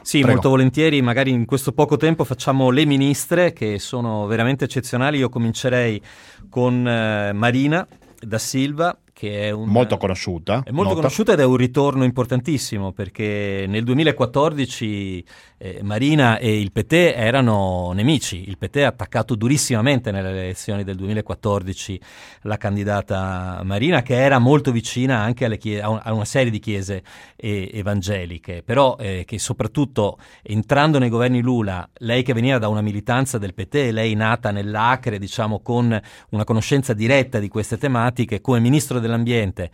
Sì, 0.00 0.20
Prego. 0.20 0.34
molto 0.34 0.48
volentieri, 0.48 1.02
magari 1.02 1.30
in 1.30 1.44
questo 1.44 1.72
poco 1.72 1.96
tempo 1.96 2.24
facciamo 2.24 2.70
le 2.70 2.86
ministre 2.86 3.52
che 3.52 3.78
sono 3.78 4.26
veramente 4.26 4.64
eccezionali. 4.64 5.18
Io 5.18 5.28
comincerei 5.28 6.00
con 6.48 6.86
eh, 6.86 7.32
Marina 7.34 7.86
da 8.20 8.38
Silva, 8.38 8.96
che 9.18 9.48
è 9.48 9.50
un, 9.50 9.68
molto 9.68 9.96
conosciuta. 9.96 10.62
È 10.64 10.70
molto 10.70 10.90
nota. 10.90 10.94
conosciuta 10.94 11.32
ed 11.32 11.40
è 11.40 11.44
un 11.44 11.56
ritorno 11.56 12.04
importantissimo 12.04 12.92
perché 12.92 13.64
nel 13.66 13.82
2014 13.82 15.24
eh, 15.58 15.80
Marina 15.82 16.38
e 16.38 16.60
il 16.60 16.70
PT 16.70 16.92
erano 17.16 17.90
nemici. 17.92 18.48
Il 18.48 18.58
PT 18.58 18.76
ha 18.76 18.86
attaccato 18.86 19.34
durissimamente 19.34 20.12
nelle 20.12 20.30
elezioni 20.30 20.84
del 20.84 20.94
2014 20.94 22.00
la 22.42 22.56
candidata 22.58 23.60
Marina 23.64 24.02
che 24.02 24.14
era 24.14 24.38
molto 24.38 24.70
vicina 24.70 25.18
anche 25.18 25.46
alle 25.46 25.58
chie- 25.58 25.82
a, 25.82 25.88
un- 25.90 26.00
a 26.00 26.12
una 26.12 26.24
serie 26.24 26.52
di 26.52 26.60
chiese 26.60 27.02
eh, 27.34 27.70
evangeliche, 27.72 28.62
però 28.64 28.96
eh, 29.00 29.24
che 29.26 29.40
soprattutto 29.40 30.18
entrando 30.42 31.00
nei 31.00 31.08
governi 31.08 31.40
Lula, 31.40 31.88
lei 31.98 32.22
che 32.22 32.34
veniva 32.34 32.58
da 32.58 32.68
una 32.68 32.82
militanza 32.82 33.36
del 33.36 33.52
PT, 33.52 33.90
lei 33.90 34.14
nata 34.14 34.52
nell'Acre, 34.52 35.18
diciamo 35.18 35.58
con 35.58 36.00
una 36.30 36.44
conoscenza 36.44 36.92
diretta 36.92 37.40
di 37.40 37.48
queste 37.48 37.78
tematiche, 37.78 38.40
come 38.40 38.60
ministro 38.60 39.00
dell'ambiente. 39.08 39.70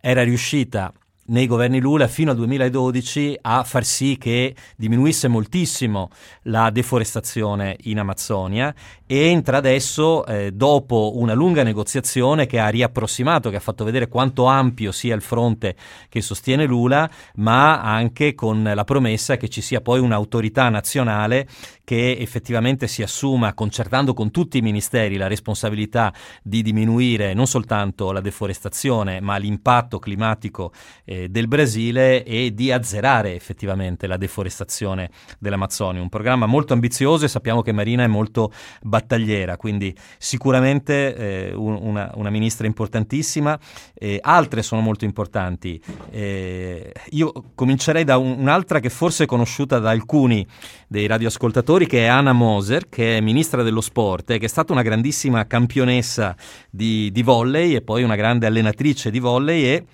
Era 0.00 0.22
riuscita 0.22 0.92
nei 1.28 1.46
governi 1.46 1.80
Lula 1.80 2.08
fino 2.08 2.30
al 2.30 2.36
2012 2.36 3.38
a 3.42 3.64
far 3.64 3.84
sì 3.84 4.16
che 4.18 4.54
diminuisse 4.76 5.28
moltissimo 5.28 6.10
la 6.42 6.70
deforestazione 6.70 7.76
in 7.82 7.98
Amazzonia 7.98 8.74
e 9.06 9.26
entra 9.30 9.56
adesso 9.56 10.24
eh, 10.26 10.52
dopo 10.52 11.12
una 11.16 11.32
lunga 11.32 11.62
negoziazione 11.62 12.46
che 12.46 12.58
ha 12.58 12.68
riapprossimato, 12.68 13.50
che 13.50 13.56
ha 13.56 13.60
fatto 13.60 13.84
vedere 13.84 14.08
quanto 14.08 14.44
ampio 14.44 14.92
sia 14.92 15.14
il 15.14 15.22
fronte 15.22 15.76
che 16.08 16.20
sostiene 16.20 16.66
Lula, 16.66 17.08
ma 17.36 17.80
anche 17.80 18.34
con 18.34 18.62
la 18.62 18.84
promessa 18.84 19.36
che 19.36 19.48
ci 19.48 19.62
sia 19.62 19.80
poi 19.80 20.00
un'autorità 20.00 20.68
nazionale 20.68 21.48
che 21.84 22.18
effettivamente 22.18 22.86
si 22.86 23.02
assuma, 23.02 23.54
concertando 23.54 24.12
con 24.12 24.30
tutti 24.30 24.58
i 24.58 24.62
ministeri, 24.62 25.16
la 25.16 25.26
responsabilità 25.26 26.12
di 26.42 26.60
diminuire 26.60 27.32
non 27.32 27.46
soltanto 27.46 28.12
la 28.12 28.20
deforestazione, 28.20 29.20
ma 29.20 29.38
l'impatto 29.38 29.98
climatico 29.98 30.70
eh, 31.06 31.17
del 31.28 31.48
Brasile 31.48 32.24
e 32.24 32.54
di 32.54 32.70
azzerare 32.70 33.34
effettivamente 33.34 34.06
la 34.06 34.16
deforestazione 34.16 35.10
dell'Amazzonia. 35.38 36.00
Un 36.00 36.08
programma 36.08 36.46
molto 36.46 36.72
ambizioso 36.72 37.24
e 37.24 37.28
sappiamo 37.28 37.62
che 37.62 37.72
Marina 37.72 38.04
è 38.04 38.06
molto 38.06 38.52
battagliera, 38.82 39.56
quindi 39.56 39.94
sicuramente 40.18 41.14
eh, 41.16 41.54
un- 41.54 41.78
una, 41.80 42.12
una 42.14 42.30
ministra 42.30 42.66
importantissima. 42.66 43.58
Eh, 43.94 44.18
altre 44.22 44.62
sono 44.62 44.80
molto 44.80 45.04
importanti. 45.04 45.80
Eh, 46.10 46.92
io 47.10 47.32
comincerei 47.54 48.04
da 48.04 48.16
un- 48.18 48.36
un'altra 48.38 48.80
che 48.80 48.90
forse 48.90 49.24
è 49.24 49.26
conosciuta 49.26 49.78
da 49.78 49.90
alcuni 49.90 50.46
dei 50.86 51.06
radioascoltatori, 51.06 51.86
che 51.86 52.04
è 52.04 52.06
Anna 52.06 52.32
Moser, 52.32 52.88
che 52.88 53.16
è 53.16 53.20
ministra 53.20 53.62
dello 53.62 53.80
sport 53.80 54.30
e 54.30 54.38
che 54.38 54.46
è 54.46 54.48
stata 54.48 54.72
una 54.72 54.82
grandissima 54.82 55.46
campionessa 55.46 56.36
di, 56.70 57.10
di 57.10 57.22
volley 57.22 57.74
e 57.74 57.82
poi 57.82 58.02
una 58.02 58.16
grande 58.16 58.46
allenatrice 58.46 59.10
di 59.10 59.18
volley 59.18 59.62
e 59.64 59.84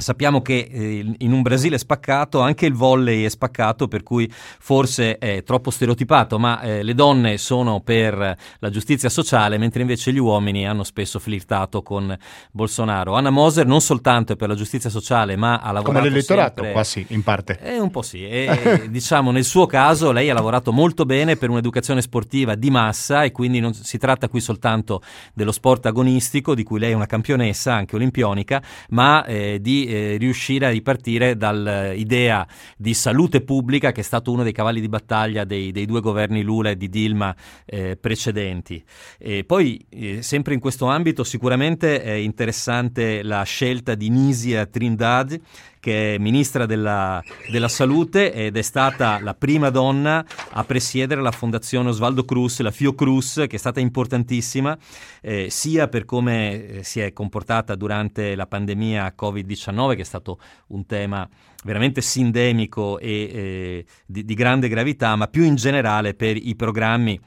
Sappiamo 0.00 0.40
che 0.40 0.68
eh, 0.70 1.14
in 1.18 1.32
un 1.32 1.42
Brasile 1.42 1.78
spaccato 1.78 2.40
anche 2.40 2.66
il 2.66 2.74
volley 2.74 3.24
è 3.24 3.28
spaccato, 3.28 3.86
per 3.86 4.02
cui 4.02 4.30
forse 4.30 5.18
è 5.18 5.42
troppo 5.42 5.70
stereotipato, 5.70 6.38
ma 6.38 6.60
eh, 6.62 6.82
le 6.82 6.94
donne 6.94 7.38
sono 7.38 7.80
per 7.80 8.36
la 8.58 8.70
giustizia 8.70 9.08
sociale, 9.08 9.58
mentre 9.58 9.82
invece 9.82 10.12
gli 10.12 10.18
uomini 10.18 10.66
hanno 10.66 10.84
spesso 10.84 11.18
flirtato 11.18 11.82
con 11.82 12.16
Bolsonaro. 12.50 13.14
Anna 13.14 13.30
Moser 13.30 13.66
non 13.66 13.80
soltanto 13.80 14.32
è 14.32 14.36
per 14.36 14.48
la 14.48 14.54
giustizia 14.54 14.90
sociale, 14.90 15.36
ma 15.36 15.58
ha 15.58 15.72
lavorato 15.72 15.98
Come 15.98 16.08
l'elettorato, 16.08 16.52
sempre- 16.54 16.72
qua 16.72 16.84
sì, 16.84 17.04
in 17.08 17.22
parte. 17.22 17.58
eh, 17.60 17.78
un 17.78 17.90
po' 17.90 18.02
sì, 18.02 18.26
e, 18.26 18.86
diciamo 18.90 19.30
nel 19.30 19.44
suo 19.44 19.66
caso 19.66 20.12
lei 20.12 20.30
ha 20.30 20.34
lavorato 20.34 20.72
molto 20.72 21.04
bene 21.04 21.36
per 21.36 21.50
un'educazione 21.50 22.00
sportiva 22.00 22.54
di 22.54 22.70
massa 22.70 23.24
e 23.24 23.32
quindi 23.32 23.60
non 23.60 23.74
si 23.74 23.98
tratta 23.98 24.28
qui 24.28 24.40
soltanto 24.40 25.02
dello 25.34 25.52
sport 25.52 25.86
agonistico 25.86 26.54
di 26.54 26.62
cui 26.62 26.78
lei 26.78 26.92
è 26.92 26.94
una 26.94 27.06
campionessa 27.06 27.74
anche 27.74 27.96
olimpionica, 27.96 28.62
ma 28.90 29.24
eh, 29.24 29.58
di 29.60 29.86
eh, 29.90 30.16
riuscire 30.18 30.66
a 30.66 30.70
ripartire 30.70 31.36
dall'idea 31.36 32.46
di 32.76 32.94
salute 32.94 33.42
pubblica 33.42 33.92
che 33.92 34.00
è 34.00 34.04
stato 34.04 34.30
uno 34.30 34.42
dei 34.42 34.52
cavalli 34.52 34.80
di 34.80 34.88
battaglia 34.88 35.44
dei, 35.44 35.72
dei 35.72 35.86
due 35.86 36.00
governi 36.00 36.42
Lula 36.42 36.70
e 36.70 36.76
di 36.76 36.88
Dilma 36.88 37.34
eh, 37.66 37.96
precedenti. 37.96 38.82
E 39.18 39.44
poi 39.44 39.84
eh, 39.88 40.22
sempre 40.22 40.54
in 40.54 40.60
questo 40.60 40.86
ambito 40.86 41.24
sicuramente 41.24 42.02
è 42.02 42.12
interessante 42.12 43.22
la 43.22 43.42
scelta 43.42 43.94
di 43.94 44.08
Nisia 44.10 44.66
Trindade 44.66 45.40
che 45.80 46.14
è 46.14 46.18
ministra 46.18 46.66
della, 46.66 47.22
della 47.50 47.68
salute 47.68 48.32
ed 48.32 48.56
è 48.56 48.62
stata 48.62 49.18
la 49.20 49.34
prima 49.34 49.70
donna 49.70 50.24
a 50.50 50.64
presiedere 50.64 51.22
la 51.22 51.32
fondazione 51.32 51.88
Osvaldo 51.88 52.24
Cruz, 52.24 52.60
la 52.60 52.70
Fiocruz, 52.70 53.46
che 53.48 53.56
è 53.56 53.58
stata 53.58 53.80
importantissima 53.80 54.76
eh, 55.22 55.48
sia 55.50 55.88
per 55.88 56.04
come 56.04 56.66
eh, 56.66 56.82
si 56.84 57.00
è 57.00 57.12
comportata 57.12 57.74
durante 57.74 58.34
la 58.34 58.46
pandemia 58.46 59.14
Covid-19, 59.18 59.96
che 59.96 60.02
è 60.02 60.04
stato 60.04 60.38
un 60.68 60.84
tema 60.84 61.28
veramente 61.64 62.02
sindemico 62.02 62.98
e 62.98 63.10
eh, 63.10 63.84
di, 64.06 64.24
di 64.24 64.34
grande 64.34 64.68
gravità, 64.68 65.16
ma 65.16 65.28
più 65.28 65.44
in 65.44 65.54
generale 65.54 66.14
per 66.14 66.36
i 66.36 66.54
programmi 66.54 67.18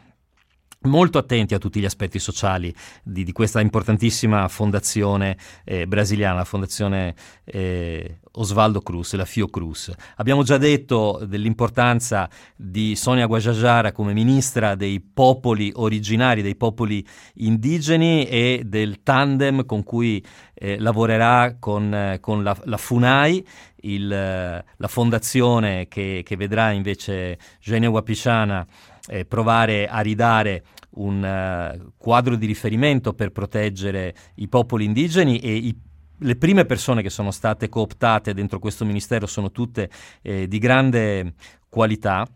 molto 0.83 1.17
attenti 1.17 1.53
a 1.53 1.57
tutti 1.57 1.79
gli 1.79 1.85
aspetti 1.85 2.19
sociali 2.19 2.73
di, 3.03 3.23
di 3.23 3.31
questa 3.31 3.61
importantissima 3.61 4.47
fondazione 4.47 5.37
eh, 5.63 5.87
brasiliana, 5.87 6.37
la 6.37 6.45
fondazione 6.45 7.15
eh, 7.45 8.19
Osvaldo 8.35 8.81
Cruz, 8.81 9.13
la 9.13 9.25
Fiocruz. 9.25 9.93
Abbiamo 10.15 10.43
già 10.43 10.57
detto 10.57 11.21
dell'importanza 11.25 12.29
di 12.55 12.95
Sonia 12.95 13.27
Guajajara 13.27 13.91
come 13.91 14.13
ministra 14.13 14.75
dei 14.75 15.01
popoli 15.01 15.71
originari, 15.75 16.41
dei 16.41 16.55
popoli 16.55 17.05
indigeni 17.35 18.25
e 18.25 18.63
del 18.65 19.03
tandem 19.03 19.65
con 19.65 19.83
cui 19.83 20.23
eh, 20.53 20.79
lavorerà 20.79 21.57
con, 21.59 21.93
eh, 21.93 22.19
con 22.19 22.41
la, 22.41 22.57
la 22.63 22.77
FUNAI, 22.77 23.45
il, 23.81 24.11
eh, 24.11 24.65
la 24.77 24.87
fondazione 24.87 25.87
che, 25.87 26.21
che 26.25 26.35
vedrà 26.35 26.71
invece 26.71 27.37
Genia 27.59 27.89
Wapichana 27.89 28.65
eh, 29.07 29.25
provare 29.25 29.87
a 29.87 29.99
ridare 29.99 30.63
un 30.95 31.23
eh, 31.23 31.81
quadro 31.97 32.35
di 32.35 32.45
riferimento 32.45 33.13
per 33.13 33.31
proteggere 33.31 34.15
i 34.35 34.47
popoli 34.47 34.85
indigeni 34.85 35.39
e 35.39 35.55
i 35.55 35.77
le 36.23 36.35
prime 36.35 36.65
persone 36.65 37.01
che 37.01 37.09
sono 37.09 37.31
state 37.31 37.69
cooptate 37.69 38.33
dentro 38.33 38.59
questo 38.59 38.85
ministero 38.85 39.27
sono 39.27 39.51
tutte 39.51 39.89
eh, 40.21 40.47
di 40.47 40.57
grande 40.57 41.33
qualità. 41.69 42.27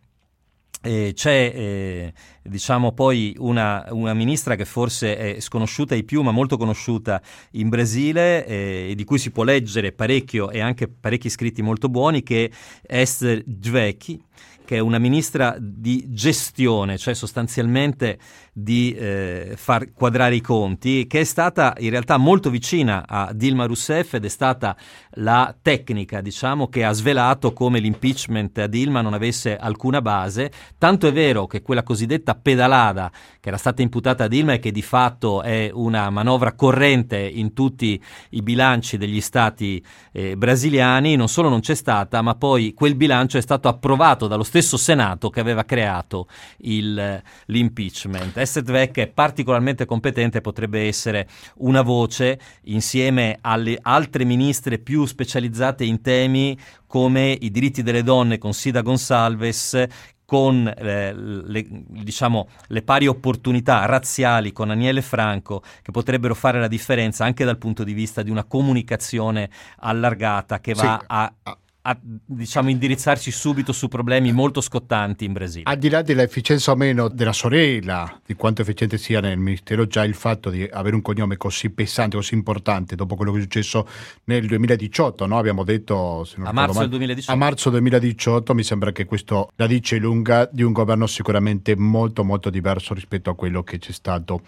Eh, 0.82 1.14
c'è 1.16 1.52
eh, 1.56 2.14
diciamo 2.44 2.92
poi 2.92 3.36
una, 3.40 3.88
una 3.90 4.14
ministra 4.14 4.56
che 4.56 4.64
forse 4.64 5.18
è 5.18 5.40
sconosciuta 5.40 5.96
ai 5.96 6.04
più 6.04 6.22
ma 6.22 6.32
molto 6.32 6.56
conosciuta 6.56 7.20
in 7.54 7.70
Brasile 7.70 8.46
eh, 8.46 8.88
e 8.92 8.96
di 8.96 9.04
cui 9.04 9.18
si 9.18 9.32
può 9.32 9.44
leggere 9.44 9.92
parecchio 9.92 10.52
e 10.52 10.60
anche 10.60 10.88
parecchi 10.88 11.30
scritti 11.30 11.64
molto 11.64 11.90
buoni 11.90 12.22
che 12.22 12.52
è 12.84 13.00
Esther 13.00 13.42
Dvecchi 13.44 14.24
che 14.68 14.76
è 14.76 14.80
una 14.80 15.00
ministra 15.00 15.56
di 15.58 16.08
gestione, 16.10 16.98
cioè 16.98 17.14
sostanzialmente 17.14 18.20
di 18.52 18.92
eh, 18.92 19.54
far 19.56 19.94
quadrare 19.94 20.36
i 20.36 20.42
conti, 20.42 21.08
che 21.08 21.22
è 21.22 21.24
stata 21.24 21.74
in 21.78 21.90
realtà 21.90 22.18
molto 22.18 22.50
vicina 22.50 23.06
a 23.08 23.32
Dilma 23.32 23.66
Rousseff 23.66 24.16
ed 24.16 24.26
è 24.26 24.28
stata 24.28 24.76
la 25.20 25.56
tecnica, 25.62 26.20
diciamo, 26.20 26.68
che 26.68 26.84
ha 26.84 26.92
svelato 26.92 27.54
come 27.54 27.80
l'impeachment 27.80 28.58
a 28.58 28.68
Dilma 28.68 29.00
non 29.00 29.14
avesse 29.14 29.56
alcuna 29.56 30.02
base, 30.02 30.52
tanto 30.78 31.08
è 31.08 31.14
vero 31.14 31.48
che 31.48 31.62
quella 31.62 31.84
cosiddetta 31.84 32.36
pedalada 32.36 33.10
che 33.40 33.48
era 33.48 33.58
stata 33.58 33.82
imputata 33.82 34.26
a 34.26 34.28
Dilma 34.28 34.52
e 34.52 34.60
che 34.60 34.72
di 34.72 34.82
fatto 34.82 35.44
è 35.44 35.70
una 35.72 36.10
manovra 36.10 36.56
corrente 36.56 37.20
in 37.20 37.54
tutti 37.54 38.02
i 38.32 38.42
bilanci 38.42 38.98
degli 38.98 39.22
stati 39.22 39.82
eh, 40.12 40.36
brasiliani, 40.36 41.16
non 41.16 41.30
solo 41.30 41.48
non 41.48 41.62
c'è 41.62 41.76
stata, 41.76 42.22
ma 42.22 42.36
poi 42.36 42.74
quel 42.74 42.96
bilancio 42.96 43.38
è 43.38 43.42
stato 43.42 43.70
approvato 43.70 44.28
dallo 44.28 44.44
stesso 44.44 44.56
Senato 44.62 45.30
che 45.30 45.40
aveva 45.40 45.64
creato 45.64 46.28
il, 46.60 47.22
l'impeachment. 47.46 48.38
Essedvec 48.38 48.98
è 48.98 49.08
particolarmente 49.08 49.86
competente, 49.86 50.42
potrebbe 50.42 50.88
essere 50.88 51.28
una 51.58 51.82
voce 51.82 52.40
insieme 52.64 53.38
alle 53.42 53.78
altre 53.82 54.24
ministre 54.24 54.80
più 54.80 55.06
specializzate 55.06 55.84
in 55.84 56.02
temi 56.02 56.58
come 56.88 57.38
i 57.40 57.52
diritti 57.52 57.84
delle 57.84 58.04
donne 58.04 58.38
con 58.38 58.54
Sida 58.54 58.82
Gonsalves, 58.82 59.86
con 60.26 60.68
eh, 60.78 61.14
le, 61.14 61.66
diciamo, 61.70 62.50
le 62.68 62.82
pari 62.82 63.08
opportunità 63.08 63.86
razziali 63.86 64.52
con 64.52 64.70
Aniele 64.70 65.02
Franco 65.02 65.62
che 65.82 65.92
potrebbero 65.92 66.36
fare 66.36 66.60
la 66.60 66.68
differenza 66.68 67.24
anche 67.24 67.46
dal 67.46 67.58
punto 67.58 67.86
di 67.86 67.94
vista 67.94 68.24
di 68.24 68.30
una 68.30 68.44
comunicazione 68.44 69.50
allargata 69.78 70.60
che 70.60 70.74
va 70.74 71.00
Sì, 71.00 71.06
a, 71.08 71.34
a- 71.44 71.58
a, 71.88 71.98
diciamo, 72.02 72.70
indirizzarsi 72.70 73.32
subito 73.32 73.72
su 73.72 73.88
problemi 73.88 74.34
molto 74.34 74.60
scottanti 74.60 75.24
in 75.24 75.32
Brasile. 75.32 75.64
Al 75.66 75.78
di 75.78 75.90
là 75.90 76.02
dell'efficienza 76.02 76.72
o 76.72 76.76
meno 76.76 77.08
della 77.08 77.32
sorella, 77.32 78.20
di 78.26 78.34
quanto 78.34 78.62
efficiente 78.62 78.98
sia 78.98 79.22
nel 79.22 79.38
ministero, 79.38 79.88
già 79.88 80.04
il 80.04 80.14
fatto 80.14 80.50
di 80.50 80.68
avere 80.70 80.96
un 80.96 81.02
cognome 81.02 81.38
così 81.38 81.70
pesante, 81.70 82.18
così 82.18 82.34
importante, 82.34 82.96
dopo 82.96 83.16
quello 83.16 83.32
che 83.32 83.40
è 83.40 83.42
successo 83.42 83.88
nel 84.26 84.46
2018, 84.46 85.26
no? 85.26 85.38
abbiamo 85.38 85.64
detto 85.64 86.26
se 86.26 86.36
non 86.38 86.48
A 86.48 86.52
marzo 86.52 86.74
male- 86.74 86.90
del 86.90 86.98
2018. 86.98 87.32
A 87.32 87.36
marzo 87.36 87.70
2018 87.70 88.54
mi 88.54 88.64
sembra 88.64 88.92
che 88.92 89.06
questo 89.06 89.50
la 89.56 89.68
dice 89.68 89.98
lunga 89.98 90.50
di 90.52 90.64
un 90.64 90.74
governo 90.74 91.08
sicuramente 91.08 91.78
molto 91.78 92.26
molto 92.26 92.50
diverso 92.50 92.94
rispetto 92.94 93.30
a 93.30 93.36
quello 93.36 93.64
che 93.64 93.78
c'è 93.78 93.94
stato 93.94 94.42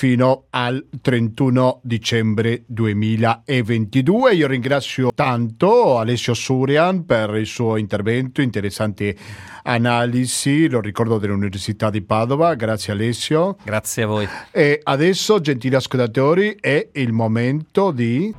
fino 0.00 0.46
al 0.48 0.86
31 1.02 1.80
dicembre 1.82 2.62
2022. 2.64 4.32
Io 4.32 4.46
ringrazio 4.46 5.10
tanto 5.14 5.98
Alessio 5.98 6.32
Surian 6.32 7.04
per 7.04 7.34
il 7.34 7.44
suo 7.44 7.76
intervento, 7.76 8.40
interessanti 8.40 9.14
analisi, 9.64 10.70
lo 10.70 10.80
ricordo 10.80 11.18
dell'Università 11.18 11.90
di 11.90 12.00
Padova. 12.00 12.54
Grazie 12.54 12.94
Alessio. 12.94 13.58
Grazie 13.62 14.04
a 14.04 14.06
voi. 14.06 14.26
E 14.50 14.80
adesso, 14.82 15.38
gentili 15.38 15.74
ascoltatori, 15.74 16.56
è 16.58 16.88
il 16.94 17.12
momento 17.12 17.90
di 17.90 18.34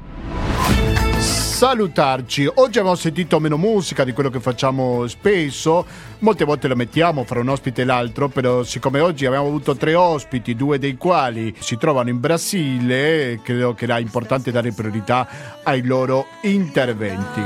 salutarci. 1.62 2.48
Oggi 2.56 2.80
abbiamo 2.80 2.96
sentito 2.96 3.40
meno 3.40 3.56
musica 3.56 4.04
di 4.04 4.14
quello 4.14 4.32
che 4.32 4.40
facciamo 4.40 5.06
spesso, 5.06 5.86
molte 6.18 6.44
volte 6.44 6.68
la 6.68 6.74
mettiamo 6.74 7.24
fra 7.24 7.40
un 7.40 7.50
ospite 7.50 7.84
e 7.84 7.86
l'altro, 7.86 8.30
però 8.30 8.64
siccome 8.64 9.00
oggi 9.00 9.28
abbiamo 9.28 9.46
avuto 9.46 9.76
tre 9.76 9.94
ospiti, 9.94 10.56
due 10.56 10.80
dei 10.80 10.98
quali 10.98 11.54
si 11.60 11.78
trovano 11.78 12.10
in 12.10 12.20
Brasile, 12.20 13.42
credo 13.44 13.76
che 13.76 13.84
era 13.84 14.00
importante 14.00 14.50
dare 14.50 14.72
priorità 14.72 15.28
ai 15.62 15.84
loro 15.84 16.26
interventi. 16.42 17.42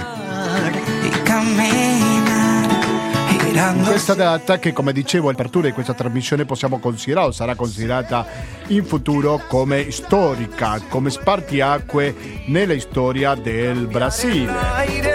Questa 3.56 4.16
data 4.16 4.60
che 4.60 4.74
come 4.74 4.92
dicevo 4.92 5.30
all'apertura 5.30 5.68
di 5.68 5.74
questa 5.74 5.94
trasmissione 5.94 6.44
possiamo 6.44 6.78
considerare 6.78 7.28
o 7.28 7.32
sarà 7.32 7.56
considerata 7.56 8.26
in 8.68 8.84
futuro 8.84 9.44
come 9.48 9.92
storica, 9.92 10.82
come 10.90 11.10
spartiacque 11.10 12.14
nella 12.48 12.78
storia 12.80 13.34
del 13.34 13.88
Brasile. 13.88 15.15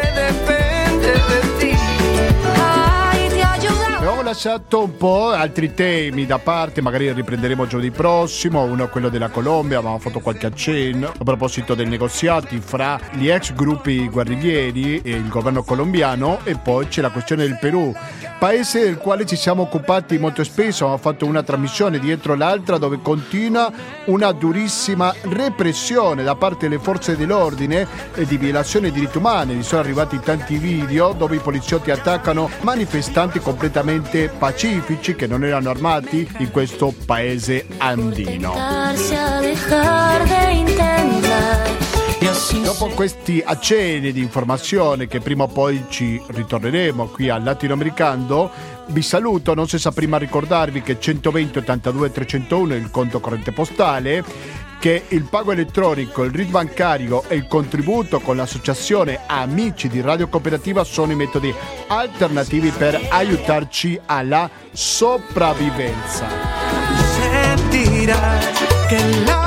Lasciato 4.31 4.85
un 4.85 4.97
po' 4.97 5.31
altri 5.31 5.75
temi 5.75 6.25
da 6.25 6.39
parte, 6.39 6.81
magari 6.81 7.13
riprenderemo 7.13 7.67
giovedì 7.67 7.91
prossimo, 7.91 8.63
uno 8.63 8.85
è 8.85 8.89
quello 8.89 9.09
della 9.09 9.29
Colombia, 9.29 9.79
abbiamo 9.79 9.99
fatto 9.99 10.21
qualche 10.21 10.47
accenno. 10.47 11.13
A 11.19 11.25
proposito 11.25 11.75
dei 11.75 11.87
negoziati 11.87 12.61
fra 12.61 13.01
gli 13.15 13.29
ex 13.29 13.53
gruppi 13.55 14.09
guerriglieri 14.09 15.01
e 15.03 15.11
il 15.11 15.29
governo 15.29 15.65
colombiano 15.65 16.39
e 16.45 16.55
poi 16.57 16.87
c'è 16.87 17.01
la 17.01 17.11
questione 17.11 17.43
del 17.43 17.59
Perù, 17.61 17.93
paese 18.39 18.85
del 18.85 18.99
quale 18.99 19.27
ci 19.27 19.35
siamo 19.35 19.63
occupati 19.63 20.17
molto 20.17 20.45
spesso, 20.45 20.85
abbiamo 20.85 21.03
fatto 21.03 21.27
una 21.27 21.43
trasmissione 21.43 21.99
dietro 21.99 22.37
l'altra 22.37 22.79
dove 22.79 23.01
continua 23.03 23.73
una 24.05 24.31
durissima 24.31 25.13
repressione 25.23 26.23
da 26.23 26.37
parte 26.37 26.69
delle 26.69 26.81
forze 26.81 27.17
dell'ordine 27.17 27.85
e 28.15 28.25
di 28.27 28.37
violazione 28.37 28.91
dei 28.91 29.01
diritti 29.01 29.19
umani, 29.19 29.55
vi 29.55 29.65
sono 29.65 29.81
arrivati 29.81 30.21
tanti 30.21 30.57
video 30.57 31.15
dove 31.15 31.35
i 31.35 31.41
poliziotti 31.41 31.91
attaccano 31.91 32.49
manifestanti 32.61 33.41
completamente 33.41 34.20
pacifici 34.29 35.15
che 35.15 35.27
non 35.27 35.45
erano 35.45 35.71
armati 35.71 36.29
in 36.39 36.51
questo 36.51 36.93
paese 37.07 37.67
andino. 37.79 38.55
Dopo 42.63 42.89
questi 42.89 43.43
accenni 43.45 44.13
di 44.13 44.21
informazione 44.21 45.07
che 45.07 45.21
prima 45.21 45.45
o 45.45 45.49
poi 45.49 45.85
ci 45.89 46.21
ritorneremo 46.25 47.07
qui 47.07 47.29
al 47.29 47.43
latinoamericano, 47.43 48.51
vi 48.89 49.03
saluto, 49.03 49.55
non 49.55 49.69
senza 49.69 49.93
prima 49.93 50.19
ricordarvi 50.19 50.83
che 50.83 50.99
120 50.99 51.59
82 51.59 52.13
301 52.13 52.75
è 52.75 52.77
il 52.77 52.91
conto 52.91 53.21
corrente 53.21 53.53
postale 53.53 54.25
che 54.81 55.05
il 55.09 55.25
pago 55.25 55.53
elettronico, 55.53 56.25
il 56.25 56.33
RID 56.33 56.49
bancario 56.49 57.23
e 57.29 57.37
il 57.37 57.47
contributo 57.47 58.19
con 58.19 58.37
l'associazione 58.37 59.21
Amici 59.27 59.89
di 59.89 60.01
Radio 60.01 60.27
Cooperativa 60.29 60.83
sono 60.85 61.13
i 61.13 61.17
metodi 61.17 61.55
alternativi 61.87 62.71
per 62.71 62.99
aiutarci 63.11 64.01
alla 64.07 64.51
sopravvivenza. 64.73 66.27
Sentirai 67.15 68.47
che 68.89 68.97
vuela. 68.97 69.40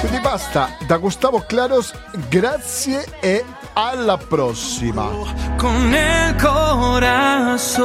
Quindi 0.00 0.20
basta, 0.20 0.74
da 0.86 0.96
Gustavo 0.96 1.44
Claros, 1.46 1.92
grazie 2.30 3.04
e 3.20 3.44
alla 3.76 4.16
prossima. 4.16 5.10
Con 5.58 5.94
el 5.94 6.34
corazón. 6.36 7.76